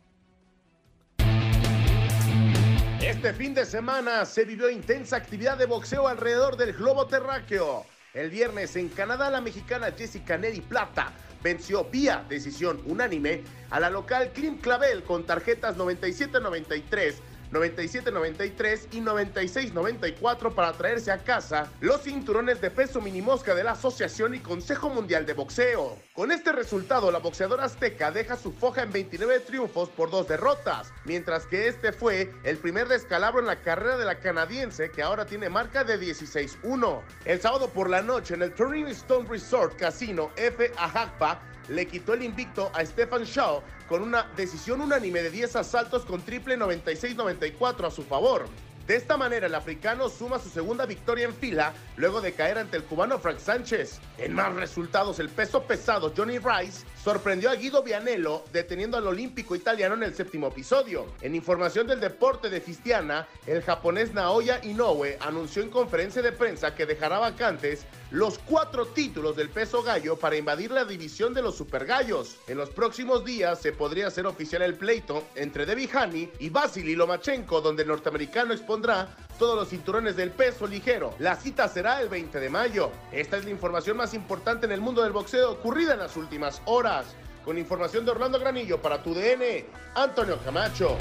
Este 3.01 3.33
fin 3.33 3.55
de 3.55 3.65
semana 3.65 4.25
se 4.25 4.45
vivió 4.45 4.71
intensa 4.71 5.17
actividad 5.17 5.57
de 5.57 5.67
boxeo 5.67 6.07
alrededor 6.09 6.57
del 6.57 6.73
globo 6.73 7.07
terráqueo. 7.07 7.85
El 8.15 8.31
viernes 8.31 8.75
en 8.77 8.89
Canadá 8.89 9.31
la 9.31 9.41
mexicana 9.41 9.93
Jessica 9.97 10.37
Neri 10.37 10.61
Plata 10.61 11.13
venció 11.43 11.85
vía 11.91 12.27
decisión 12.29 12.81
unánime 12.87 13.45
a 13.71 13.81
la 13.81 13.91
local 13.91 14.33
Clint 14.33 14.61
Clavel 14.63 15.05
con 15.05 15.27
tarjetas 15.27 15.77
97-93 15.77 17.15
97-93 17.53 18.89
y 18.93 19.01
96-94 19.01 20.55
para 20.55 20.73
traerse 20.73 21.11
a 21.11 21.19
casa 21.19 21.71
los 21.81 22.03
cinturones 22.03 22.61
de 22.61 22.71
peso 22.71 23.01
minimosca 23.01 23.55
de 23.55 23.65
la 23.65 23.73
Asociación 23.73 24.35
y 24.35 24.41
Consejo 24.41 24.91
Mundial 24.91 25.27
de 25.27 25.35
Boxeo. 25.35 25.97
Con 26.13 26.33
este 26.33 26.53
resultado, 26.53 27.11
la 27.11 27.19
boxeadora 27.19 27.65
azteca 27.65 28.11
deja 28.11 28.37
su 28.37 28.53
foja 28.53 28.83
en 28.83 28.93
29 28.93 29.41
triunfos 29.41 29.89
por 29.89 30.11
dos 30.11 30.29
derrotas, 30.29 30.93
mientras 31.05 31.47
que 31.47 31.69
este 31.69 31.93
fue 31.93 32.33
el 32.45 32.59
primer 32.59 32.89
descalabro 32.89 33.41
en 33.41 33.47
la 33.47 33.61
carrera 33.63 33.97
de 33.97 34.05
la 34.05 34.19
canadiense 34.19 34.91
que 34.91 35.03
ahora 35.03 35.27
tiene 35.27 35.49
marca 35.49 35.85
de 35.85 35.99
16-1. 36.01 37.01
El 37.25 37.41
sábado 37.41 37.69
por 37.71 37.89
la 37.89 38.03
noche 38.03 38.35
en 38.35 38.43
el 38.43 38.55
Turning 38.55 38.87
Stone 38.89 39.29
Resort 39.29 39.77
Casino 39.77 40.31
F. 40.37 40.73
Ajacpa 40.77 41.41
le 41.69 41.87
quitó 41.87 42.15
el 42.15 42.23
invicto 42.23 42.71
a 42.75 42.85
Stefan 42.85 43.25
Shaw 43.25 43.63
con 43.89 44.03
una 44.03 44.25
decisión 44.37 44.81
unánime 44.81 45.23
de 45.23 45.31
10 45.31 45.57
asaltos 45.57 46.05
con 46.05 46.23
triple 46.23 46.59
96-94 46.59 47.87
a 47.87 47.91
su 47.91 48.03
favor. 48.03 48.47
De 48.89 48.97
esta 48.97 49.19
manera, 49.19 49.49
el 49.49 49.55
africano 49.55 50.09
suma 50.09 50.39
su 50.39 50.49
segunda 50.49 50.87
victoria 50.87 51.27
en 51.27 51.35
fila 51.35 51.75
luego 51.99 52.23
de 52.23 52.33
caer 52.33 52.57
ante 52.57 52.79
el 52.79 52.85
cubano 52.85 53.19
Frank 53.19 53.39
Sánchez. 53.39 54.01
En 54.17 54.33
más 54.33 54.55
resultados, 54.55 55.19
el 55.19 55.29
peso 55.29 55.65
pesado 55.65 56.11
Johnny 56.17 56.39
Rice 56.39 56.87
sorprendió 57.05 57.51
a 57.51 57.55
Guido 57.55 57.83
Vianello 57.83 58.45
deteniendo 58.51 58.97
al 58.97 59.07
olímpico 59.07 59.55
italiano 59.55 59.95
en 59.95 60.05
el 60.05 60.15
séptimo 60.15 60.47
episodio. 60.47 61.05
En 61.21 61.35
información 61.35 61.87
del 61.87 62.01
deporte 62.01 62.49
de 62.49 62.63
Fistiana, 62.63 63.29
el 63.47 63.61
japonés 63.61 64.15
Naoya 64.15 64.59
Inoue 64.65 65.19
anunció 65.21 65.63
en 65.63 65.69
conferencia 65.69 66.23
de 66.23 66.33
prensa 66.33 66.75
que 66.75 66.87
dejará 66.87 67.19
vacantes 67.19 67.85
los 68.11 68.39
cuatro 68.39 68.87
títulos 68.87 69.37
del 69.37 69.51
peso 69.51 69.83
gallo 69.83 70.17
para 70.17 70.37
invadir 70.37 70.71
la 70.71 70.85
división 70.85 71.35
de 71.35 71.43
los 71.43 71.57
supergallos. 71.57 72.37
En 72.47 72.57
los 72.57 72.71
próximos 72.71 73.25
días 73.25 73.61
se 73.61 73.73
podría 73.73 74.07
hacer 74.07 74.27
oficial 74.27 74.63
el 74.63 74.75
pleito 74.75 75.25
entre 75.35 75.67
Debbie 75.67 75.91
Hani 75.93 76.31
y 76.39 76.49
Vasily 76.49 76.97
Lomachenko, 76.97 77.61
donde 77.61 77.83
el 77.83 77.89
norteamericano 77.89 78.55
expondrá 78.55 79.09
todos 79.39 79.57
los 79.57 79.69
cinturones 79.69 80.17
del 80.17 80.31
peso 80.31 80.67
ligero. 80.67 81.15
La 81.19 81.37
cita 81.37 81.69
será 81.69 82.01
el 82.01 82.09
20 82.09 82.41
de 82.41 82.51
mayo. 82.51 82.91
Esta 83.13 83.37
es 83.37 83.45
la 83.45 83.51
información 83.51 83.97
más 83.97 84.15
importante 84.15 84.67
en 84.67 84.73
el 84.73 84.81
mundo 84.81 85.03
del 85.03 85.13
boxeo 85.13 85.53
ocurrida 85.53 85.93
en 85.93 86.01
las 86.01 86.17
últimas 86.17 86.63
horas. 86.65 87.07
Con 87.45 87.59
información 87.59 88.05
de 88.05 88.11
Orlando 88.11 88.39
Granillo 88.39 88.81
para 88.81 89.03
tu 89.03 89.15
DN, 89.15 89.67
Antonio 89.95 90.39
Camacho. 90.45 90.97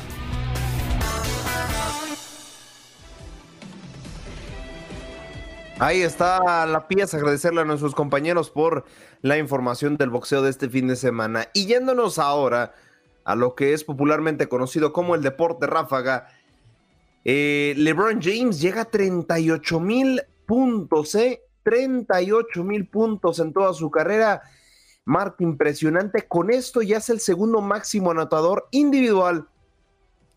Ahí 5.80 6.02
está 6.02 6.66
la 6.66 6.88
pieza, 6.88 7.18
agradecerle 7.18 7.62
a 7.62 7.66
nuestros 7.66 7.94
compañeros 7.94 8.50
por 8.50 8.86
la 9.22 9.38
información 9.38 9.96
del 9.96 10.10
boxeo 10.10 10.42
de 10.42 10.50
este 10.50 10.70
fin 10.70 10.88
de 10.88 10.96
semana. 10.96 11.50
Y 11.54 11.68
yéndonos 11.68 12.18
ahora 12.18 12.74
a 13.24 13.36
lo 13.36 13.54
que 13.54 13.74
es 13.74 13.84
popularmente 13.84 14.50
conocido 14.50 14.92
como 14.92 15.14
el 15.14 15.22
deporte 15.22 15.68
ráfaga, 15.68 16.30
eh, 17.26 17.76
LeBron 17.78 18.20
James 18.24 18.60
llega 18.60 18.82
a 18.82 18.86
38 18.86 19.80
mil 19.80 20.24
puntos, 20.48 21.14
¿eh? 21.14 21.44
38 21.62 22.64
mil 22.64 22.88
puntos 22.88 23.38
en 23.38 23.54
toda 23.54 23.72
su 23.74 23.92
carrera. 23.92 24.42
Marca 25.06 25.44
impresionante. 25.44 26.28
Con 26.28 26.50
esto 26.50 26.82
ya 26.82 26.98
es 26.98 27.10
el 27.12 27.20
segundo 27.20 27.62
máximo 27.62 28.10
anotador 28.10 28.68
individual 28.72 29.48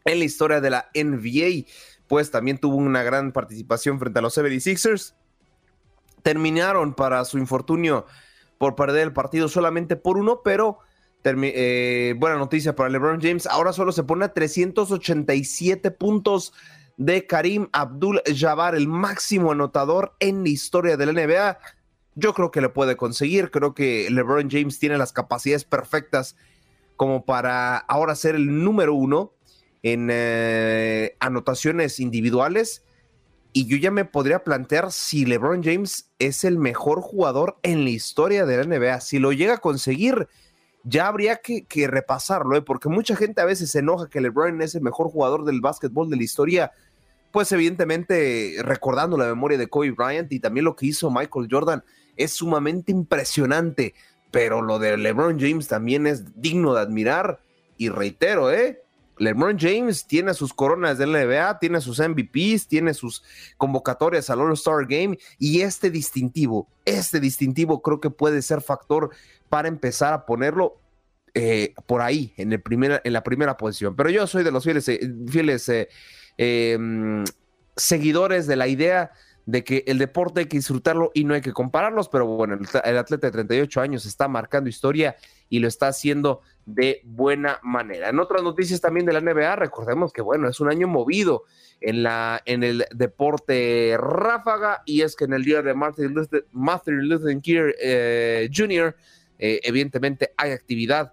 en 0.04 0.18
la 0.18 0.24
historia 0.26 0.60
de 0.60 0.68
la 0.68 0.90
NBA. 0.94 1.66
Pues 2.08 2.30
también 2.30 2.58
tuvo 2.58 2.76
una 2.76 3.02
gran 3.02 3.32
participación 3.32 3.98
frente 3.98 4.18
a 4.18 4.22
los 4.22 4.36
76ers 4.36 5.14
terminaron 6.22 6.94
para 6.94 7.24
su 7.24 7.38
infortunio 7.38 8.06
por 8.58 8.74
perder 8.74 9.04
el 9.04 9.12
partido 9.12 9.48
solamente 9.48 9.96
por 9.96 10.18
uno, 10.18 10.42
pero 10.44 10.78
eh, 11.24 12.14
buena 12.18 12.36
noticia 12.36 12.74
para 12.76 12.88
LeBron 12.88 13.20
James. 13.20 13.46
Ahora 13.46 13.72
solo 13.72 13.92
se 13.92 14.04
pone 14.04 14.24
a 14.24 14.32
387 14.32 15.90
puntos 15.90 16.52
de 16.96 17.26
Karim 17.26 17.68
Abdul 17.72 18.20
Jabbar, 18.26 18.74
el 18.74 18.86
máximo 18.86 19.52
anotador 19.52 20.14
en 20.20 20.42
la 20.42 20.50
historia 20.50 20.96
de 20.96 21.06
la 21.06 21.12
NBA. 21.12 21.58
Yo 22.14 22.34
creo 22.34 22.50
que 22.50 22.60
le 22.60 22.68
puede 22.68 22.96
conseguir. 22.96 23.50
Creo 23.50 23.74
que 23.74 24.08
LeBron 24.10 24.50
James 24.50 24.78
tiene 24.78 24.98
las 24.98 25.12
capacidades 25.12 25.64
perfectas 25.64 26.36
como 26.96 27.24
para 27.24 27.78
ahora 27.78 28.14
ser 28.14 28.34
el 28.34 28.62
número 28.62 28.92
uno 28.92 29.32
en 29.82 30.08
eh, 30.10 31.16
anotaciones 31.20 32.00
individuales 32.00 32.82
y 33.52 33.66
yo 33.66 33.76
ya 33.76 33.90
me 33.90 34.04
podría 34.04 34.44
plantear 34.44 34.92
si 34.92 35.24
LeBron 35.24 35.62
James 35.62 36.10
es 36.18 36.44
el 36.44 36.58
mejor 36.58 37.00
jugador 37.00 37.58
en 37.62 37.84
la 37.84 37.90
historia 37.90 38.46
de 38.46 38.56
la 38.56 38.64
NBA. 38.64 39.00
Si 39.00 39.18
lo 39.18 39.32
llega 39.32 39.54
a 39.54 39.58
conseguir, 39.58 40.28
ya 40.84 41.08
habría 41.08 41.36
que, 41.36 41.66
repasarlo, 41.88 42.56
¿eh? 42.56 42.62
porque 42.62 42.88
mucha 42.88 43.16
gente 43.16 43.40
a 43.40 43.44
veces 43.44 43.70
se 43.70 43.80
enoja 43.80 44.08
que 44.08 44.20
LeBron 44.20 44.62
es 44.62 44.74
el 44.74 44.82
mejor 44.82 45.08
jugador 45.08 45.44
del 45.44 45.60
básquetbol 45.60 46.08
de 46.08 46.16
la 46.16 46.22
historia. 46.22 46.72
Pues 47.32 47.50
evidentemente 47.52 48.56
recordando 48.62 49.16
la 49.16 49.26
memoria 49.26 49.58
de 49.58 49.68
Kobe 49.68 49.92
Bryant 49.92 50.32
y 50.32 50.40
también 50.40 50.64
lo 50.64 50.76
que 50.76 50.86
hizo 50.86 51.10
Michael 51.10 51.48
Jordan 51.50 51.84
es 52.16 52.32
sumamente 52.32 52.92
impresionante, 52.92 53.94
pero 54.30 54.62
lo 54.62 54.78
de 54.78 54.96
LeBron 54.96 55.38
James 55.38 55.68
también 55.68 56.06
es 56.06 56.40
digno 56.40 56.74
de 56.74 56.80
admirar 56.80 57.40
y 57.76 57.88
reitero, 57.88 58.52
¿eh? 58.52 58.82
LeBron 59.20 59.58
James 59.58 60.06
tiene 60.06 60.32
sus 60.32 60.54
coronas 60.54 60.96
de 60.96 61.06
NBA, 61.06 61.58
tiene 61.58 61.80
sus 61.82 62.00
MVPs, 62.00 62.66
tiene 62.66 62.94
sus 62.94 63.22
convocatorias 63.58 64.30
al 64.30 64.40
All-Star 64.40 64.86
Game 64.88 65.18
y 65.38 65.60
este 65.60 65.90
distintivo, 65.90 66.68
este 66.86 67.20
distintivo 67.20 67.82
creo 67.82 68.00
que 68.00 68.08
puede 68.08 68.40
ser 68.40 68.62
factor 68.62 69.10
para 69.50 69.68
empezar 69.68 70.14
a 70.14 70.24
ponerlo 70.24 70.80
eh, 71.34 71.74
por 71.86 72.00
ahí, 72.00 72.32
en, 72.38 72.54
el 72.54 72.62
en 73.04 73.12
la 73.12 73.22
primera 73.22 73.58
posición. 73.58 73.94
Pero 73.94 74.08
yo 74.08 74.26
soy 74.26 74.42
de 74.42 74.52
los 74.52 74.64
fieles, 74.64 74.88
eh, 74.88 75.00
fieles 75.28 75.68
eh, 75.68 75.88
em, 76.38 77.22
seguidores 77.76 78.46
de 78.46 78.56
la 78.56 78.68
idea 78.68 79.12
de 79.50 79.64
que 79.64 79.82
el 79.88 79.98
deporte 79.98 80.40
hay 80.40 80.46
que 80.46 80.58
disfrutarlo 80.58 81.10
y 81.12 81.24
no 81.24 81.34
hay 81.34 81.40
que 81.40 81.52
compararlos, 81.52 82.08
pero 82.08 82.24
bueno, 82.26 82.56
el, 82.84 82.98
atleta 82.98 83.26
de 83.26 83.32
38 83.32 83.80
años 83.80 84.06
está 84.06 84.28
marcando 84.28 84.70
historia 84.70 85.16
y 85.48 85.58
lo 85.58 85.66
está 85.66 85.88
haciendo 85.88 86.42
de 86.66 87.00
buena 87.04 87.58
manera. 87.62 88.10
En 88.10 88.20
otras 88.20 88.44
noticias 88.44 88.80
también 88.80 89.06
de 89.06 89.12
la 89.12 89.20
NBA, 89.20 89.56
recordemos 89.56 90.12
que 90.12 90.22
bueno, 90.22 90.48
es 90.48 90.60
un 90.60 90.70
año 90.70 90.86
movido 90.86 91.44
en, 91.80 92.04
la, 92.04 92.40
en 92.44 92.62
el 92.62 92.84
deporte 92.94 93.96
ráfaga 93.98 94.82
y 94.86 95.02
es 95.02 95.16
que 95.16 95.24
en 95.24 95.32
el 95.32 95.42
día 95.42 95.62
de 95.62 95.74
Martin 95.74 96.14
Luther, 97.08 97.40
King 97.40 97.72
eh, 97.80 98.48
Jr., 98.54 98.94
eh, 99.40 99.60
evidentemente 99.64 100.32
hay 100.36 100.52
actividad 100.52 101.12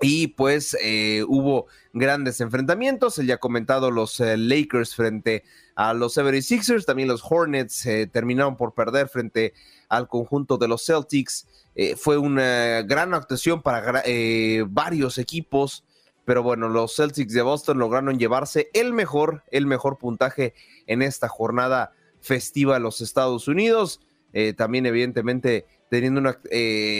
y 0.00 0.28
pues 0.28 0.76
eh, 0.82 1.22
hubo 1.28 1.66
grandes 1.92 2.40
enfrentamientos. 2.40 3.18
El 3.20 3.28
ya 3.28 3.36
comentado 3.36 3.92
los 3.92 4.18
Lakers 4.18 4.96
frente 4.96 5.44
a 5.74 5.92
los 5.94 6.16
76ers, 6.16 6.84
también 6.84 7.08
los 7.08 7.22
Hornets 7.28 7.88
terminaron 8.12 8.56
por 8.56 8.74
perder 8.74 9.08
frente 9.08 9.54
al 9.88 10.08
conjunto 10.08 10.56
de 10.56 10.68
los 10.68 10.84
Celtics. 10.84 11.46
Eh, 11.74 11.96
fue 11.96 12.18
una 12.18 12.82
gran 12.82 13.14
actuación 13.14 13.62
para 13.62 14.02
eh, 14.04 14.64
varios 14.68 15.18
equipos, 15.18 15.84
pero 16.24 16.42
bueno, 16.42 16.68
los 16.68 16.94
Celtics 16.96 17.32
de 17.32 17.42
Boston 17.42 17.78
lograron 17.78 18.18
llevarse 18.18 18.70
el 18.74 18.92
mejor, 18.92 19.42
el 19.50 19.66
mejor 19.66 19.98
puntaje 19.98 20.54
en 20.86 21.02
esta 21.02 21.28
jornada 21.28 21.92
festiva 22.20 22.74
de 22.74 22.80
los 22.80 23.00
Estados 23.00 23.48
Unidos. 23.48 24.00
Eh, 24.32 24.52
también, 24.52 24.86
evidentemente, 24.86 25.66
teniendo 25.90 26.20
una, 26.20 26.38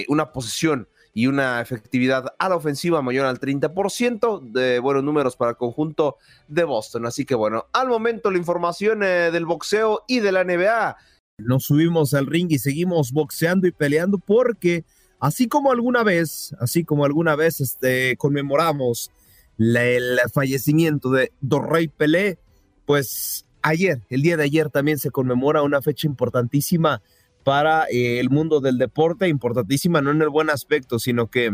una 0.09 0.33
posición 0.33 0.89
y 1.15 1.29
una 1.29 1.61
efectividad 1.61 2.35
a 2.39 2.49
la 2.49 2.57
ofensiva 2.57 3.01
mayor 3.01 3.27
al 3.27 3.39
30% 3.39 4.51
de 4.51 4.81
buenos 4.81 5.05
números 5.05 5.37
para 5.37 5.53
el 5.53 5.57
conjunto 5.57 6.17
de 6.49 6.65
Boston. 6.65 7.07
Así 7.07 7.25
que 7.25 7.37
bueno, 7.37 7.67
al 7.73 7.89
momento 7.89 8.33
la 8.33 8.39
información 8.39 9.01
del 9.01 9.47
boxeo 9.47 10.03
y 10.09 10.19
de 10.19 10.33
la 10.33 10.43
NBA 10.43 10.97
nos 11.39 11.65
subimos 11.65 12.15
al 12.15 12.27
ring 12.27 12.49
y 12.51 12.59
seguimos 12.59 13.13
boxeando 13.13 13.69
y 13.69 13.73
peleando 13.73 14.19
porque 14.19 14.85
así 15.21 15.47
como 15.49 15.71
alguna 15.71 16.03
vez, 16.03 16.55
así 16.59 16.85
como 16.85 17.05
alguna 17.05 17.37
vez 17.37 17.61
este, 17.61 18.17
conmemoramos 18.17 19.13
el 19.59 20.19
fallecimiento 20.33 21.11
de 21.11 21.33
Dorrey 21.41 21.87
Pelé, 21.87 22.39
pues 22.87 23.47
ayer, 23.63 24.03
el 24.11 24.23
día 24.23 24.37
de 24.37 24.45
ayer 24.45 24.69
también 24.69 24.99
se 24.99 25.11
conmemora 25.11 25.63
una 25.63 25.81
fecha 25.81 26.09
importantísima 26.09 27.03
para 27.45 27.85
eh, 27.91 28.19
el 28.19 28.31
mundo 28.31 28.61
del 28.61 28.79
deporte, 28.79 29.29
importantísima 29.29 30.01
no 30.01 30.11
en 30.11 30.23
el 30.23 30.31
buen 30.31 30.51
aspecto, 30.51 30.99
sino 30.99 31.31
que 31.31 31.53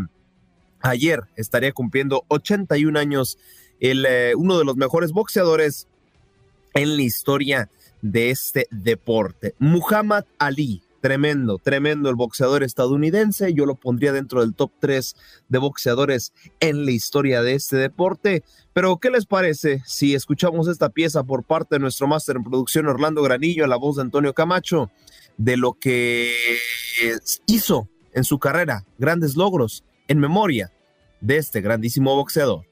ayer 0.81 1.25
estaría 1.37 1.73
cumpliendo 1.73 2.25
81 2.29 2.99
años 2.99 3.39
el, 3.81 4.07
eh, 4.07 4.35
uno 4.37 4.59
de 4.59 4.65
los 4.65 4.77
mejores 4.77 5.13
boxeadores 5.13 5.89
en 6.75 6.97
la 6.97 7.03
historia 7.03 7.71
de 8.03 8.31
este 8.31 8.67
deporte. 8.71 9.55
Muhammad 9.59 10.25
Ali, 10.39 10.83
tremendo, 11.01 11.59
tremendo 11.59 12.09
el 12.09 12.15
boxeador 12.15 12.63
estadounidense. 12.63 13.53
Yo 13.53 13.67
lo 13.67 13.75
pondría 13.75 14.13
dentro 14.13 14.41
del 14.41 14.55
top 14.55 14.71
3 14.79 15.17
de 15.49 15.59
boxeadores 15.59 16.33
en 16.61 16.85
la 16.85 16.93
historia 16.93 17.43
de 17.43 17.55
este 17.55 17.77
deporte. 17.77 18.45
Pero, 18.73 18.99
¿qué 18.99 19.11
les 19.11 19.27
parece 19.27 19.83
si 19.87 20.15
escuchamos 20.15 20.69
esta 20.69 20.91
pieza 20.91 21.25
por 21.25 21.45
parte 21.45 21.75
de 21.75 21.81
nuestro 21.81 22.07
máster 22.07 22.37
en 22.37 22.45
producción 22.45 22.87
Orlando 22.87 23.23
Granillo, 23.23 23.65
a 23.65 23.69
la 23.69 23.77
voz 23.77 23.97
de 23.97 24.03
Antonio 24.03 24.33
Camacho, 24.35 24.91
de 25.41 25.57
lo 25.57 25.73
que 25.73 26.35
hizo 27.47 27.89
en 28.13 28.25
su 28.25 28.39
carrera, 28.39 28.85
grandes 28.99 29.37
logros 29.37 29.85
en 30.07 30.19
memoria 30.19 30.71
de 31.23 31.39
este 31.39 31.63
grandísimo 31.63 32.15
boxeador? 32.15 32.67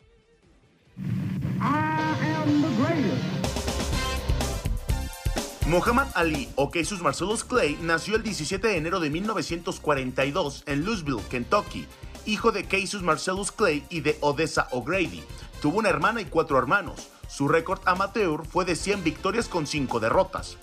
Muhammad 5.66 6.08
Ali 6.14 6.50
o 6.56 6.70
Jesus 6.70 7.00
Marcellus 7.00 7.42
Clay 7.42 7.78
nació 7.80 8.16
el 8.16 8.22
17 8.22 8.68
de 8.68 8.76
enero 8.76 9.00
de 9.00 9.08
1942 9.08 10.64
en 10.66 10.84
Louisville, 10.84 11.22
Kentucky, 11.30 11.86
hijo 12.26 12.52
de 12.52 12.64
Jesus 12.64 13.02
Marcellus 13.02 13.50
Clay 13.50 13.82
y 13.88 14.00
de 14.00 14.18
Odessa 14.20 14.68
O'Grady. 14.72 15.22
Tuvo 15.62 15.78
una 15.78 15.88
hermana 15.88 16.20
y 16.20 16.26
cuatro 16.26 16.58
hermanos. 16.58 17.08
Su 17.28 17.48
récord 17.48 17.80
amateur 17.86 18.44
fue 18.46 18.66
de 18.66 18.76
100 18.76 19.04
victorias 19.04 19.48
con 19.48 19.66
5 19.66 20.00
derrotas. 20.00 20.58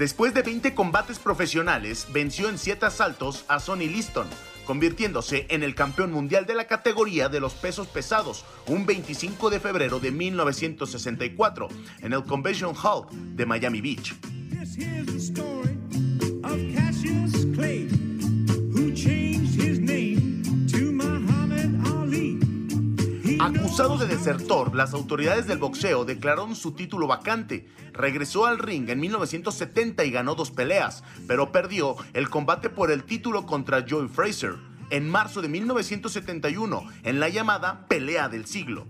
Después 0.00 0.32
de 0.32 0.40
20 0.40 0.72
combates 0.74 1.18
profesionales, 1.18 2.06
venció 2.10 2.48
en 2.48 2.56
7 2.56 2.86
asaltos 2.86 3.44
a 3.48 3.60
Sonny 3.60 3.86
Liston, 3.86 4.26
convirtiéndose 4.64 5.44
en 5.50 5.62
el 5.62 5.74
campeón 5.74 6.10
mundial 6.10 6.46
de 6.46 6.54
la 6.54 6.66
categoría 6.66 7.28
de 7.28 7.38
los 7.38 7.52
pesos 7.52 7.86
pesados 7.86 8.46
un 8.66 8.86
25 8.86 9.50
de 9.50 9.60
febrero 9.60 10.00
de 10.00 10.10
1964 10.10 11.68
en 12.00 12.14
el 12.14 12.24
Convention 12.24 12.74
Hall 12.82 13.08
de 13.36 13.44
Miami 13.44 13.82
Beach. 13.82 14.14
Acusado 23.42 23.96
de 23.96 24.06
desertor, 24.06 24.74
las 24.76 24.92
autoridades 24.92 25.46
del 25.46 25.56
boxeo 25.56 26.04
declararon 26.04 26.54
su 26.54 26.72
título 26.72 27.06
vacante. 27.06 27.66
Regresó 27.94 28.44
al 28.44 28.58
ring 28.58 28.90
en 28.90 29.00
1970 29.00 30.04
y 30.04 30.10
ganó 30.10 30.34
dos 30.34 30.50
peleas, 30.50 31.02
pero 31.26 31.50
perdió 31.50 31.96
el 32.12 32.28
combate 32.28 32.68
por 32.68 32.90
el 32.90 33.04
título 33.04 33.46
contra 33.46 33.86
Joey 33.88 34.08
Fraser 34.08 34.56
en 34.90 35.08
marzo 35.08 35.40
de 35.40 35.48
1971 35.48 36.84
en 37.02 37.18
la 37.18 37.30
llamada 37.30 37.86
Pelea 37.88 38.28
del 38.28 38.44
Siglo. 38.44 38.86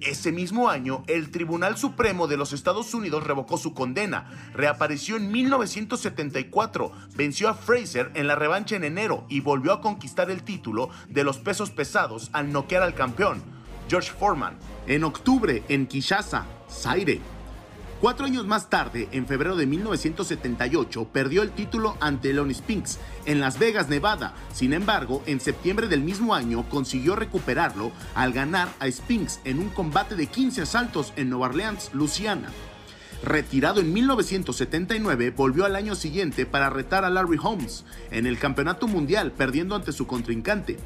Ese 0.00 0.32
mismo 0.32 0.70
año, 0.70 1.02
el 1.06 1.30
Tribunal 1.30 1.76
Supremo 1.76 2.28
de 2.28 2.38
los 2.38 2.54
Estados 2.54 2.94
Unidos 2.94 3.24
revocó 3.24 3.58
su 3.58 3.74
condena. 3.74 4.30
Reapareció 4.54 5.16
en 5.16 5.30
1974, 5.30 6.92
venció 7.14 7.50
a 7.50 7.54
Fraser 7.54 8.10
en 8.14 8.26
la 8.26 8.36
revancha 8.36 8.74
en 8.74 8.84
enero 8.84 9.26
y 9.28 9.40
volvió 9.40 9.70
a 9.70 9.82
conquistar 9.82 10.30
el 10.30 10.44
título 10.44 10.88
de 11.10 11.24
los 11.24 11.36
pesos 11.36 11.70
pesados 11.70 12.30
al 12.32 12.52
noquear 12.52 12.82
al 12.82 12.94
campeón. 12.94 13.60
George 13.88 14.12
Foreman, 14.12 14.58
en 14.86 15.04
octubre 15.04 15.62
en 15.68 15.86
Kinshasa, 15.86 16.46
Zaire. 16.70 17.20
Cuatro 18.02 18.26
años 18.26 18.44
más 18.44 18.68
tarde, 18.68 19.08
en 19.12 19.28
febrero 19.28 19.54
de 19.54 19.64
1978, 19.64 21.06
perdió 21.12 21.42
el 21.42 21.52
título 21.52 21.96
ante 22.00 22.32
Lonnie 22.32 22.54
Spinks 22.54 22.98
en 23.26 23.38
Las 23.38 23.60
Vegas, 23.60 23.88
Nevada. 23.88 24.34
Sin 24.52 24.72
embargo, 24.72 25.22
en 25.26 25.38
septiembre 25.38 25.86
del 25.86 26.00
mismo 26.00 26.34
año 26.34 26.68
consiguió 26.68 27.14
recuperarlo 27.14 27.92
al 28.16 28.32
ganar 28.32 28.68
a 28.80 28.90
Spinks 28.90 29.38
en 29.44 29.60
un 29.60 29.68
combate 29.68 30.16
de 30.16 30.26
15 30.26 30.62
asaltos 30.62 31.12
en 31.14 31.30
Nueva 31.30 31.46
Orleans, 31.46 31.90
Luisiana. 31.92 32.48
Retirado 33.22 33.80
en 33.80 33.92
1979, 33.92 35.30
volvió 35.30 35.64
al 35.64 35.76
año 35.76 35.94
siguiente 35.94 36.44
para 36.44 36.70
retar 36.70 37.04
a 37.04 37.10
Larry 37.10 37.38
Holmes 37.40 37.84
en 38.10 38.26
el 38.26 38.36
Campeonato 38.36 38.88
Mundial, 38.88 39.30
perdiendo 39.30 39.76
ante 39.76 39.92
su 39.92 40.08
contrincante. 40.08 40.76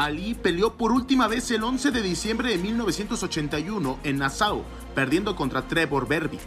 Ali 0.00 0.34
peleó 0.34 0.78
por 0.78 0.92
última 0.92 1.28
vez 1.28 1.50
el 1.50 1.62
11 1.62 1.90
de 1.90 2.00
diciembre 2.00 2.48
de 2.48 2.56
1981 2.56 3.98
en 4.02 4.16
Nassau, 4.16 4.64
perdiendo 4.94 5.36
contra 5.36 5.68
Trevor 5.68 6.08
Berbick. 6.08 6.40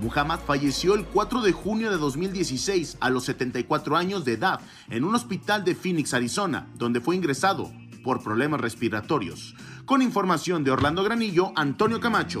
Muhammad 0.00 0.40
falleció 0.46 0.94
el 0.94 1.06
4 1.06 1.40
de 1.40 1.52
junio 1.52 1.90
de 1.90 1.96
2016 1.96 2.98
a 3.00 3.08
los 3.08 3.24
74 3.24 3.96
años 3.96 4.26
de 4.26 4.34
edad 4.34 4.60
en 4.90 5.04
un 5.04 5.14
hospital 5.14 5.64
de 5.64 5.74
Phoenix, 5.74 6.12
Arizona, 6.12 6.68
donde 6.74 7.00
fue 7.00 7.16
ingresado 7.16 7.72
por 8.04 8.22
problemas 8.22 8.60
respiratorios. 8.60 9.54
Con 9.86 10.02
información 10.02 10.62
de 10.62 10.70
Orlando 10.70 11.02
Granillo, 11.02 11.52
Antonio 11.56 12.00
Camacho. 12.00 12.40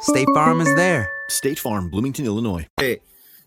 State 0.00 0.26
Farm 0.32 0.60
is 0.60 0.74
there. 0.76 1.08
State 1.28 1.56
Farm, 1.56 1.90
Bloomington, 1.90 2.24
Illinois. 2.24 2.66
de, 2.76 3.02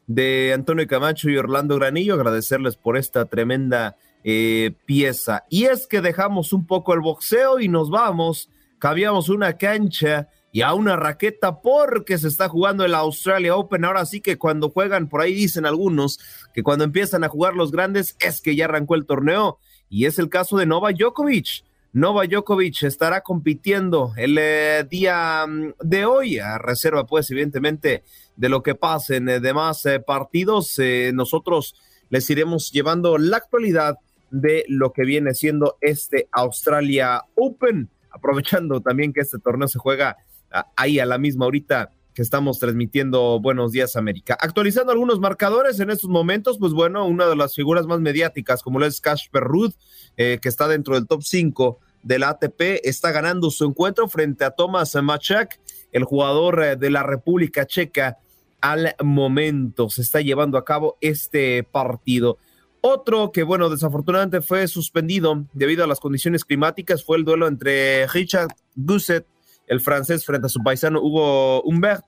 de 0.08 0.52
Antonio 0.54 0.86
Camacho 0.88 1.30
y 1.30 1.38
Orlando 1.38 1.78
Granillo, 1.78 2.16
agradecerles 2.16 2.76
por 2.76 2.98
esta 2.98 3.26
tremenda 3.26 3.96
eh, 4.24 4.72
pieza. 4.86 5.46
Y 5.50 5.66
es 5.66 5.88
que 5.88 6.02
dejamos 6.02 6.54
un 6.54 6.68
poco 6.68 6.94
el 6.94 7.00
boxeo 7.00 7.60
y 7.60 7.68
nos 7.68 7.90
vamos, 7.90 8.50
cambiamos 8.80 9.30
una 9.30 9.58
cancha 9.58 10.28
y 10.52 10.62
a 10.62 10.74
una 10.74 10.98
raqueta 10.98 11.62
porque 11.62 12.18
se 12.18 12.28
está 12.28 12.50
jugando 12.50 12.84
el 12.84 12.94
Australia 12.94 13.56
Open. 13.56 13.86
Ahora 13.86 14.06
sí 14.06 14.20
que 14.20 14.38
cuando 14.38 14.70
juegan, 14.70 15.08
por 15.08 15.22
ahí 15.22 15.34
dicen 15.34 15.66
algunos, 15.66 16.20
que 16.54 16.64
cuando 16.64 16.84
empiezan 16.84 17.24
a 17.24 17.30
jugar 17.30 17.56
los 17.56 17.72
grandes 17.72 18.16
es 18.20 18.42
que 18.42 18.56
ya 18.56 18.66
arrancó 18.66 18.96
el 18.96 19.06
torneo. 19.06 19.58
Y 19.90 20.06
es 20.06 20.20
el 20.20 20.30
caso 20.30 20.58
de 20.58 20.66
Nova 20.66 20.92
Djokovic. 20.92 21.64
Nova 21.94 22.26
Djokovic 22.26 22.84
estará 22.84 23.20
compitiendo 23.20 24.14
el 24.16 24.38
eh, 24.38 24.86
día 24.90 25.46
mm, 25.46 25.74
de 25.82 26.06
hoy, 26.06 26.40
a 26.40 26.58
reserva 26.58 27.06
pues 27.06 27.30
evidentemente 27.32 28.04
de 28.38 28.50
lo 28.50 28.64
que 28.64 28.76
pase 28.76 29.18
en 29.18 29.28
eh, 29.28 29.40
demás 29.42 29.86
eh, 29.86 30.00
partidos. 30.00 30.80
Eh, 30.80 31.12
nosotros 31.14 31.76
les 32.10 32.30
iremos 32.30 32.72
llevando 32.72 33.18
la 33.18 33.38
actualidad 33.38 33.98
de 34.30 34.64
lo 34.70 34.94
que 34.94 35.04
viene 35.04 35.34
siendo 35.34 35.78
este 35.82 36.30
Australia 36.32 37.24
Open, 37.36 37.90
aprovechando 38.10 38.80
también 38.80 39.12
que 39.12 39.20
este 39.20 39.40
torneo 39.40 39.68
se 39.68 39.80
juega 39.80 40.16
ah, 40.50 40.72
ahí 40.78 40.98
a 40.98 41.06
la 41.06 41.18
misma 41.18 41.44
ahorita 41.44 41.92
que 42.14 42.22
estamos 42.22 42.60
transmitiendo 42.60 43.40
Buenos 43.40 43.72
Días 43.72 43.96
América. 43.96 44.38
Actualizando 44.40 44.92
algunos 44.92 45.20
marcadores 45.20 45.80
en 45.80 45.90
estos 45.90 46.10
momentos, 46.10 46.58
pues 46.60 46.74
bueno, 46.74 47.06
una 47.08 47.28
de 47.28 47.36
las 47.36 47.56
figuras 47.56 47.86
más 47.86 48.00
mediáticas, 48.00 48.62
como 48.62 48.80
lo 48.80 48.86
es 48.86 49.00
Casper 49.00 49.44
Ruud, 49.44 49.74
eh, 50.18 50.40
que 50.42 50.50
está 50.50 50.68
dentro 50.68 50.96
del 50.96 51.08
top 51.08 51.24
5 51.24 51.80
de 52.04 52.20
la 52.20 52.30
ATP, 52.30 52.82
está 52.84 53.12
ganando 53.12 53.50
su 53.50 53.66
encuentro 53.66 54.08
frente 54.08 54.44
a 54.44 54.52
Thomas 54.52 54.96
Machak, 54.96 55.60
el 55.92 56.04
jugador 56.04 56.64
eh, 56.64 56.76
de 56.76 56.90
la 56.90 57.04
República 57.04 57.66
Checa. 57.66 58.18
Al 58.60 58.96
momento 59.04 59.90
se 59.90 60.02
está 60.02 60.22
llevando 60.22 60.58
a 60.58 60.66
cabo 60.66 60.98
este 61.02 61.64
partido. 61.64 62.38
Otro 62.82 63.32
que, 63.32 63.44
bueno, 63.44 63.70
desafortunadamente 63.70 64.42
fue 64.42 64.68
suspendido 64.68 65.46
debido 65.54 65.84
a 65.84 65.88
las 65.88 66.00
condiciones 66.00 66.44
climáticas 66.44 67.04
fue 67.04 67.18
el 67.18 67.24
duelo 67.24 67.48
entre 67.48 68.08
Richard 68.08 68.50
Gusset, 68.76 69.26
el 69.72 69.80
francés, 69.80 70.26
frente 70.26 70.48
a 70.48 70.50
su 70.50 70.62
paisano 70.62 71.02
Hugo 71.02 71.62
Humbert, 71.64 72.04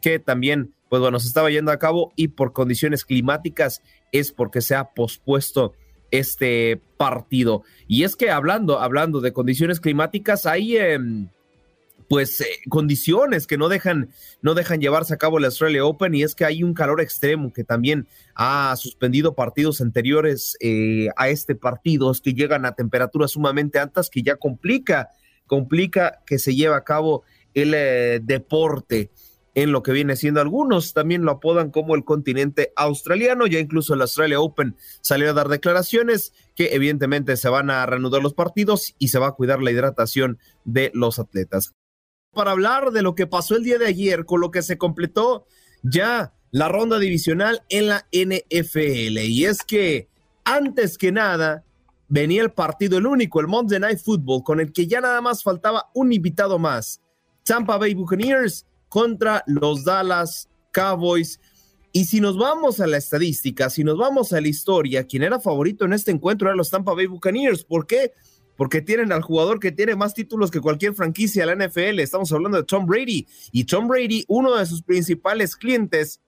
que 0.00 0.20
también, 0.20 0.72
pues 0.88 1.02
bueno, 1.02 1.18
se 1.18 1.26
estaba 1.26 1.50
yendo 1.50 1.72
a 1.72 1.78
cabo 1.80 2.12
y 2.14 2.28
por 2.28 2.52
condiciones 2.52 3.04
climáticas 3.04 3.82
es 4.12 4.30
porque 4.30 4.60
se 4.60 4.76
ha 4.76 4.90
pospuesto 4.90 5.72
este 6.12 6.80
partido. 6.96 7.64
Y 7.88 8.04
es 8.04 8.14
que 8.14 8.30
hablando, 8.30 8.78
hablando 8.78 9.20
de 9.20 9.32
condiciones 9.32 9.80
climáticas, 9.80 10.46
hay 10.46 10.76
eh, 10.76 10.98
pues 12.08 12.40
eh, 12.40 12.44
condiciones 12.68 13.48
que 13.48 13.58
no 13.58 13.68
dejan, 13.68 14.10
no 14.40 14.54
dejan 14.54 14.80
llevarse 14.80 15.14
a 15.14 15.18
cabo 15.18 15.38
el 15.38 15.46
Australia 15.46 15.84
Open 15.84 16.14
y 16.14 16.22
es 16.22 16.36
que 16.36 16.44
hay 16.44 16.62
un 16.62 16.74
calor 16.74 17.00
extremo 17.00 17.52
que 17.52 17.64
también 17.64 18.06
ha 18.36 18.76
suspendido 18.76 19.34
partidos 19.34 19.80
anteriores 19.80 20.56
eh, 20.60 21.08
a 21.16 21.28
este 21.28 21.56
partido, 21.56 22.12
es 22.12 22.20
que 22.20 22.34
llegan 22.34 22.66
a 22.66 22.76
temperaturas 22.76 23.32
sumamente 23.32 23.80
altas 23.80 24.10
que 24.10 24.22
ya 24.22 24.36
complica, 24.36 25.10
complica 25.46 26.22
que 26.26 26.38
se 26.38 26.54
lleve 26.54 26.74
a 26.74 26.84
cabo 26.84 27.22
el 27.54 27.74
eh, 27.74 28.20
deporte 28.22 29.10
en 29.54 29.72
lo 29.72 29.82
que 29.82 29.92
viene 29.92 30.16
siendo. 30.16 30.40
Algunos, 30.40 30.92
también 30.92 31.22
lo 31.22 31.32
apodan 31.32 31.70
como 31.70 31.94
el 31.94 32.04
continente 32.04 32.72
australiano, 32.76 33.46
ya 33.46 33.58
incluso 33.58 33.94
el 33.94 34.02
Australia 34.02 34.40
Open 34.40 34.76
salió 35.00 35.30
a 35.30 35.32
dar 35.32 35.48
declaraciones 35.48 36.32
que 36.54 36.74
evidentemente 36.74 37.36
se 37.36 37.48
van 37.48 37.70
a 37.70 37.86
reanudar 37.86 38.22
los 38.22 38.34
partidos 38.34 38.94
y 38.98 39.08
se 39.08 39.18
va 39.18 39.28
a 39.28 39.32
cuidar 39.32 39.62
la 39.62 39.70
hidratación 39.70 40.38
de 40.64 40.90
los 40.94 41.18
atletas. 41.18 41.72
Para 42.32 42.50
hablar 42.50 42.90
de 42.90 43.02
lo 43.02 43.14
que 43.14 43.28
pasó 43.28 43.56
el 43.56 43.62
día 43.62 43.78
de 43.78 43.86
ayer, 43.86 44.24
con 44.24 44.40
lo 44.40 44.50
que 44.50 44.62
se 44.62 44.76
completó 44.76 45.46
ya 45.82 46.34
la 46.50 46.68
ronda 46.68 46.98
divisional 46.98 47.62
en 47.68 47.88
la 47.88 48.06
NFL, 48.12 49.18
y 49.18 49.44
es 49.44 49.62
que 49.62 50.08
antes 50.44 50.98
que 50.98 51.12
nada 51.12 51.64
venía 52.14 52.42
el 52.42 52.52
partido, 52.52 52.96
el 52.96 53.06
único, 53.06 53.40
el 53.40 53.48
Monday 53.48 53.80
Night 53.80 53.98
Football, 53.98 54.44
con 54.44 54.60
el 54.60 54.72
que 54.72 54.86
ya 54.86 55.00
nada 55.00 55.20
más 55.20 55.42
faltaba 55.42 55.90
un 55.94 56.12
invitado 56.12 56.60
más, 56.60 57.00
Tampa 57.42 57.76
Bay 57.76 57.92
Buccaneers 57.94 58.66
contra 58.88 59.42
los 59.48 59.84
Dallas 59.84 60.48
Cowboys. 60.72 61.40
Y 61.90 62.04
si 62.04 62.20
nos 62.20 62.38
vamos 62.38 62.78
a 62.78 62.86
la 62.86 62.98
estadística, 62.98 63.68
si 63.68 63.82
nos 63.82 63.98
vamos 63.98 64.32
a 64.32 64.40
la 64.40 64.46
historia, 64.46 65.02
quien 65.08 65.24
era 65.24 65.40
favorito 65.40 65.86
en 65.86 65.92
este 65.92 66.12
encuentro 66.12 66.46
eran 66.46 66.56
los 66.56 66.70
Tampa 66.70 66.94
Bay 66.94 67.06
Buccaneers. 67.06 67.64
¿Por 67.64 67.84
qué? 67.84 68.12
Porque 68.56 68.80
tienen 68.80 69.10
al 69.10 69.22
jugador 69.22 69.58
que 69.58 69.72
tiene 69.72 69.96
más 69.96 70.14
títulos 70.14 70.52
que 70.52 70.60
cualquier 70.60 70.94
franquicia 70.94 71.44
de 71.44 71.56
la 71.56 71.66
NFL. 71.66 71.98
Estamos 71.98 72.30
hablando 72.30 72.58
de 72.58 72.64
Tom 72.64 72.86
Brady. 72.86 73.26
Y 73.50 73.64
Tom 73.64 73.88
Brady, 73.88 74.24
uno 74.28 74.54
de 74.54 74.66
sus 74.66 74.82
principales 74.82 75.56
clientes, 75.56 76.20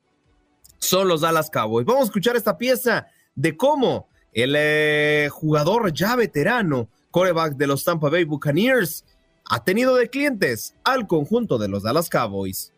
son 0.78 1.06
los 1.06 1.20
Dallas 1.20 1.48
Cowboys. 1.48 1.86
Vamos 1.86 2.02
a 2.02 2.06
escuchar 2.06 2.34
esta 2.34 2.58
pieza 2.58 3.06
de 3.36 3.56
cómo 3.56 4.08
el 4.36 4.54
eh, 4.54 5.28
jugador 5.32 5.94
ya 5.94 6.14
veterano, 6.14 6.90
coreback 7.10 7.56
de 7.56 7.66
los 7.66 7.84
Tampa 7.84 8.10
Bay 8.10 8.24
Buccaneers, 8.24 9.06
ha 9.46 9.64
tenido 9.64 9.96
de 9.96 10.10
clientes 10.10 10.74
al 10.84 11.06
conjunto 11.06 11.56
de 11.56 11.68
los 11.68 11.84
Dallas 11.84 12.10
Cowboys. 12.10 12.74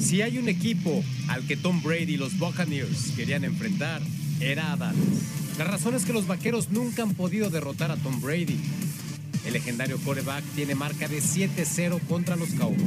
Si 0.00 0.22
hay 0.22 0.38
un 0.38 0.48
equipo 0.48 1.04
al 1.28 1.46
que 1.46 1.56
Tom 1.56 1.80
Brady 1.84 2.14
y 2.14 2.16
los 2.16 2.36
Buccaneers 2.36 3.12
querían 3.14 3.44
enfrentar, 3.44 4.02
era 4.40 4.72
a 4.72 4.76
Dallas. 4.76 4.96
La 5.58 5.64
razón 5.64 5.94
es 5.94 6.04
que 6.04 6.12
los 6.12 6.26
vaqueros 6.26 6.70
nunca 6.70 7.04
han 7.04 7.14
podido 7.14 7.48
derrotar 7.48 7.92
a 7.92 7.96
Tom 7.96 8.20
Brady. 8.20 8.58
El 9.44 9.52
legendario 9.52 9.98
quarterback 10.04 10.42
tiene 10.56 10.74
marca 10.74 11.06
de 11.06 11.18
7-0 11.18 12.00
contra 12.08 12.34
los 12.34 12.48
Cowboys. 12.54 12.82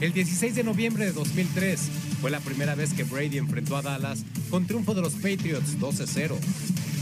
El 0.00 0.12
16 0.12 0.54
de 0.54 0.62
noviembre 0.62 1.06
de 1.06 1.12
2003 1.12 2.13
fue 2.24 2.30
la 2.30 2.40
primera 2.40 2.74
vez 2.74 2.94
que 2.94 3.04
Brady 3.04 3.36
enfrentó 3.36 3.76
a 3.76 3.82
Dallas 3.82 4.24
con 4.48 4.66
triunfo 4.66 4.94
de 4.94 5.02
los 5.02 5.12
Patriots 5.12 5.78
12-0. 5.78 6.34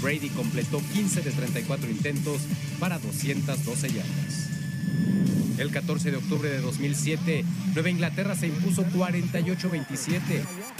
Brady 0.02 0.28
completó 0.30 0.82
15 0.94 1.20
de 1.20 1.30
34 1.30 1.88
intentos 1.88 2.40
para 2.80 2.98
212 2.98 3.92
yardas. 3.92 4.51
El 5.58 5.70
14 5.70 6.10
de 6.10 6.16
octubre 6.16 6.50
de 6.50 6.60
2007, 6.60 7.44
Nueva 7.74 7.90
Inglaterra 7.90 8.34
se 8.34 8.48
impuso 8.48 8.84
48-27 8.86 10.18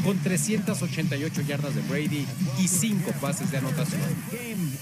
con 0.02 0.18
388 0.18 1.42
yardas 1.42 1.74
de 1.74 1.82
Brady 1.82 2.26
y 2.58 2.68
5 2.68 3.12
pases 3.20 3.52
de 3.52 3.58
anotación. 3.58 4.00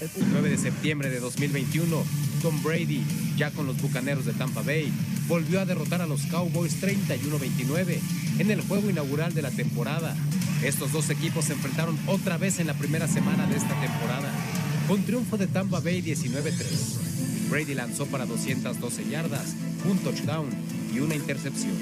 El 0.01 0.09
9 0.31 0.49
de 0.49 0.57
septiembre 0.57 1.09
de 1.09 1.19
2021, 1.19 2.03
Tom 2.41 2.63
Brady, 2.63 3.03
ya 3.37 3.51
con 3.51 3.67
los 3.67 3.79
Bucaneros 3.81 4.25
de 4.25 4.33
Tampa 4.33 4.61
Bay, 4.63 4.91
volvió 5.27 5.61
a 5.61 5.65
derrotar 5.65 6.01
a 6.01 6.07
los 6.07 6.21
Cowboys 6.23 6.81
31-29 6.81 7.99
en 8.39 8.49
el 8.49 8.61
juego 8.61 8.89
inaugural 8.89 9.33
de 9.33 9.43
la 9.43 9.51
temporada. 9.51 10.15
Estos 10.63 10.91
dos 10.91 11.09
equipos 11.09 11.45
se 11.45 11.53
enfrentaron 11.53 11.97
otra 12.07 12.37
vez 12.37 12.59
en 12.59 12.67
la 12.67 12.73
primera 12.73 13.07
semana 13.07 13.45
de 13.45 13.57
esta 13.57 13.79
temporada, 13.79 14.31
con 14.87 15.03
triunfo 15.03 15.37
de 15.37 15.47
Tampa 15.47 15.79
Bay 15.79 16.01
19-3. 16.01 17.10
Brady 17.51 17.73
lanzó 17.73 18.05
para 18.05 18.25
212 18.25 19.09
yardas, 19.09 19.55
un 19.83 19.97
touchdown 19.97 20.47
y 20.95 20.99
una 20.99 21.15
intercepción. 21.15 21.73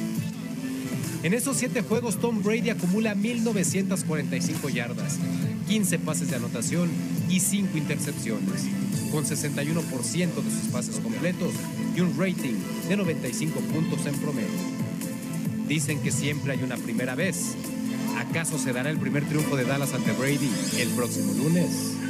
En 1.22 1.36
esos 1.36 1.58
siete 1.58 1.84
juegos, 1.84 2.20
Tom 2.20 2.42
Brady 2.42 2.72
acumula 2.72 3.14
1.945 3.14 4.74
yardas, 4.74 5.20
15 5.68 6.00
pases 6.00 6.32
de 6.32 6.38
anotación 6.38 6.90
y 7.30 7.40
5 7.40 7.78
intercepciones, 7.78 8.64
con 9.12 9.26
61% 9.26 10.42
de 10.42 10.52
sus 10.52 10.72
pases 10.72 11.00
completos 11.02 11.54
y 11.96 12.02
un 12.02 12.18
rating 12.18 12.56
de 12.88 12.98
95 12.98 13.60
puntos 13.60 14.08
en 14.08 14.16
promedio. 14.16 14.48
Dicen 15.68 16.00
que 16.02 16.12
siempre 16.12 16.54
hay 16.54 16.64
una 16.64 16.78
primera 16.78 17.14
vez. 17.14 17.54
¿Acaso 18.18 18.58
se 18.58 18.74
dará 18.74 18.90
el 18.90 18.98
primer 18.98 19.24
triunfo 19.26 19.56
de 19.56 19.66
Dallas 19.66 19.94
ante 19.94 20.14
Brady 20.14 20.50
el 20.80 20.90
próximo 20.90 21.32
lunes? 21.34 22.09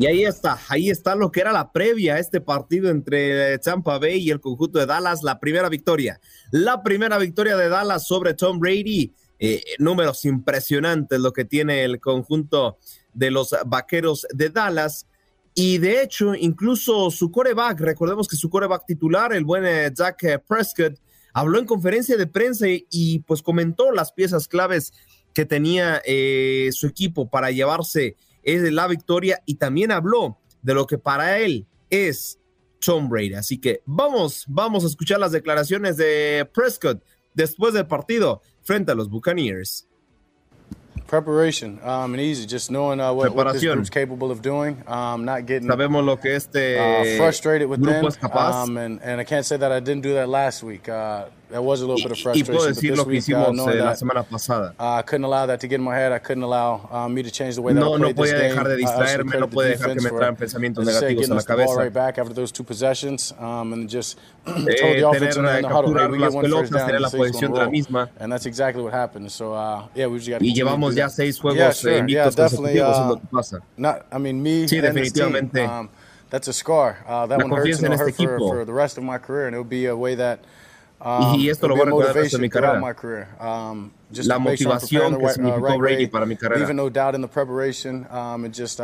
Y 0.00 0.06
ahí 0.06 0.24
está, 0.24 0.60
ahí 0.68 0.90
está 0.90 1.16
lo 1.16 1.32
que 1.32 1.40
era 1.40 1.50
la 1.50 1.72
previa 1.72 2.14
a 2.14 2.18
este 2.20 2.40
partido 2.40 2.88
entre 2.88 3.58
Tampa 3.58 3.98
Bay 3.98 4.18
y 4.18 4.30
el 4.30 4.40
conjunto 4.40 4.78
de 4.78 4.86
Dallas, 4.86 5.24
la 5.24 5.40
primera 5.40 5.68
victoria. 5.68 6.20
La 6.52 6.84
primera 6.84 7.18
victoria 7.18 7.56
de 7.56 7.68
Dallas 7.68 8.06
sobre 8.06 8.34
Tom 8.34 8.60
Brady. 8.60 9.12
Eh, 9.40 9.60
números 9.80 10.24
impresionantes 10.24 11.18
lo 11.18 11.32
que 11.32 11.44
tiene 11.44 11.82
el 11.82 12.00
conjunto 12.00 12.78
de 13.12 13.32
los 13.32 13.56
vaqueros 13.66 14.24
de 14.32 14.50
Dallas. 14.50 15.08
Y 15.52 15.78
de 15.78 16.00
hecho, 16.00 16.32
incluso 16.36 17.10
su 17.10 17.32
coreback, 17.32 17.80
recordemos 17.80 18.28
que 18.28 18.36
su 18.36 18.48
coreback 18.48 18.86
titular, 18.86 19.32
el 19.32 19.44
buen 19.44 19.64
Jack 19.92 20.22
eh, 20.22 20.38
Prescott, 20.38 20.96
habló 21.32 21.58
en 21.58 21.66
conferencia 21.66 22.16
de 22.16 22.28
prensa 22.28 22.66
y, 22.68 23.18
pues 23.26 23.42
comentó 23.42 23.90
las 23.90 24.12
piezas 24.12 24.46
claves 24.46 24.92
que 25.34 25.44
tenía 25.44 26.00
eh, 26.04 26.68
su 26.70 26.86
equipo 26.86 27.28
para 27.28 27.50
llevarse 27.50 28.16
es 28.54 28.72
la 28.72 28.86
victoria 28.86 29.42
y 29.44 29.56
también 29.56 29.92
habló 29.92 30.38
de 30.62 30.74
lo 30.74 30.86
que 30.86 30.98
para 30.98 31.38
él 31.38 31.66
es 31.90 32.38
Tom 32.80 33.08
Brady. 33.08 33.34
Así 33.34 33.58
que 33.58 33.82
vamos, 33.84 34.44
vamos 34.48 34.84
a 34.84 34.86
escuchar 34.86 35.20
las 35.20 35.32
declaraciones 35.32 35.96
de 35.96 36.48
Prescott 36.52 37.02
después 37.34 37.74
del 37.74 37.86
partido 37.86 38.40
frente 38.62 38.92
a 38.92 38.94
los 38.94 39.08
Buccaneers. 39.08 39.84
Preparation 41.06 41.80
um, 41.84 42.12
and 42.12 42.20
easy, 42.20 42.46
just 42.46 42.70
knowing 42.70 43.00
uh, 43.00 43.10
what, 43.14 43.34
what 43.34 43.50
this 43.50 43.62
group's 43.62 43.88
capable 43.88 44.30
of 44.30 44.42
doing. 44.42 44.82
Um, 44.86 45.24
not 45.24 45.46
getting 45.46 45.66
Sabemos 45.66 46.04
lo 46.04 46.18
que 46.18 46.34
este 46.36 46.78
uh, 46.78 47.16
frustrated 47.16 47.66
with 47.66 47.82
them. 47.82 48.04
Um, 48.30 48.76
and, 48.76 49.00
and 49.02 49.18
I 49.18 49.24
can't 49.24 49.46
say 49.46 49.56
that 49.56 49.72
I 49.72 49.80
didn't 49.80 50.02
do 50.02 50.12
that 50.14 50.28
last 50.28 50.62
week. 50.62 50.86
Uh, 50.86 51.28
that 51.50 51.62
was 51.62 51.80
a 51.80 51.86
little 51.86 52.02
bit 52.02 52.12
of 52.12 52.18
y 52.18 52.22
frustration. 52.42 52.54
puedo 52.54 52.66
decir 52.66 52.96
lo 52.96 53.04
que 53.06 53.14
hicimos 53.16 53.58
uh, 53.58 53.70
eh, 53.70 53.74
la 53.76 53.94
semana 53.96 54.22
pasada. 54.22 54.74
uh, 54.78 54.96
I 54.98 55.02
couldn't 55.02 55.24
allow 55.24 55.46
that 55.46 55.60
to 55.60 55.66
get 55.68 55.76
in 55.76 55.82
my 55.84 55.96
head. 55.96 56.12
I 56.12 56.18
couldn't 56.18 56.42
allow 56.42 56.88
um, 56.92 57.14
me 57.14 57.22
to 57.22 57.30
change 57.30 57.54
the 57.56 57.62
way 57.62 57.72
that 57.72 57.80
No, 57.80 57.94
I 57.94 57.98
no 57.98 58.12
played 58.12 58.16
this 58.16 58.32
podía 58.32 58.38
game. 58.40 58.50
dejar 58.50 58.64
de 58.68 58.82
I 58.82 58.84
also 58.84 59.02
distraerme, 59.02 59.24
no 59.24 59.30
credit 59.30 59.50
the 59.50 59.54
puede 59.54 59.70
dejar 59.70 59.94
que 59.94 60.02
me 60.02 60.10
traen 60.10 60.36
pensamientos 60.36 60.82
as 60.88 60.96
I 60.96 61.00
said, 61.00 61.16
negativos 61.16 61.30
a 61.30 61.34
la 61.34 61.42
cabeza. 61.42 61.74
right 61.76 61.92
back 61.92 62.18
after 62.18 62.34
those 62.34 62.52
two 62.52 62.64
possessions, 62.64 63.32
um, 63.38 63.72
and 63.72 63.88
just 63.88 64.18
told 64.46 64.66
the 64.66 65.08
offense 65.08 65.34
tener, 65.36 65.56
in 65.56 65.62
the 65.62 65.68
huddle, 65.68 65.94
hey, 65.96 66.06
we 66.06 66.18
get 66.18 66.32
one 66.32 66.44
first 66.44 66.54
pelotas, 66.54 66.70
down, 66.76 66.86
tener 66.88 67.00
la 67.00 67.08
the 67.08 67.16
posición 67.18 67.52
de 67.52 67.58
la 67.58 67.68
misma. 67.70 68.08
And 68.20 68.30
that's 68.32 68.46
exactly 68.46 68.82
what 68.82 68.92
happened. 68.92 69.30
So, 69.32 69.54
uh, 69.54 69.86
yeah, 69.94 70.06
we 70.06 70.18
just 70.18 70.28
got 70.30 70.38
to 70.40 70.44
Y 70.44 70.52
llevamos 70.54 70.94
ya 70.96 71.08
seis 71.08 71.38
juegos 71.40 71.56
yeah, 71.56 71.68
eh, 71.68 71.72
sure. 71.72 71.92
yeah, 72.08 72.26
invictos 72.26 72.36
definitely. 72.36 72.74
consecutivos, 72.80 72.90
es 72.92 72.98
Uh, 72.98 73.08
lo 73.08 73.16
que 73.16 73.26
pasa. 73.32 73.60
not, 73.76 74.06
I 74.12 74.18
mean, 74.18 74.42
me 74.42 74.66
Sí, 74.66 74.78
and 74.84 74.94
this 74.96 75.12
team, 75.12 75.32
definitivamente. 75.32 75.66
um, 75.68 75.88
that's 76.30 76.46
a 76.48 76.52
scar. 76.52 76.98
Uh, 77.08 77.26
that 77.26 77.38
La 77.38 77.44
one 77.46 77.56
hurts 77.56 77.78
and 77.82 77.86
it'll 77.92 77.98
hurt 77.98 78.14
for, 78.14 78.38
for 78.38 78.64
the 78.66 78.72
rest 78.72 78.98
of 78.98 79.04
my 79.04 79.16
career, 79.18 79.46
and 79.46 79.54
it'll 79.54 79.64
be 79.64 79.86
a 79.86 79.96
way 79.96 80.14
that 80.14 80.40
um, 81.00 81.34
Y 81.38 81.48
esto 81.48 81.68
lo 81.68 81.74
voy 81.74 81.82
a 81.82 81.84
recordar 81.86 82.14
de 82.14 82.20
motivation 82.20 82.40
mi 82.40 82.48
carrera. 82.48 83.30
Um, 83.40 83.90
just 84.12 84.28
La 84.28 84.38
motivación 84.38 85.18
que 85.18 85.24
uh, 85.24 85.28
significó 85.28 85.78
Brady 85.78 86.06
para 86.06 86.26
mi 86.26 86.36
carrera. 86.36 86.72
no 86.72 86.88
doubt 86.88 87.14
in 87.14 87.20
the 87.20 87.28
preparation, 87.28 88.06
and 88.10 88.52
just 88.54 88.80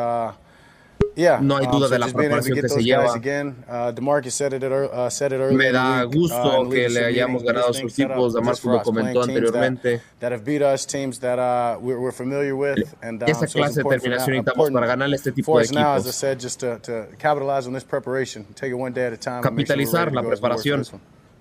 yeah. 1.16 1.38
No 1.40 1.56
hay 1.56 1.66
um, 1.66 1.72
duda 1.72 1.88
de 1.88 1.98
la 1.98 2.06
preparación 2.08 2.60
que 2.60 2.68
se 2.68 2.82
lleva. 2.82 3.14
again. 3.14 3.64
Uh, 3.68 3.92
uh, 3.92 5.10
said 5.10 5.32
it 5.32 5.40
earlier 5.40 5.56
Me 5.56 5.70
da 5.72 6.04
gusto 6.04 6.68
que 6.70 6.88
le 6.88 7.04
hayamos 7.04 7.42
ganado 7.42 7.70
a 7.70 7.72
sus 7.74 7.92
equipos, 7.98 8.34
como 8.34 8.50
us, 8.50 8.60
comentó 8.84 9.22
anteriormente. 9.22 10.00
that 10.20 10.32
have 10.32 10.44
beat 10.44 10.62
us, 10.62 10.84
teams 10.86 11.18
that 11.20 11.38
we're, 11.80 11.98
we're 12.00 12.12
familiar 12.12 12.54
with, 12.56 12.94
and 13.02 13.22
Esa 13.22 13.46
clase 13.46 13.74
de 13.76 13.80
important 13.80 14.02
for 14.02 14.10
terminación 14.10 14.28
now- 14.36 14.42
necesitamos 14.42 14.72
para 14.72 14.86
ganarle 14.86 15.16
este 15.16 15.32
tipo 15.32 15.58
de 15.58 15.64
equipos. 15.64 16.12
said, 16.12 16.38
just 16.40 16.60
to, 16.60 16.78
to 16.80 17.06
capitalize 17.18 17.66
on 17.66 17.72
this 17.72 17.84
preparation, 17.84 18.44
take 18.54 18.70
it 18.70 18.74
one 18.78 18.92
day 18.92 19.06
at 19.06 19.12
a 19.12 19.16
time. 19.16 19.44
and 19.44 19.56
make 19.56 19.66
sure 19.66 19.76
we're 19.76 19.84
Capitalizar 19.84 20.12
la 20.12 20.22
preparación. 20.22 20.84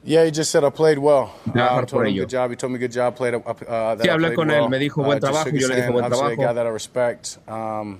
For 0.03 0.09
this 0.09 0.13
one. 0.13 0.13
Yeah, 0.19 0.25
he 0.25 0.31
just 0.31 0.51
said 0.51 0.63
I 0.63 0.69
played 0.69 0.97
well. 0.99 1.33
Trabajar 1.45 1.57
Uh, 1.57 1.75
I 1.75 1.79
por 1.79 1.85
told 1.87 2.01
him 2.03 2.13
ello. 2.13 2.21
good 2.23 2.29
job. 2.29 2.49
He 2.51 2.55
told 2.55 2.73
me 2.73 2.79
good 2.79 2.91
job. 2.91 3.15
Played 3.15 3.33
up. 3.35 3.47
Uh, 3.47 3.95
that 3.95 3.99
Sí, 4.05 4.09
I 4.09 4.13
hablé 4.13 4.19
played 4.27 4.35
con 4.35 4.47
él, 4.49 4.59
well. 4.61 4.69
me 4.69 4.79
dijo 4.79 5.01
Uh, 5.01 5.05
buen 5.05 5.19
just 5.19 5.31
trabajo, 5.33 5.43
shook 5.45 5.53
his 5.53 5.61
yo 5.61 5.67
le 5.69 5.75
dije 5.75 5.81
hand. 5.83 5.93
buen 5.93 6.05
Obviously, 6.05 6.25
a 6.33 6.35
trabajo. 6.35 6.47
guy 6.47 6.53
that 6.53 6.65
I 6.65 6.69
respect. 6.69 7.37
Um, 7.47 7.99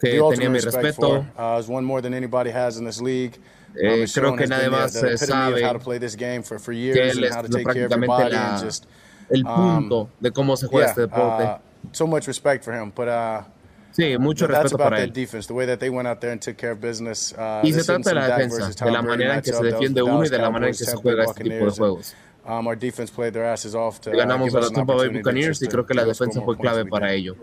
Que 0.00 0.10
the 0.12 0.16
tenía 0.18 0.22
ultimate 0.22 0.48
mi 0.50 0.58
respect 0.60 0.84
respeto. 0.84 1.26
for. 1.36 1.42
Uh, 1.42 1.58
is 1.58 1.68
one 1.68 1.84
more 1.84 2.00
than 2.00 2.14
anybody 2.14 2.50
has 2.50 2.76
in 2.78 2.84
this 2.84 3.00
league. 3.00 3.38
Eh, 3.76 3.86
Um, 3.86 3.92
and 4.00 4.02
creo 4.02 4.08
Sean 4.08 4.36
que 4.36 4.42
has 4.44 4.50
nadie 4.50 4.62
been 4.64 4.70
the- 4.72 4.76
más, 4.78 4.92
the 4.92 4.98
eh, 5.10 5.14
epitome 5.14 5.42
of 5.52 5.54
sabe 5.58 5.62
how 5.62 5.72
to 5.72 5.78
play 5.78 5.98
this 5.98 6.14
game 6.16 6.42
for, 6.42 6.58
for 6.58 6.72
que 6.72 6.80
years 6.80 7.16
él 7.16 7.16
and 7.18 7.24
es 7.26 7.34
how 7.34 7.42
to 7.42 7.48
take 7.48 7.64
care 7.64 7.84
of 7.86 7.90
your 7.90 7.98
prácticamente 8.00 8.06
body 8.06 8.34
la- 8.34 8.54
and 8.54 8.64
just 8.64 8.86
el 9.32 9.46
um, 9.46 9.88
punto 9.88 10.10
de 10.20 10.30
cómo 10.32 10.56
se 10.58 10.66
juega 10.66 10.86
yeah, 10.86 10.90
este 10.90 11.00
deporte. 11.02 11.44
uh, 11.44 11.58
so 11.92 12.06
much 12.06 12.26
respect 12.26 12.64
for 12.64 12.72
him, 12.72 12.90
but 12.94 13.06
uh, 13.08 13.42
Sí, 13.92 14.16
mucho 14.18 14.46
But 14.46 14.54
respeto 14.56 14.78
para 14.78 15.02
él. 15.02 15.12
defense, 15.12 15.46
the 15.48 15.52
way 15.52 15.66
that 15.66 15.78
they 15.78 15.90
went 15.90 16.06
out 16.06 16.20
there 16.20 16.32
and 16.32 16.40
took 16.40 16.56
care 16.56 16.72
of 16.72 16.80
business. 16.80 17.34
Uh, 17.36 17.60
Y 17.66 17.72
se 17.72 17.82
trata 17.82 18.10
de 18.10 18.14
la 18.14 18.38
defensa, 18.38 18.84
de 18.84 18.90
la 18.90 19.02
manera 19.02 19.34
en 19.34 19.42
que 19.42 19.52
se 19.52 19.62
defiende 19.62 20.02
uno 20.02 20.24
y 20.24 20.28
de 20.28 20.38
la 20.38 20.50
manera 20.50 20.70
en 20.70 20.76
que 20.76 20.84
se 20.84 20.96
juega 20.96 21.24
este 21.24 21.42
tipo 21.42 21.64
de 21.64 21.70
juegos. 21.70 22.14
Um, 22.46 22.66
our 22.66 22.76
defense 22.76 23.12
played 23.12 23.34
their 23.34 23.44
asses 23.44 23.74
off 23.74 24.00
to 24.00 24.10
uh, 24.10 24.14
Ganamos 24.14 24.54
a 24.54 24.58
an 24.66 24.72
Tampa 24.72 24.94
Bay 24.94 25.08
Buccaneers 25.08 25.60
y 25.62 25.66
creo 25.68 25.84
que 25.84 25.94
la 25.94 26.04
defensa 26.04 26.40
fue 26.40 26.56
clave 26.56 26.86
para 26.86 27.12
ello. 27.12 27.36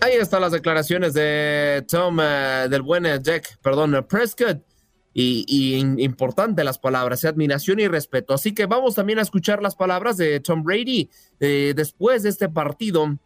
Ahí 0.00 0.12
están 0.16 0.42
las 0.42 0.52
declaraciones 0.52 1.14
de 1.14 1.82
Tom, 1.88 2.18
eh, 2.20 2.66
del 2.68 2.82
buen 2.82 3.06
eh, 3.06 3.18
Jack, 3.22 3.56
perdón, 3.62 3.94
eh, 3.94 4.02
Prescott. 4.02 4.58
Y, 5.16 5.44
y 5.46 6.02
importante 6.02 6.64
las 6.64 6.78
palabras, 6.78 7.22
eh, 7.22 7.28
admiración 7.28 7.78
y 7.78 7.86
respeto. 7.86 8.34
Así 8.34 8.52
que 8.52 8.66
vamos 8.66 8.96
también 8.96 9.20
a 9.20 9.22
escuchar 9.22 9.62
las 9.62 9.76
palabras 9.76 10.16
de 10.16 10.40
Tom 10.40 10.64
Brady 10.64 11.08
eh, 11.38 11.72
después 11.76 12.24
de 12.24 12.30
este 12.30 12.48
partido. 12.48 13.16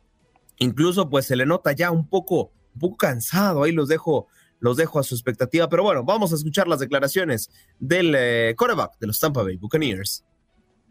Incluso 0.58 1.08
pues 1.08 1.24
se 1.24 1.34
le 1.34 1.46
nota 1.46 1.72
ya 1.72 1.90
un 1.90 2.06
poco, 2.06 2.52
un 2.74 2.80
poco 2.80 2.96
cansado. 2.98 3.62
Ahí 3.62 3.72
los 3.72 3.88
dejo, 3.88 4.26
los 4.60 4.76
dejo 4.76 4.98
a 4.98 5.02
su 5.02 5.14
expectativa. 5.14 5.66
Pero 5.70 5.82
bueno, 5.82 6.04
vamos 6.04 6.30
a 6.32 6.34
escuchar 6.34 6.68
las 6.68 6.80
declaraciones 6.80 7.50
del 7.78 8.14
eh, 8.14 8.54
quarterback 8.54 8.98
de 9.00 9.06
los 9.06 9.18
Tampa 9.18 9.42
Bay 9.42 9.56
Buccaneers. 9.56 10.22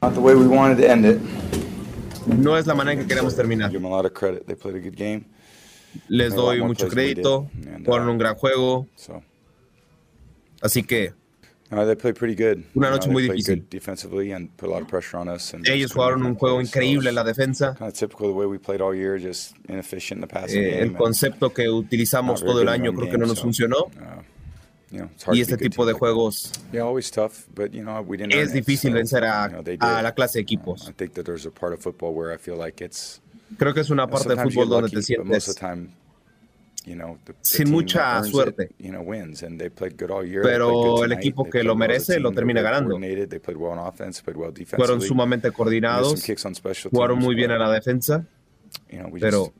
Not 0.02 0.16
the 0.16 0.20
way 0.20 0.34
we 0.34 0.48
wanted 0.48 0.78
to 0.78 0.92
end 0.92 1.06
it. 1.06 1.20
No 2.26 2.58
es 2.58 2.66
la 2.66 2.74
manera 2.74 2.94
en 2.94 3.00
que 3.02 3.08
queremos 3.08 3.36
terminar. 3.36 3.72
Les 6.08 6.34
doy 6.34 6.62
mucho 6.62 6.88
crédito. 6.88 7.50
Fueron 7.86 8.08
uh, 8.08 8.12
un 8.12 8.18
gran 8.18 8.36
juego. 8.36 8.88
Así 10.68 10.84
que 10.84 11.14
uh, 11.72 11.86
they 11.86 11.96
played 11.96 12.16
pretty 12.16 12.36
good. 12.36 12.64
Una 12.74 12.74
You 12.74 12.82
know, 12.82 12.90
noche 12.92 13.06
they 13.06 13.14
muy 13.14 13.24
difícil. 13.24 13.56
good 13.56 13.70
defensively 13.70 14.32
and 14.34 14.50
put 14.58 14.70
a 14.70 14.72
lot 14.72 14.82
of 14.82 14.88
pressure 14.88 15.18
on 15.18 15.28
us. 15.28 15.54
And 15.54 15.68
ellos 15.68 15.94
jugaron 15.94 16.26
un 16.26 16.36
juego 16.36 16.62
increíble 16.62 17.10
en 17.10 17.16
la 17.16 17.24
defensa. 17.24 17.76
Kind 17.78 17.90
of 17.90 17.94
typical 17.94 18.28
the 18.28 18.34
way 18.34 18.46
we 18.46 18.58
played 18.58 18.82
all 18.82 18.94
year, 18.94 19.18
just 19.18 19.54
inefficient 19.68 20.18
in 20.18 20.22
the 20.28 20.34
passing 20.34 20.62
Eh, 20.62 20.82
el 20.82 20.94
concepto 20.94 21.54
que 21.54 21.70
utilizamos 21.70 22.44
todo 22.44 22.62
el 22.62 22.70
año 22.70 22.94
creo 22.94 23.10
que 23.10 23.18
no 23.18 23.26
nos 23.26 23.42
funcionó. 23.42 23.86
uh, 23.86 24.22
you 24.92 25.00
know, 25.00 25.10
Y 25.34 25.42
este 25.42 25.58
tipo 25.58 25.86
de 25.86 25.94
juegos 25.94 26.52
you 26.72 26.80
know, 26.80 26.98
es 28.30 28.54
difícil 28.54 28.94
vencer 28.94 29.26
a, 29.26 29.50
you 29.50 29.78
know, 29.78 29.90
a 29.90 30.02
la 30.02 30.14
clase 30.14 30.40
de 30.40 30.44
equipos. 30.44 30.94
It's 31.00 31.50
Creo 33.58 33.74
que 33.74 33.80
es 33.80 33.90
una 33.90 34.08
parte 34.08 34.30
del 34.30 34.38
you 34.38 34.44
fútbol 34.44 34.70
donde 34.70 34.90
te 34.90 35.02
sientes 35.02 35.56
sin 37.42 37.70
mucha 37.72 38.24
suerte. 38.24 38.72
Pero 40.44 41.04
el 41.04 41.12
equipo 41.12 41.44
que 41.50 41.64
lo 41.64 41.76
merece 41.76 42.20
lo 42.20 42.32
termina 42.32 42.62
ganando. 42.62 42.96
Fueron 44.78 45.02
sumamente 45.08 45.52
coordinados, 45.52 46.24
jugaron 46.92 47.20
muy 47.20 47.36
bien 47.36 47.52
a 47.52 47.58
la 47.58 47.72
defensa, 47.72 48.26
pero 49.20 49.54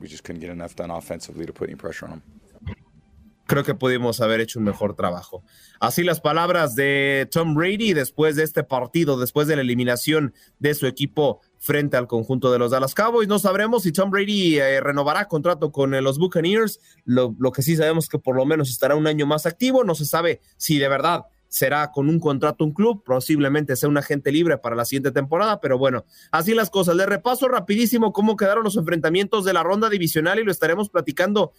creo 3.48 3.64
que 3.64 3.74
pudimos 3.74 4.20
haber 4.20 4.40
hecho 4.40 4.58
un 4.58 4.66
mejor 4.66 4.94
trabajo. 4.94 5.42
Así 5.80 6.04
las 6.04 6.20
palabras 6.20 6.74
de 6.76 7.26
Tom 7.32 7.54
Brady 7.54 7.94
después 7.94 8.36
de 8.36 8.44
este 8.44 8.62
partido, 8.62 9.18
después 9.18 9.48
de 9.48 9.56
la 9.56 9.62
eliminación 9.62 10.34
de 10.58 10.74
su 10.74 10.86
equipo 10.86 11.40
frente 11.58 11.96
al 11.96 12.06
conjunto 12.06 12.52
de 12.52 12.58
los 12.58 12.70
Dallas 12.70 12.94
Cowboys. 12.94 13.26
No 13.26 13.38
sabremos 13.38 13.82
si 13.82 13.90
Tom 13.90 14.10
Brady 14.10 14.58
eh, 14.58 14.80
renovará 14.80 15.26
contrato 15.26 15.72
con 15.72 15.94
eh, 15.94 16.02
los 16.02 16.18
Buccaneers. 16.18 16.78
Lo, 17.04 17.34
que 17.52 17.62
sí 17.62 17.74
sabemos 17.74 18.04
es 18.04 18.10
que 18.10 18.18
por 18.18 18.36
lo 18.36 18.44
menos 18.44 18.68
estará 18.68 18.94
un 18.94 19.06
año 19.06 19.26
más 19.26 19.46
activo. 19.46 19.82
No 19.82 19.94
se 19.94 20.04
sabe 20.04 20.40
si 20.58 20.78
de 20.78 20.88
verdad 20.88 21.24
será 21.48 21.90
con 21.90 22.10
un 22.10 22.20
contrato 22.20 22.62
un 22.62 22.74
club, 22.74 23.02
posiblemente 23.02 23.74
sea 23.74 23.88
un 23.88 23.96
agente 23.96 24.30
libre 24.30 24.58
para 24.58 24.76
la 24.76 24.84
siguiente 24.84 25.12
temporada, 25.12 25.60
pero 25.60 25.78
bueno, 25.78 26.04
así 26.30 26.52
las 26.52 26.68
cosas. 26.68 26.94
Le 26.96 27.06
repaso 27.06 27.48
rapidísimo 27.48 28.12
cómo 28.12 28.36
quedaron 28.36 28.64
los 28.64 28.76
enfrentamientos 28.76 29.46
de 29.46 29.54
la 29.54 29.62
ronda 29.62 29.88
divisional 29.88 30.38
y 30.38 30.44
lo 30.44 30.52
estaremos 30.52 30.90
platicando 30.90 31.52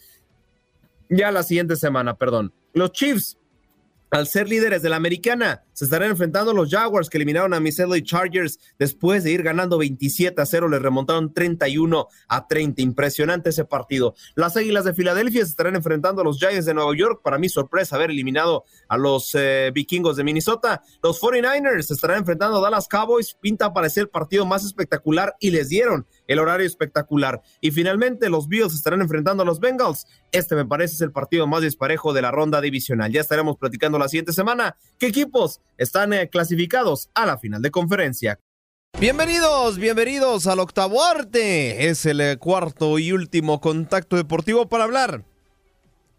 ya 1.09 1.31
la 1.31 1.43
siguiente 1.43 1.75
semana, 1.75 2.15
perdón. 2.17 2.53
Los 2.73 2.91
Chiefs 2.91 3.39
al 4.11 4.27
ser 4.27 4.49
líderes 4.49 4.81
de 4.81 4.89
la 4.89 4.95
americana, 4.95 5.63
se 5.73 5.85
estarán 5.85 6.09
enfrentando 6.09 6.51
los 6.53 6.69
Jaguars 6.69 7.09
que 7.09 7.17
eliminaron 7.17 7.53
a 7.53 7.59
Mis 7.59 7.77
Chargers 8.03 8.59
después 8.79 9.23
de 9.23 9.31
ir 9.31 9.43
ganando 9.43 9.77
27 9.77 10.41
a 10.41 10.45
0, 10.45 10.67
les 10.67 10.81
remontaron 10.81 11.33
31 11.33 12.07
a 12.27 12.47
30. 12.47 12.81
Impresionante 12.81 13.51
ese 13.51 13.65
partido. 13.65 14.15
Las 14.35 14.57
Águilas 14.57 14.85
de 14.85 14.93
Filadelfia 14.93 15.43
se 15.43 15.51
estarán 15.51 15.75
enfrentando 15.75 16.21
a 16.21 16.25
los 16.25 16.39
Giants 16.39 16.65
de 16.65 16.73
Nueva 16.73 16.95
York. 16.95 17.21
Para 17.23 17.37
mi 17.37 17.49
sorpresa, 17.49 17.95
haber 17.95 18.09
eliminado 18.09 18.65
a 18.87 18.97
los 18.97 19.35
eh, 19.35 19.71
vikingos 19.73 20.17
de 20.17 20.23
Minnesota. 20.23 20.81
Los 21.03 21.21
49ers 21.21 21.83
se 21.83 21.93
estarán 21.93 22.19
enfrentando 22.19 22.57
a 22.57 22.61
Dallas 22.61 22.87
Cowboys. 22.87 23.35
Pinta 23.39 23.73
para 23.73 23.89
ser 23.89 24.03
el 24.03 24.09
partido 24.09 24.45
más 24.45 24.65
espectacular 24.65 25.35
y 25.39 25.51
les 25.51 25.69
dieron 25.69 26.07
el 26.29 26.39
horario 26.39 26.65
espectacular. 26.65 27.41
Y 27.59 27.71
finalmente 27.71 28.29
los 28.29 28.47
Bills 28.47 28.73
estarán 28.73 29.01
enfrentando 29.01 29.43
a 29.43 29.45
los 29.45 29.59
Bengals. 29.59 30.05
Este 30.31 30.55
me 30.55 30.65
parece 30.65 30.93
es 30.93 31.01
el 31.01 31.11
partido 31.11 31.47
más 31.47 31.61
disparejo 31.61 32.13
de 32.13 32.21
la 32.21 32.31
ronda 32.31 32.61
divisional. 32.61 33.11
Ya 33.11 33.19
estaremos 33.19 33.57
platicando 33.57 33.97
la 33.97 34.07
siguiente 34.07 34.31
semana 34.31 34.77
qué 34.99 35.07
equipos 35.07 35.59
están 35.77 36.13
eh, 36.13 36.29
clasificados 36.29 37.09
a 37.15 37.25
la 37.25 37.37
final 37.37 37.61
de 37.61 37.71
conferencia. 37.71 38.39
Bienvenidos, 38.99 39.77
bienvenidos 39.77 40.45
al 40.45 40.59
octavo 40.59 41.03
arte. 41.03 41.89
Es 41.89 42.05
el 42.05 42.21
eh, 42.21 42.37
cuarto 42.37 42.99
y 42.99 43.11
último 43.11 43.59
contacto 43.59 44.15
deportivo 44.15 44.69
para 44.69 44.83
hablar 44.83 45.23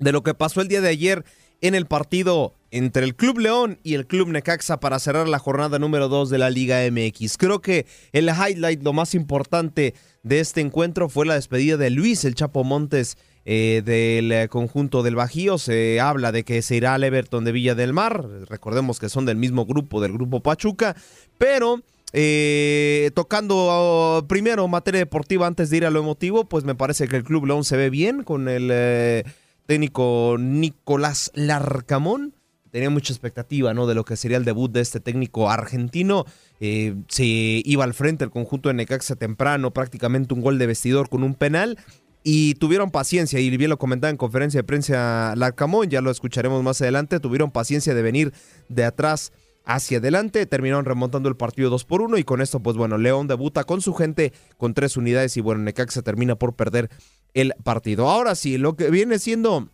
de 0.00 0.12
lo 0.12 0.24
que 0.24 0.34
pasó 0.34 0.60
el 0.60 0.68
día 0.68 0.80
de 0.80 0.88
ayer 0.88 1.24
en 1.60 1.76
el 1.76 1.86
partido 1.86 2.54
entre 2.70 3.04
el 3.04 3.16
Club 3.16 3.38
León 3.38 3.78
y 3.82 3.94
el 3.94 4.06
Club 4.06 4.28
Necaxa 4.28 4.80
para 4.80 4.98
cerrar 4.98 5.28
la 5.28 5.38
jornada 5.38 5.78
número 5.78 6.08
2 6.08 6.30
de 6.30 6.38
la 6.38 6.50
Liga 6.50 6.80
MX. 6.90 7.36
Creo 7.36 7.60
que 7.60 7.86
el 8.12 8.28
highlight, 8.28 8.82
lo 8.82 8.92
más 8.92 9.14
importante 9.14 9.94
de 10.22 10.40
este 10.40 10.60
encuentro 10.60 11.08
fue 11.08 11.26
la 11.26 11.34
despedida 11.34 11.76
de 11.76 11.90
Luis 11.90 12.24
El 12.24 12.34
Chapo 12.34 12.64
Montes 12.64 13.16
eh, 13.44 13.82
del 13.84 14.30
eh, 14.32 14.48
conjunto 14.48 15.02
del 15.02 15.16
Bajío. 15.16 15.58
Se 15.58 16.00
habla 16.00 16.30
de 16.30 16.44
que 16.44 16.62
se 16.62 16.76
irá 16.76 16.94
al 16.94 17.04
Everton 17.04 17.44
de 17.44 17.52
Villa 17.52 17.74
del 17.74 17.92
Mar. 17.92 18.26
Recordemos 18.48 19.00
que 19.00 19.08
son 19.08 19.26
del 19.26 19.36
mismo 19.36 19.66
grupo, 19.66 20.00
del 20.00 20.12
grupo 20.12 20.40
Pachuca. 20.40 20.94
Pero 21.38 21.82
eh, 22.12 23.10
tocando 23.14 23.56
oh, 23.56 24.26
primero 24.28 24.68
materia 24.68 25.00
deportiva 25.00 25.46
antes 25.46 25.70
de 25.70 25.78
ir 25.78 25.86
a 25.86 25.90
lo 25.90 26.00
emotivo, 26.00 26.48
pues 26.48 26.64
me 26.64 26.74
parece 26.74 27.08
que 27.08 27.16
el 27.16 27.24
Club 27.24 27.46
León 27.46 27.64
se 27.64 27.76
ve 27.76 27.90
bien 27.90 28.22
con 28.22 28.48
el 28.48 29.24
técnico 29.66 30.36
Nicolás 30.38 31.32
Larcamón. 31.34 32.34
Tenía 32.70 32.90
mucha 32.90 33.12
expectativa, 33.12 33.74
¿no? 33.74 33.86
De 33.86 33.94
lo 33.94 34.04
que 34.04 34.16
sería 34.16 34.36
el 34.36 34.44
debut 34.44 34.70
de 34.70 34.80
este 34.80 35.00
técnico 35.00 35.50
argentino. 35.50 36.24
Eh, 36.60 36.94
se 37.08 37.24
iba 37.24 37.84
al 37.84 37.94
frente 37.94 38.24
el 38.24 38.30
conjunto 38.30 38.68
de 38.68 38.74
Necaxa 38.74 39.16
temprano, 39.16 39.72
prácticamente 39.72 40.34
un 40.34 40.40
gol 40.40 40.58
de 40.58 40.66
vestidor 40.66 41.08
con 41.08 41.22
un 41.22 41.34
penal. 41.34 41.78
Y 42.22 42.54
tuvieron 42.54 42.90
paciencia, 42.90 43.40
y 43.40 43.56
bien 43.56 43.70
lo 43.70 43.78
comentaba 43.78 44.10
en 44.10 44.18
conferencia 44.18 44.58
de 44.58 44.64
prensa 44.64 45.34
Larcamón, 45.36 45.88
ya 45.88 46.02
lo 46.02 46.10
escucharemos 46.10 46.62
más 46.62 46.80
adelante. 46.82 47.18
Tuvieron 47.18 47.50
paciencia 47.50 47.94
de 47.94 48.02
venir 48.02 48.32
de 48.68 48.84
atrás 48.84 49.32
hacia 49.64 49.98
adelante. 49.98 50.44
Terminaron 50.46 50.84
remontando 50.84 51.28
el 51.28 51.36
partido 51.36 51.70
2 51.70 51.84
por 51.84 52.02
1 52.02 52.18
y 52.18 52.24
con 52.24 52.40
esto, 52.40 52.60
pues 52.60 52.76
bueno, 52.76 52.98
León 52.98 53.26
debuta 53.26 53.64
con 53.64 53.80
su 53.80 53.94
gente 53.94 54.32
con 54.58 54.74
tres 54.74 54.96
unidades 54.96 55.36
y 55.36 55.40
bueno, 55.40 55.62
Necaxa 55.62 56.02
termina 56.02 56.36
por 56.36 56.54
perder 56.54 56.90
el 57.34 57.54
partido. 57.64 58.08
Ahora 58.08 58.34
sí, 58.34 58.58
lo 58.58 58.76
que 58.76 58.90
viene 58.90 59.18
siendo 59.18 59.68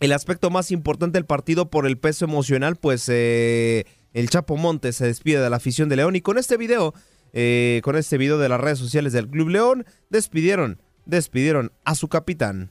el 0.00 0.12
aspecto 0.12 0.50
más 0.50 0.70
importante 0.70 1.18
del 1.18 1.26
partido 1.26 1.70
por 1.70 1.86
el 1.86 1.98
peso 1.98 2.24
emocional, 2.24 2.76
pues 2.76 3.06
eh, 3.08 3.84
el 4.14 4.30
Chapo 4.30 4.56
Montes 4.56 4.96
se 4.96 5.06
despide 5.06 5.40
de 5.40 5.50
la 5.50 5.56
afición 5.56 5.88
de 5.88 5.96
León 5.96 6.16
y 6.16 6.22
con 6.22 6.38
este 6.38 6.56
video, 6.56 6.94
eh, 7.34 7.80
con 7.84 7.96
este 7.96 8.16
video 8.16 8.38
de 8.38 8.48
las 8.48 8.60
redes 8.60 8.78
sociales 8.78 9.12
del 9.12 9.28
Club 9.28 9.50
León, 9.50 9.86
despidieron, 10.08 10.80
despidieron 11.04 11.72
a 11.84 11.94
su 11.94 12.08
capitán. 12.08 12.70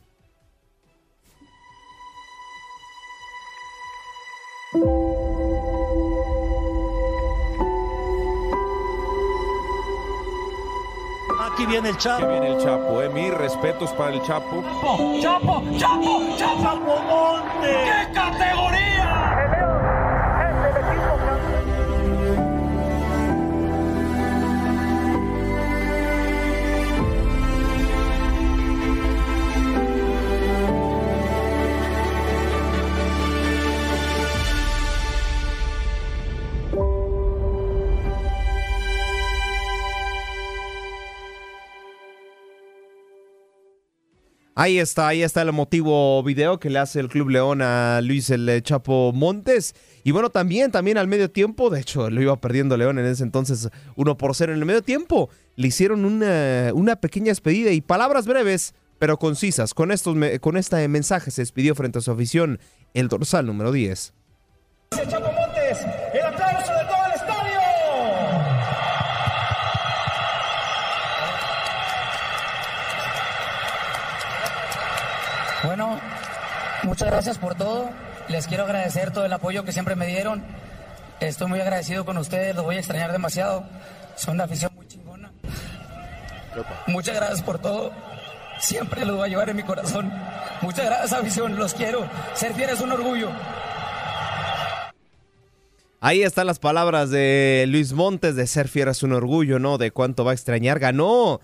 Aquí 11.60 11.66
viene 11.66 11.90
el 11.90 11.98
Chapo. 11.98 12.24
Aquí 12.24 12.32
viene 12.32 12.56
el 12.56 12.64
Chapo, 12.64 13.02
eh. 13.02 13.10
Mis 13.10 13.34
respetos 13.34 13.92
para 13.92 14.14
el 14.14 14.22
Chapo. 14.22 14.64
Chapo, 15.22 15.62
Chapo, 15.78 16.22
Chapo, 16.38 16.62
Chapo 16.62 17.02
Monte. 17.10 17.84
¡Qué 17.84 18.14
categoría! 18.14 19.59
Ahí 44.62 44.78
está, 44.78 45.08
ahí 45.08 45.24
está 45.24 45.44
el 45.44 45.48
emotivo 45.48 46.22
video 46.22 46.60
que 46.60 46.70
le 46.70 46.80
hace 46.80 47.00
el 47.00 47.08
Club 47.08 47.30
León 47.30 47.62
a 47.62 48.02
Luis 48.02 48.30
el 48.30 48.62
Chapo 48.62 49.14
Montes. 49.14 49.74
Y 50.04 50.12
bueno, 50.12 50.32
también, 50.32 50.70
también 50.70 50.98
al 50.98 51.08
medio 51.08 51.32
tiempo, 51.32 51.70
de 51.70 51.80
hecho 51.80 52.10
lo 52.10 52.22
iba 52.22 52.36
perdiendo 52.42 52.76
León 52.76 53.00
en 53.00 53.06
ese 53.06 53.24
entonces 53.24 53.70
1 53.96 54.18
por 54.18 54.36
0 54.36 54.52
en 54.52 54.60
el 54.60 54.66
medio 54.66 54.82
tiempo. 54.82 55.30
Le 55.56 55.70
hicieron 55.70 56.04
una, 56.04 56.72
una 56.74 56.98
pequeña 56.98 57.28
despedida 57.28 57.72
y 57.72 57.80
palabras 57.80 58.28
breves, 58.28 58.74
pero 58.98 59.18
concisas. 59.18 59.74
Con, 59.74 59.94
estos, 59.94 60.18
con 60.42 60.58
este 60.58 60.86
mensaje 60.90 61.32
se 61.32 61.42
despidió 61.42 61.74
frente 61.74 62.00
a 62.00 62.02
su 62.02 62.12
afición 62.12 62.60
el 62.94 63.08
dorsal 63.08 63.46
número 63.46 63.72
10. 63.72 64.14
Muchas 77.00 77.14
gracias 77.14 77.38
por 77.38 77.56
todo. 77.56 77.90
Les 78.28 78.46
quiero 78.46 78.66
agradecer 78.66 79.12
todo 79.12 79.24
el 79.26 79.32
apoyo 79.32 79.64
que 79.64 79.72
siempre 79.72 79.96
me 79.96 80.06
dieron. 80.06 80.44
Estoy 81.22 81.48
muy 81.48 81.62
agradecido 81.62 82.04
con 82.04 82.18
ustedes, 82.18 82.54
los 82.54 82.66
voy 82.66 82.76
a 82.76 82.80
extrañar 82.80 83.14
demasiado. 83.14 83.64
Son 84.18 84.34
una 84.36 84.44
afición 84.44 84.74
muy 84.76 84.86
chingona. 84.86 85.32
Muchas 86.88 87.16
gracias 87.16 87.42
por 87.42 87.60
todo. 87.60 87.94
Siempre 88.60 89.06
los 89.06 89.16
voy 89.16 89.28
a 89.28 89.30
llevar 89.30 89.50
en 89.50 89.56
mi 89.56 89.64
corazón. 89.64 90.12
Muchas 90.60 90.88
gracias, 90.88 91.14
afición. 91.14 91.56
Los 91.56 91.74
quiero. 91.74 92.06
Ser 92.34 92.54
fiel 92.54 92.70
es 92.70 92.82
un 92.82 92.92
orgullo. 92.92 93.30
Ahí 96.02 96.24
están 96.24 96.48
las 96.48 96.60
palabras 96.60 97.12
de 97.12 97.64
Luis 97.70 97.94
Montes 97.94 98.36
de 98.36 98.46
ser 98.46 98.68
fiel 98.68 98.90
es 98.90 99.04
un 99.04 99.14
orgullo, 99.14 99.58
¿no? 99.58 99.78
De 99.78 99.92
cuánto 99.92 100.26
va 100.26 100.32
a 100.32 100.34
extrañar. 100.34 100.80
Ganó 100.80 101.40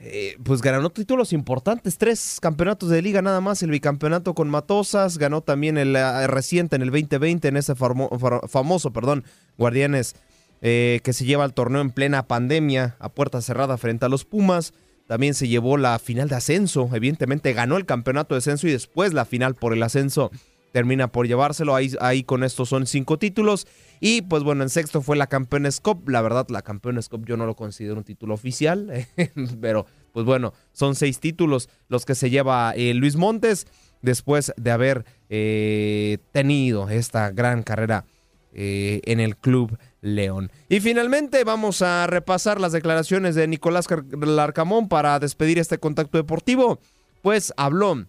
eh, 0.00 0.36
pues 0.44 0.62
ganó 0.62 0.90
títulos 0.90 1.32
importantes, 1.32 1.98
tres 1.98 2.38
campeonatos 2.40 2.88
de 2.88 3.02
liga 3.02 3.20
nada 3.20 3.40
más, 3.40 3.64
el 3.64 3.70
bicampeonato 3.70 4.32
con 4.32 4.48
Matosas, 4.48 5.18
ganó 5.18 5.40
también 5.40 5.76
el, 5.76 5.96
eh, 5.96 6.26
reciente 6.28 6.76
en 6.76 6.82
el 6.82 6.90
2020 6.90 7.48
en 7.48 7.56
ese 7.56 7.74
famoso, 7.74 8.92
perdón, 8.92 9.24
Guardianes 9.56 10.14
eh, 10.60 11.00
que 11.02 11.12
se 11.12 11.24
lleva 11.24 11.44
el 11.44 11.52
torneo 11.52 11.80
en 11.80 11.90
plena 11.90 12.28
pandemia 12.28 12.96
a 13.00 13.08
puerta 13.08 13.40
cerrada 13.42 13.76
frente 13.76 14.06
a 14.06 14.08
los 14.08 14.24
Pumas. 14.24 14.72
También 15.06 15.34
se 15.34 15.48
llevó 15.48 15.76
la 15.76 15.98
final 15.98 16.28
de 16.28 16.36
ascenso, 16.36 16.90
evidentemente 16.92 17.52
ganó 17.52 17.76
el 17.76 17.86
campeonato 17.86 18.34
de 18.34 18.38
ascenso 18.38 18.68
y 18.68 18.72
después 18.72 19.14
la 19.14 19.24
final 19.24 19.54
por 19.54 19.72
el 19.72 19.82
ascenso 19.82 20.30
termina 20.72 21.10
por 21.12 21.26
llevárselo. 21.26 21.74
Ahí, 21.74 21.92
ahí 22.00 22.24
con 22.24 22.44
esto 22.44 22.66
son 22.66 22.86
cinco 22.86 23.18
títulos. 23.18 23.66
Y 24.00 24.22
pues 24.22 24.42
bueno, 24.42 24.62
en 24.62 24.70
sexto 24.70 25.02
fue 25.02 25.16
la 25.16 25.26
Campeones 25.26 25.80
Cup. 25.80 26.08
La 26.08 26.22
verdad, 26.22 26.46
la 26.48 26.62
Campeones 26.62 27.08
Cup 27.08 27.26
yo 27.26 27.36
no 27.36 27.46
lo 27.46 27.56
considero 27.56 27.96
un 27.96 28.04
título 28.04 28.34
oficial, 28.34 29.06
pero 29.60 29.86
pues 30.12 30.24
bueno, 30.26 30.52
son 30.72 30.94
seis 30.94 31.20
títulos 31.20 31.68
los 31.88 32.04
que 32.04 32.14
se 32.14 32.30
lleva 32.30 32.72
eh, 32.76 32.94
Luis 32.94 33.16
Montes. 33.16 33.66
después 34.00 34.52
de 34.56 34.70
haber 34.70 35.04
eh, 35.28 36.18
tenido 36.32 36.88
esta 36.88 37.30
gran 37.30 37.62
carrera 37.62 38.04
eh, 38.52 39.00
en 39.04 39.20
el 39.20 39.36
Club 39.36 39.76
León. 40.00 40.50
Y 40.68 40.80
finalmente 40.80 41.44
vamos 41.44 41.82
a 41.82 42.06
repasar 42.06 42.60
las 42.60 42.72
declaraciones 42.72 43.34
de 43.34 43.46
Nicolás 43.46 43.86
Larcamón 44.10 44.88
para 44.88 45.18
despedir 45.18 45.58
este 45.58 45.78
contacto 45.78 46.18
deportivo. 46.18 46.80
Pues 47.22 47.52
habló 47.56 48.06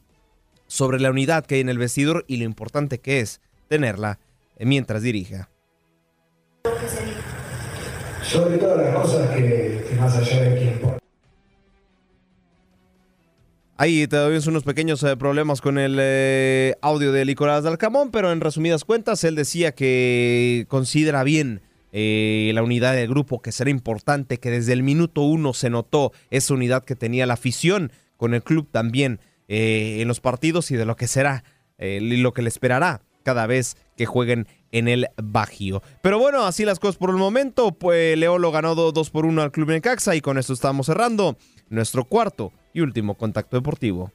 sobre 0.69 0.99
la 0.99 1.09
unidad 1.09 1.45
que 1.45 1.55
hay 1.55 1.61
en 1.61 1.69
el 1.69 1.79
vestidor 1.79 2.23
y 2.27 2.37
lo 2.37 2.45
importante 2.45 2.99
que 2.99 3.19
es 3.19 3.41
tenerla 3.67 4.19
mientras 4.59 5.01
dirija. 5.01 5.49
Sobre 8.23 8.57
todas 8.57 8.77
las 8.77 8.95
cosas 8.95 9.29
que, 9.31 9.83
más 9.99 10.15
allá 10.15 10.43
de 10.43 10.57
quién 10.57 10.99
Ahí 13.81 14.07
todavía 14.07 14.41
son 14.41 14.51
unos 14.51 14.63
pequeños 14.63 15.01
eh, 15.03 15.15
problemas 15.15 15.61
con 15.61 15.77
el 15.77 15.97
eh, 16.01 16.75
audio 16.81 17.13
de 17.13 17.23
Nicolás 17.23 17.63
Dalcamón, 17.63 18.11
pero 18.11 18.31
en 18.31 18.41
resumidas 18.41 18.83
cuentas 18.83 19.23
él 19.23 19.35
decía 19.35 19.71
que 19.71 20.65
considera 20.67 21.23
bien 21.23 21.61
eh, 21.93 22.51
la 22.53 22.61
unidad 22.61 22.93
del 22.93 23.07
grupo, 23.07 23.41
que 23.41 23.53
será 23.53 23.69
importante, 23.69 24.37
que 24.37 24.51
desde 24.51 24.73
el 24.73 24.83
minuto 24.83 25.21
uno 25.21 25.53
se 25.53 25.69
notó 25.69 26.11
esa 26.29 26.53
unidad 26.53 26.83
que 26.83 26.95
tenía 26.95 27.25
la 27.25 27.35
afición 27.35 27.93
con 28.17 28.33
el 28.33 28.43
club 28.43 28.67
también 28.69 29.21
en 29.49 30.07
los 30.07 30.21
partidos 30.21 30.71
y 30.71 30.77
de 30.77 30.85
lo 30.85 30.95
que 30.95 31.07
será 31.07 31.43
y 31.77 32.17
lo 32.17 32.33
que 32.33 32.41
le 32.41 32.49
esperará 32.49 33.01
cada 33.23 33.47
vez 33.47 33.75
que 33.97 34.05
jueguen 34.05 34.47
en 34.71 34.87
el 34.87 35.07
Bajío. 35.21 35.81
Pero 36.01 36.19
bueno, 36.19 36.45
así 36.45 36.63
las 36.63 36.79
cosas 36.79 36.95
por 36.95 37.09
el 37.09 37.17
momento. 37.17 37.71
Pues 37.73 38.17
Leolo 38.17 38.51
ganó 38.51 38.75
2 38.75 39.09
por 39.09 39.25
1 39.25 39.41
al 39.41 39.51
Club 39.51 39.69
Necaxa 39.69 40.15
y 40.15 40.21
con 40.21 40.37
esto 40.37 40.53
estamos 40.53 40.85
cerrando 40.85 41.37
nuestro 41.69 42.05
cuarto 42.05 42.53
y 42.73 42.81
último 42.81 43.15
contacto 43.15 43.57
deportivo. 43.57 44.11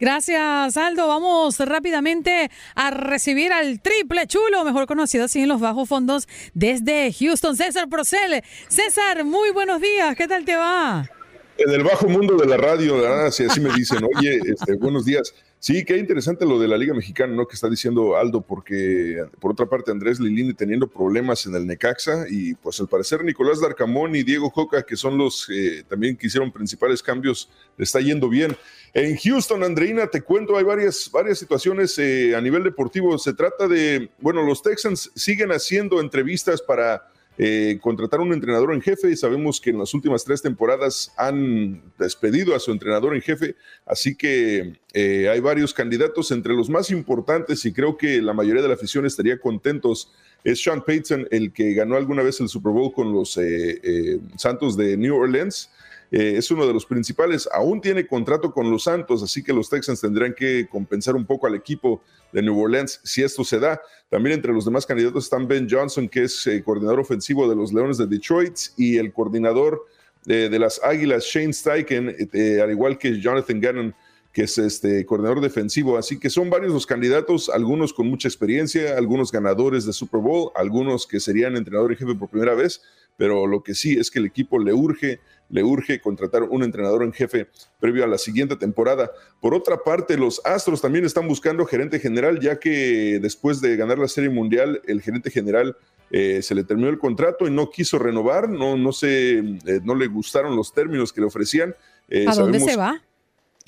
Gracias, 0.00 0.76
Aldo. 0.76 1.08
Vamos 1.08 1.58
rápidamente 1.58 2.50
a 2.76 2.90
recibir 2.92 3.52
al 3.52 3.80
triple 3.80 4.28
chulo, 4.28 4.64
mejor 4.64 4.86
conocido 4.86 5.24
así 5.24 5.40
en 5.40 5.48
los 5.48 5.60
bajos 5.60 5.88
fondos 5.88 6.28
desde 6.54 7.12
Houston, 7.12 7.56
César 7.56 7.88
Procel. 7.88 8.44
César, 8.68 9.24
muy 9.24 9.50
buenos 9.50 9.80
días. 9.80 10.14
¿Qué 10.14 10.28
tal 10.28 10.44
te 10.44 10.54
va? 10.54 11.10
En 11.58 11.70
el 11.72 11.82
bajo 11.82 12.08
mundo 12.08 12.36
de 12.36 12.46
la 12.46 12.56
radio, 12.56 13.04
así, 13.24 13.44
así 13.44 13.60
me 13.60 13.72
dicen, 13.72 13.98
oye, 14.16 14.38
este, 14.46 14.76
buenos 14.76 15.04
días. 15.04 15.34
Sí, 15.58 15.84
qué 15.84 15.96
interesante 15.96 16.46
lo 16.46 16.60
de 16.60 16.68
la 16.68 16.78
Liga 16.78 16.94
Mexicana, 16.94 17.34
¿no? 17.34 17.48
Que 17.48 17.56
está 17.56 17.68
diciendo 17.68 18.16
Aldo, 18.16 18.42
porque 18.42 19.24
por 19.40 19.50
otra 19.50 19.66
parte 19.66 19.90
Andrés 19.90 20.20
Lilini 20.20 20.54
teniendo 20.54 20.86
problemas 20.86 21.46
en 21.46 21.56
el 21.56 21.66
Necaxa 21.66 22.26
y 22.30 22.54
pues 22.54 22.78
al 22.78 22.86
parecer 22.86 23.24
Nicolás 23.24 23.60
Darcamón 23.60 24.14
y 24.14 24.22
Diego 24.22 24.50
Joca, 24.50 24.84
que 24.84 24.94
son 24.94 25.18
los 25.18 25.48
eh, 25.50 25.82
también 25.88 26.16
que 26.16 26.28
hicieron 26.28 26.52
principales 26.52 27.02
cambios, 27.02 27.50
le 27.76 27.82
está 27.82 27.98
yendo 27.98 28.28
bien. 28.28 28.56
En 28.94 29.16
Houston, 29.16 29.64
Andreina, 29.64 30.06
te 30.06 30.22
cuento, 30.22 30.56
hay 30.56 30.64
varias, 30.64 31.10
varias 31.12 31.40
situaciones 31.40 31.98
eh, 31.98 32.36
a 32.36 32.40
nivel 32.40 32.62
deportivo. 32.62 33.18
Se 33.18 33.34
trata 33.34 33.66
de, 33.66 34.10
bueno, 34.20 34.44
los 34.44 34.62
Texans 34.62 35.10
siguen 35.16 35.50
haciendo 35.50 36.00
entrevistas 36.00 36.62
para 36.62 37.02
eh, 37.40 37.78
contratar 37.80 38.20
un 38.20 38.32
entrenador 38.32 38.74
en 38.74 38.80
jefe 38.80 39.12
y 39.12 39.16
sabemos 39.16 39.60
que 39.60 39.70
en 39.70 39.78
las 39.78 39.94
últimas 39.94 40.24
tres 40.24 40.42
temporadas 40.42 41.12
han 41.16 41.80
despedido 41.96 42.52
a 42.52 42.58
su 42.58 42.72
entrenador 42.72 43.14
en 43.14 43.22
jefe, 43.22 43.54
así 43.86 44.16
que 44.16 44.76
eh, 44.92 45.28
hay 45.28 45.38
varios 45.38 45.72
candidatos 45.72 46.32
entre 46.32 46.54
los 46.54 46.68
más 46.68 46.90
importantes 46.90 47.64
y 47.64 47.72
creo 47.72 47.96
que 47.96 48.20
la 48.20 48.32
mayoría 48.32 48.62
de 48.62 48.68
la 48.68 48.74
afición 48.74 49.06
estaría 49.06 49.38
contentos. 49.38 50.12
Es 50.42 50.62
Sean 50.62 50.82
Payton, 50.84 51.28
el 51.30 51.52
que 51.52 51.74
ganó 51.74 51.96
alguna 51.96 52.24
vez 52.24 52.40
el 52.40 52.48
Super 52.48 52.72
Bowl 52.72 52.92
con 52.92 53.12
los 53.12 53.36
eh, 53.36 54.18
Santos 54.36 54.76
de 54.76 54.96
New 54.96 55.14
Orleans. 55.14 55.70
Es 56.10 56.50
uno 56.50 56.66
de 56.66 56.72
los 56.72 56.86
principales, 56.86 57.48
aún 57.52 57.80
tiene 57.80 58.06
contrato 58.06 58.52
con 58.52 58.70
los 58.70 58.84
Santos, 58.84 59.22
así 59.22 59.42
que 59.42 59.52
los 59.52 59.68
Texans 59.68 60.00
tendrán 60.00 60.34
que 60.34 60.66
compensar 60.66 61.14
un 61.14 61.26
poco 61.26 61.46
al 61.46 61.54
equipo 61.54 62.02
de 62.32 62.42
New 62.42 62.58
Orleans 62.58 63.00
si 63.04 63.22
esto 63.22 63.44
se 63.44 63.58
da. 63.58 63.80
También 64.08 64.36
entre 64.36 64.52
los 64.52 64.64
demás 64.64 64.86
candidatos 64.86 65.24
están 65.24 65.46
Ben 65.46 65.68
Johnson, 65.70 66.08
que 66.08 66.24
es 66.24 66.46
eh, 66.46 66.62
coordinador 66.62 67.00
ofensivo 67.00 67.48
de 67.48 67.56
los 67.56 67.72
Leones 67.72 67.98
de 67.98 68.06
Detroit, 68.06 68.56
y 68.76 68.96
el 68.96 69.12
coordinador 69.12 69.86
eh, 70.26 70.48
de 70.50 70.58
las 70.58 70.82
Águilas, 70.82 71.24
Shane 71.24 71.52
Steichen, 71.52 72.28
eh, 72.32 72.60
al 72.62 72.70
igual 72.70 72.98
que 72.98 73.20
Jonathan 73.20 73.60
Gannon, 73.60 73.94
que 74.32 74.42
es 74.42 74.58
este 74.58 75.04
coordinador 75.06 75.40
defensivo. 75.40 75.98
Así 75.98 76.18
que 76.18 76.30
son 76.30 76.50
varios 76.50 76.72
los 76.72 76.86
candidatos, 76.86 77.48
algunos 77.48 77.92
con 77.92 78.08
mucha 78.08 78.28
experiencia, 78.28 78.96
algunos 78.96 79.32
ganadores 79.32 79.84
de 79.84 79.92
Super 79.92 80.20
Bowl, 80.20 80.50
algunos 80.54 81.06
que 81.06 81.20
serían 81.20 81.56
entrenador 81.56 81.92
y 81.92 81.96
jefe 81.96 82.14
por 82.14 82.28
primera 82.28 82.54
vez, 82.54 82.82
pero 83.16 83.46
lo 83.46 83.62
que 83.62 83.74
sí 83.74 83.98
es 83.98 84.10
que 84.10 84.18
el 84.18 84.26
equipo 84.26 84.58
le 84.58 84.72
urge 84.72 85.20
le 85.50 85.62
urge 85.62 86.00
contratar 86.00 86.42
un 86.42 86.62
entrenador 86.62 87.02
en 87.02 87.12
jefe 87.12 87.48
previo 87.80 88.04
a 88.04 88.06
la 88.06 88.18
siguiente 88.18 88.56
temporada. 88.56 89.10
Por 89.40 89.54
otra 89.54 89.78
parte, 89.78 90.16
los 90.16 90.40
Astros 90.44 90.80
también 90.80 91.04
están 91.04 91.26
buscando 91.26 91.64
gerente 91.64 91.98
general, 91.98 92.40
ya 92.40 92.58
que 92.58 93.18
después 93.20 93.60
de 93.60 93.76
ganar 93.76 93.98
la 93.98 94.08
Serie 94.08 94.30
Mundial, 94.30 94.82
el 94.86 95.00
gerente 95.00 95.30
general 95.30 95.76
eh, 96.10 96.42
se 96.42 96.54
le 96.54 96.64
terminó 96.64 96.88
el 96.88 96.98
contrato 96.98 97.46
y 97.46 97.50
no 97.50 97.70
quiso 97.70 97.98
renovar, 97.98 98.48
no, 98.48 98.76
no, 98.76 98.92
se, 98.92 99.38
eh, 99.38 99.80
no 99.82 99.94
le 99.94 100.06
gustaron 100.06 100.56
los 100.56 100.72
términos 100.72 101.12
que 101.12 101.20
le 101.20 101.26
ofrecían. 101.26 101.74
Eh, 102.08 102.26
¿A 102.28 102.34
dónde 102.34 102.60
se 102.60 102.76
va? 102.76 103.02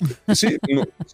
Sí, 0.33 0.57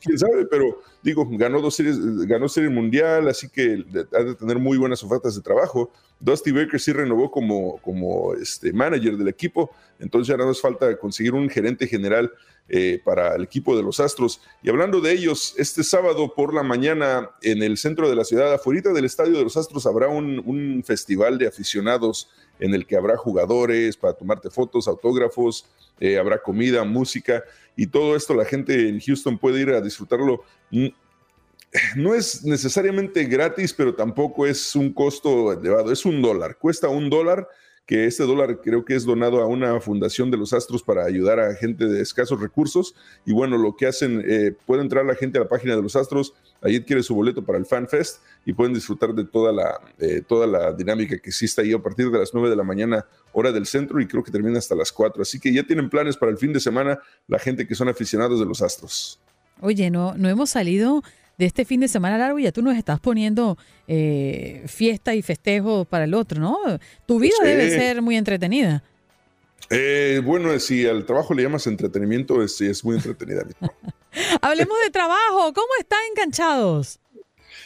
quién 0.02 0.20
sabe, 0.20 0.46
pero 0.46 0.82
digo, 1.04 1.28
ganó 1.32 1.62
dos 1.62 1.76
series, 1.76 1.98
ganó 2.28 2.48
serie 2.48 2.70
mundial, 2.70 3.28
así 3.28 3.50
que 3.50 3.84
ha 4.14 4.24
de 4.24 4.36
tener 4.36 4.60
muy 4.60 4.78
buenas 4.78 5.04
ofertas 5.04 5.36
de 5.36 5.42
trabajo. 5.42 5.92
Dusty 6.20 6.52
Baker 6.52 6.80
sí 6.80 6.94
renovó 6.94 7.30
como, 7.30 7.78
como 7.82 8.34
este 8.34 8.74
manager 8.74 9.18
del 9.18 9.28
equipo, 9.28 9.72
entonces 10.00 10.28
ya 10.28 10.38
no 10.38 10.46
nos 10.46 10.62
falta 10.62 10.98
conseguir 10.98 11.34
un 11.34 11.50
gerente 11.50 11.88
general 11.88 12.32
eh, 12.70 13.00
para 13.04 13.36
el 13.36 13.44
equipo 13.44 13.76
de 13.78 13.84
los 13.84 14.00
Astros. 14.00 14.42
Y 14.64 14.70
hablando 14.70 15.00
de 15.00 15.14
ellos, 15.14 15.54
este 15.58 15.84
sábado 15.84 16.34
por 16.34 16.54
la 16.54 16.64
mañana 16.64 17.30
en 17.42 17.64
el 17.64 17.78
centro 17.78 18.10
de 18.10 18.16
la 18.16 18.26
ciudad, 18.26 18.54
afuera 18.54 18.92
del 18.92 19.06
estadio 19.06 19.38
de 19.38 19.44
los 19.44 19.58
Astros, 19.58 19.86
habrá 19.86 20.08
un, 20.08 20.42
un 20.46 20.84
festival 20.86 21.38
de 21.38 21.48
aficionados 21.48 22.30
en 22.60 22.74
el 22.74 22.86
que 22.86 22.98
habrá 22.98 23.16
jugadores 23.16 23.96
para 23.96 24.14
tomarte 24.14 24.50
fotos, 24.50 24.88
autógrafos, 24.88 25.66
eh, 26.00 26.18
habrá 26.18 26.41
comida, 26.41 26.84
música 26.84 27.43
y 27.76 27.88
todo 27.88 28.16
esto 28.16 28.34
la 28.34 28.45
gente 28.45 28.89
en 28.89 29.00
Houston 29.00 29.38
puede 29.38 29.62
ir 29.62 29.70
a 29.70 29.82
disfrutarlo. 29.82 30.43
Mm, 30.72 30.88
no 31.95 32.16
es 32.16 32.43
necesariamente 32.43 33.24
gratis, 33.26 33.74
pero 33.74 33.93
tampoco 33.93 34.45
es 34.45 34.76
un 34.76 34.93
costo 34.93 35.54
elevado, 35.54 35.91
es 35.91 36.06
un 36.06 36.22
dólar, 36.22 36.58
cuesta 36.58 36.88
un 36.88 37.10
dólar 37.10 37.48
que 37.88 38.06
este 38.06 38.24
dólar 38.24 38.60
creo 38.62 38.84
que 38.84 38.96
es 38.96 39.06
donado 39.06 39.42
a 39.42 39.48
una 39.48 39.80
fundación 39.80 40.30
de 40.30 40.36
los 40.36 40.52
Astros 40.52 40.84
para 40.84 41.06
ayudar 41.06 41.40
a 41.40 41.56
gente 41.56 41.86
de 41.88 42.02
escasos 42.02 42.40
recursos. 42.40 42.94
Y 43.26 43.32
bueno, 43.32 43.58
lo 43.58 43.78
que 43.78 43.88
hacen, 43.88 44.22
eh, 44.28 44.54
puede 44.66 44.82
entrar 44.82 45.06
la 45.06 45.16
gente 45.16 45.38
a 45.38 45.44
la 45.44 45.48
página 45.48 45.74
de 45.74 45.82
los 45.82 45.96
Astros, 45.96 46.34
ahí 46.62 46.76
adquiere 46.76 47.02
su 47.02 47.16
boleto 47.16 47.46
para 47.46 47.58
el 47.58 47.66
Fan 47.66 47.88
Fest 47.88 48.22
y 48.46 48.52
pueden 48.52 48.74
disfrutar 48.74 49.14
de 49.14 49.24
toda 49.24 49.54
la, 49.54 49.80
toda 50.28 50.46
la 50.46 50.74
dinámica 50.74 51.18
que 51.18 51.30
existe 51.30 51.62
ahí 51.62 51.72
a 51.72 51.80
partir 51.80 52.12
de 52.12 52.20
las 52.20 52.34
9 52.34 52.50
de 52.50 52.56
la 52.58 52.64
mañana, 52.64 53.06
hora 53.32 53.54
del 53.54 53.66
centro, 53.66 54.02
y 54.02 54.08
creo 54.08 54.22
que 54.22 54.32
termina 54.32 54.60
hasta 54.60 54.76
las 54.76 54.92
4. 54.92 55.22
Así 55.22 55.40
que 55.40 55.54
ya 55.54 55.64
tienen 55.64 55.90
planes 55.90 56.18
para 56.18 56.32
el 56.32 56.38
fin 56.38 56.52
de 56.52 56.60
semana 56.60 57.00
la 57.28 57.40
gente 57.40 57.66
que 57.66 57.74
son 57.74 57.88
aficionados 57.88 58.38
de 58.40 58.46
los 58.46 58.62
Astros. 58.62 59.18
Oye, 59.62 59.90
no, 59.90 60.14
no 60.16 60.28
hemos 60.28 60.50
salido 60.50 61.04
de 61.38 61.46
este 61.46 61.66
fin 61.66 61.80
de 61.80 61.88
semana 61.88 62.18
largo, 62.18 62.40
ya 62.40 62.52
tú 62.52 62.62
nos 62.62 62.76
estás 62.76 63.00
poniendo 63.00 63.58
eh, 63.88 64.64
fiesta 64.68 65.14
y 65.14 65.22
festejo 65.22 65.86
para 65.86 66.06
el 66.06 66.14
otro, 66.14 66.42
¿no? 66.42 66.58
Tu 67.06 67.20
vida 67.20 67.36
debe 67.44 67.70
ser 67.70 68.02
muy 68.02 68.18
entretenida. 68.18 68.84
Eh, 69.70 70.22
bueno, 70.24 70.58
si 70.60 70.88
al 70.88 71.06
trabajo 71.06 71.34
le 71.34 71.44
llamas 71.44 71.68
entretenimiento, 71.68 72.42
es, 72.42 72.60
es 72.62 72.84
muy 72.84 72.96
entretenida. 72.96 73.46
Hablemos 74.42 74.78
de 74.84 74.90
trabajo. 74.90 75.54
¿Cómo 75.54 75.68
están 75.80 76.00
enganchados? 76.10 77.00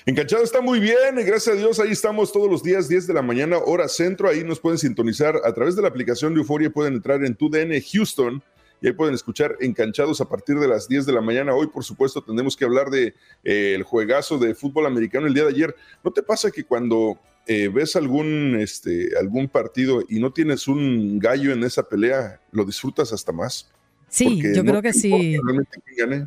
Enganchados 0.05 0.45
está 0.45 0.61
muy 0.61 0.80
bien, 0.80 1.15
gracias 1.17 1.55
a 1.55 1.59
Dios, 1.59 1.80
ahí 1.80 1.91
estamos 1.91 2.32
todos 2.32 2.49
los 2.49 2.63
días, 2.63 2.89
10 2.89 3.05
de 3.05 3.13
la 3.13 3.22
mañana, 3.22 3.59
hora 3.59 3.88
centro, 3.88 4.30
ahí 4.30 4.43
nos 4.43 4.59
pueden 4.59 4.80
sintonizar 4.80 5.39
a 5.43 5.53
través 5.53 5.76
de 5.76 5.84
la 5.84 5.89
aplicación 5.89 6.34
de 6.34 6.39
Euforia, 6.39 6.72
pueden 6.72 6.95
entrar 6.95 7.24
en 7.24 7.36
tu 7.36 7.51
DN 7.51 7.80
Houston 7.80 8.41
y 8.82 8.88
ahí 8.88 8.93
pueden 8.93 9.13
escuchar 9.13 9.55
enganchados 9.59 10.19
a 10.21 10.25
partir 10.27 10.57
de 10.57 10.67
las 10.67 10.88
10 10.88 11.05
de 11.05 11.13
la 11.13 11.21
mañana. 11.21 11.53
Hoy, 11.53 11.67
por 11.67 11.84
supuesto, 11.84 12.23
tendremos 12.23 12.57
que 12.57 12.65
hablar 12.65 12.89
de 12.89 13.13
eh, 13.43 13.73
el 13.75 13.84
juegazo 13.84 14.39
de 14.39 14.55
fútbol 14.55 14.88
americano 14.88 15.27
el 15.27 15.36
día 15.36 15.43
de 15.43 15.51
ayer. 15.51 15.75
¿No 16.03 16.11
te 16.11 16.23
pasa 16.23 16.49
que 16.49 16.63
cuando 16.63 17.19
eh, 17.45 17.69
ves 17.69 17.95
algún, 17.95 18.57
este, 18.59 19.11
algún 19.19 19.47
partido 19.47 20.03
y 20.09 20.19
no 20.19 20.34
tienes 20.34 20.67
un 20.67 21.19
gallo 21.19 21.53
en 21.53 21.63
esa 21.63 21.84
pelea, 21.84 22.41
lo 22.51 22.65
disfrutas 22.65 23.13
hasta 23.13 23.32
más? 23.32 23.71
Sí, 24.09 24.41
yo 24.53 24.65
creo 24.65 24.82
que 24.82 24.93
sí. 24.93 25.38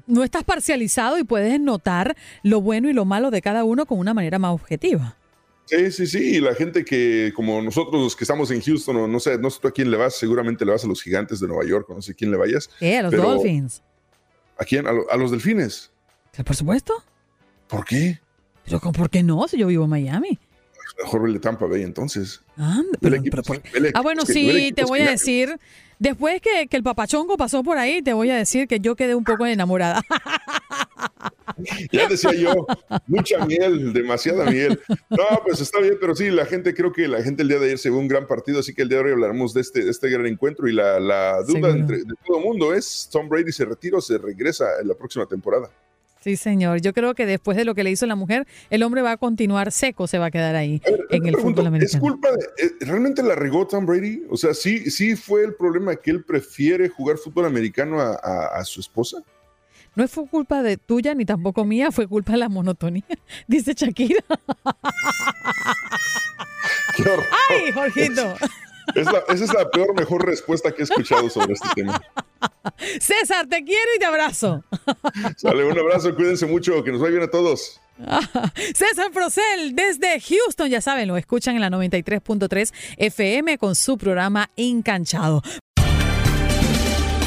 No 0.06 0.22
estás 0.24 0.44
parcializado 0.44 1.18
y 1.18 1.24
puedes 1.24 1.60
notar 1.60 2.16
lo 2.42 2.60
bueno 2.60 2.88
y 2.88 2.92
lo 2.92 3.04
malo 3.04 3.30
de 3.30 3.42
cada 3.42 3.64
uno 3.64 3.84
con 3.84 3.98
una 3.98 4.14
manera 4.14 4.38
más 4.38 4.52
objetiva. 4.52 5.16
Sí, 5.66 5.90
sí, 5.90 6.06
sí. 6.06 6.36
Y 6.36 6.40
la 6.40 6.54
gente 6.54 6.84
que, 6.84 7.32
como 7.34 7.60
nosotros 7.62 8.02
los 8.02 8.16
que 8.16 8.24
estamos 8.24 8.50
en 8.50 8.60
Houston, 8.60 8.96
o 8.96 9.08
no 9.08 9.20
sé, 9.20 9.38
no 9.38 9.50
sé 9.50 9.60
tú 9.60 9.68
a 9.68 9.72
quién 9.72 9.90
le 9.90 9.96
vas, 9.96 10.14
seguramente 10.16 10.64
le 10.64 10.72
vas 10.72 10.84
a 10.84 10.86
los 10.86 11.02
gigantes 11.02 11.40
de 11.40 11.48
Nueva 11.48 11.64
York, 11.64 11.88
o 11.90 11.94
no 11.94 12.02
sé 12.02 12.14
quién 12.14 12.30
le 12.30 12.36
vayas. 12.36 12.68
¿Qué? 12.78 12.98
¿A 12.98 13.02
los 13.04 13.12
Dolphins? 13.12 13.82
¿A 14.58 14.64
quién? 14.64 14.86
¿A, 14.86 15.16
los 15.16 15.30
delfines? 15.30 15.90
Por 16.44 16.54
supuesto. 16.56 16.94
¿Por 17.68 17.84
qué? 17.84 18.20
Pero 18.64 18.80
¿por 18.80 19.10
qué 19.10 19.22
no? 19.22 19.46
Si 19.48 19.58
yo 19.58 19.66
vivo 19.66 19.84
en 19.84 19.90
Miami. 19.90 20.38
Mejor 21.02 21.22
vele 21.22 21.38
Tampa 21.38 21.66
Bay 21.66 21.82
entonces. 21.82 22.40
ah, 23.94 24.00
bueno, 24.00 24.22
sí, 24.26 24.72
te 24.74 24.84
voy 24.84 25.00
a 25.00 25.10
decir. 25.10 25.58
Después 25.98 26.40
que, 26.40 26.66
que 26.66 26.76
el 26.76 26.82
papachongo 26.82 27.36
pasó 27.36 27.62
por 27.62 27.78
ahí, 27.78 28.02
te 28.02 28.12
voy 28.12 28.30
a 28.30 28.36
decir 28.36 28.66
que 28.66 28.80
yo 28.80 28.96
quedé 28.96 29.14
un 29.14 29.24
poco 29.24 29.46
enamorada. 29.46 30.02
Ya 31.92 32.08
decía 32.08 32.32
yo, 32.32 32.66
mucha 33.06 33.44
miel, 33.46 33.92
demasiada 33.92 34.50
miel. 34.50 34.80
No, 35.10 35.40
pues 35.44 35.60
está 35.60 35.80
bien, 35.80 35.96
pero 36.00 36.14
sí, 36.14 36.30
la 36.30 36.46
gente, 36.46 36.74
creo 36.74 36.92
que 36.92 37.06
la 37.06 37.22
gente 37.22 37.42
el 37.42 37.48
día 37.48 37.58
de 37.58 37.66
ayer 37.66 37.78
se 37.78 37.90
ve 37.90 37.96
un 37.96 38.08
gran 38.08 38.26
partido, 38.26 38.60
así 38.60 38.74
que 38.74 38.82
el 38.82 38.88
día 38.88 38.98
de 38.98 39.04
hoy 39.04 39.12
hablaremos 39.12 39.54
de 39.54 39.60
este, 39.60 39.84
de 39.84 39.90
este 39.90 40.08
gran 40.08 40.26
encuentro 40.26 40.68
y 40.68 40.72
la, 40.72 40.98
la 40.98 41.42
duda 41.42 41.70
entre, 41.70 41.98
de 41.98 42.14
todo 42.26 42.38
el 42.38 42.44
mundo 42.44 42.74
es, 42.74 43.08
¿Tom 43.12 43.28
Brady 43.28 43.52
se 43.52 43.64
retira 43.64 43.98
o 43.98 44.00
se 44.00 44.18
regresa 44.18 44.66
en 44.80 44.88
la 44.88 44.94
próxima 44.94 45.26
temporada? 45.26 45.70
Sí, 46.24 46.38
señor. 46.38 46.80
Yo 46.80 46.94
creo 46.94 47.14
que 47.14 47.26
después 47.26 47.54
de 47.54 47.66
lo 47.66 47.74
que 47.74 47.84
le 47.84 47.90
hizo 47.90 48.06
la 48.06 48.14
mujer, 48.16 48.46
el 48.70 48.82
hombre 48.82 49.02
va 49.02 49.12
a 49.12 49.16
continuar 49.18 49.70
seco, 49.70 50.06
se 50.06 50.16
va 50.16 50.26
a 50.26 50.30
quedar 50.30 50.56
ahí 50.56 50.80
en 51.10 51.26
el 51.26 51.36
fútbol 51.36 51.66
americano. 51.66 51.98
¿Es 51.98 52.00
culpa 52.00 52.30
de, 52.32 52.64
eh, 52.64 52.70
realmente 52.80 53.22
la 53.22 53.34
regó 53.34 53.66
Tom 53.66 53.84
Brady? 53.84 54.22
O 54.30 54.38
sea, 54.38 54.54
sí, 54.54 54.90
sí 54.90 55.16
fue 55.16 55.44
el 55.44 55.54
problema 55.54 55.94
que 55.96 56.10
él 56.10 56.24
prefiere 56.24 56.88
jugar 56.88 57.18
fútbol 57.18 57.44
americano 57.44 58.00
a, 58.00 58.14
a 58.14 58.64
su 58.64 58.80
esposa. 58.80 59.18
No 59.96 60.08
fue 60.08 60.26
culpa 60.26 60.62
de 60.62 60.78
tuya 60.78 61.14
ni 61.14 61.26
tampoco 61.26 61.66
mía, 61.66 61.92
fue 61.92 62.08
culpa 62.08 62.32
de 62.32 62.38
la 62.38 62.48
monotonía, 62.48 63.04
dice 63.46 63.74
Shakira. 63.74 64.24
¡Ay, 67.50 67.70
Jorgito! 67.70 68.34
esa 68.94 69.24
es 69.32 69.54
la 69.54 69.70
peor, 69.70 69.94
mejor 69.94 70.24
respuesta 70.26 70.72
que 70.72 70.82
he 70.82 70.84
escuchado 70.84 71.28
sobre 71.30 71.54
este 71.54 71.68
tema. 71.74 72.00
César, 73.00 73.46
te 73.48 73.64
quiero 73.64 73.88
y 73.96 73.98
te 73.98 74.04
abrazo. 74.04 74.64
Sale, 75.36 75.64
un 75.64 75.78
abrazo, 75.78 76.14
cuídense 76.14 76.46
mucho, 76.46 76.82
que 76.84 76.92
nos 76.92 77.00
vaya 77.00 77.12
bien 77.12 77.22
a 77.24 77.30
todos. 77.30 77.80
César 78.74 79.10
Procel 79.12 79.74
desde 79.74 80.20
Houston, 80.20 80.68
ya 80.68 80.80
saben, 80.80 81.08
lo 81.08 81.16
escuchan 81.16 81.54
en 81.54 81.60
la 81.60 81.70
93.3 81.70 82.72
FM 82.98 83.58
con 83.58 83.74
su 83.74 83.96
programa 83.98 84.50
Encanchado. 84.56 85.42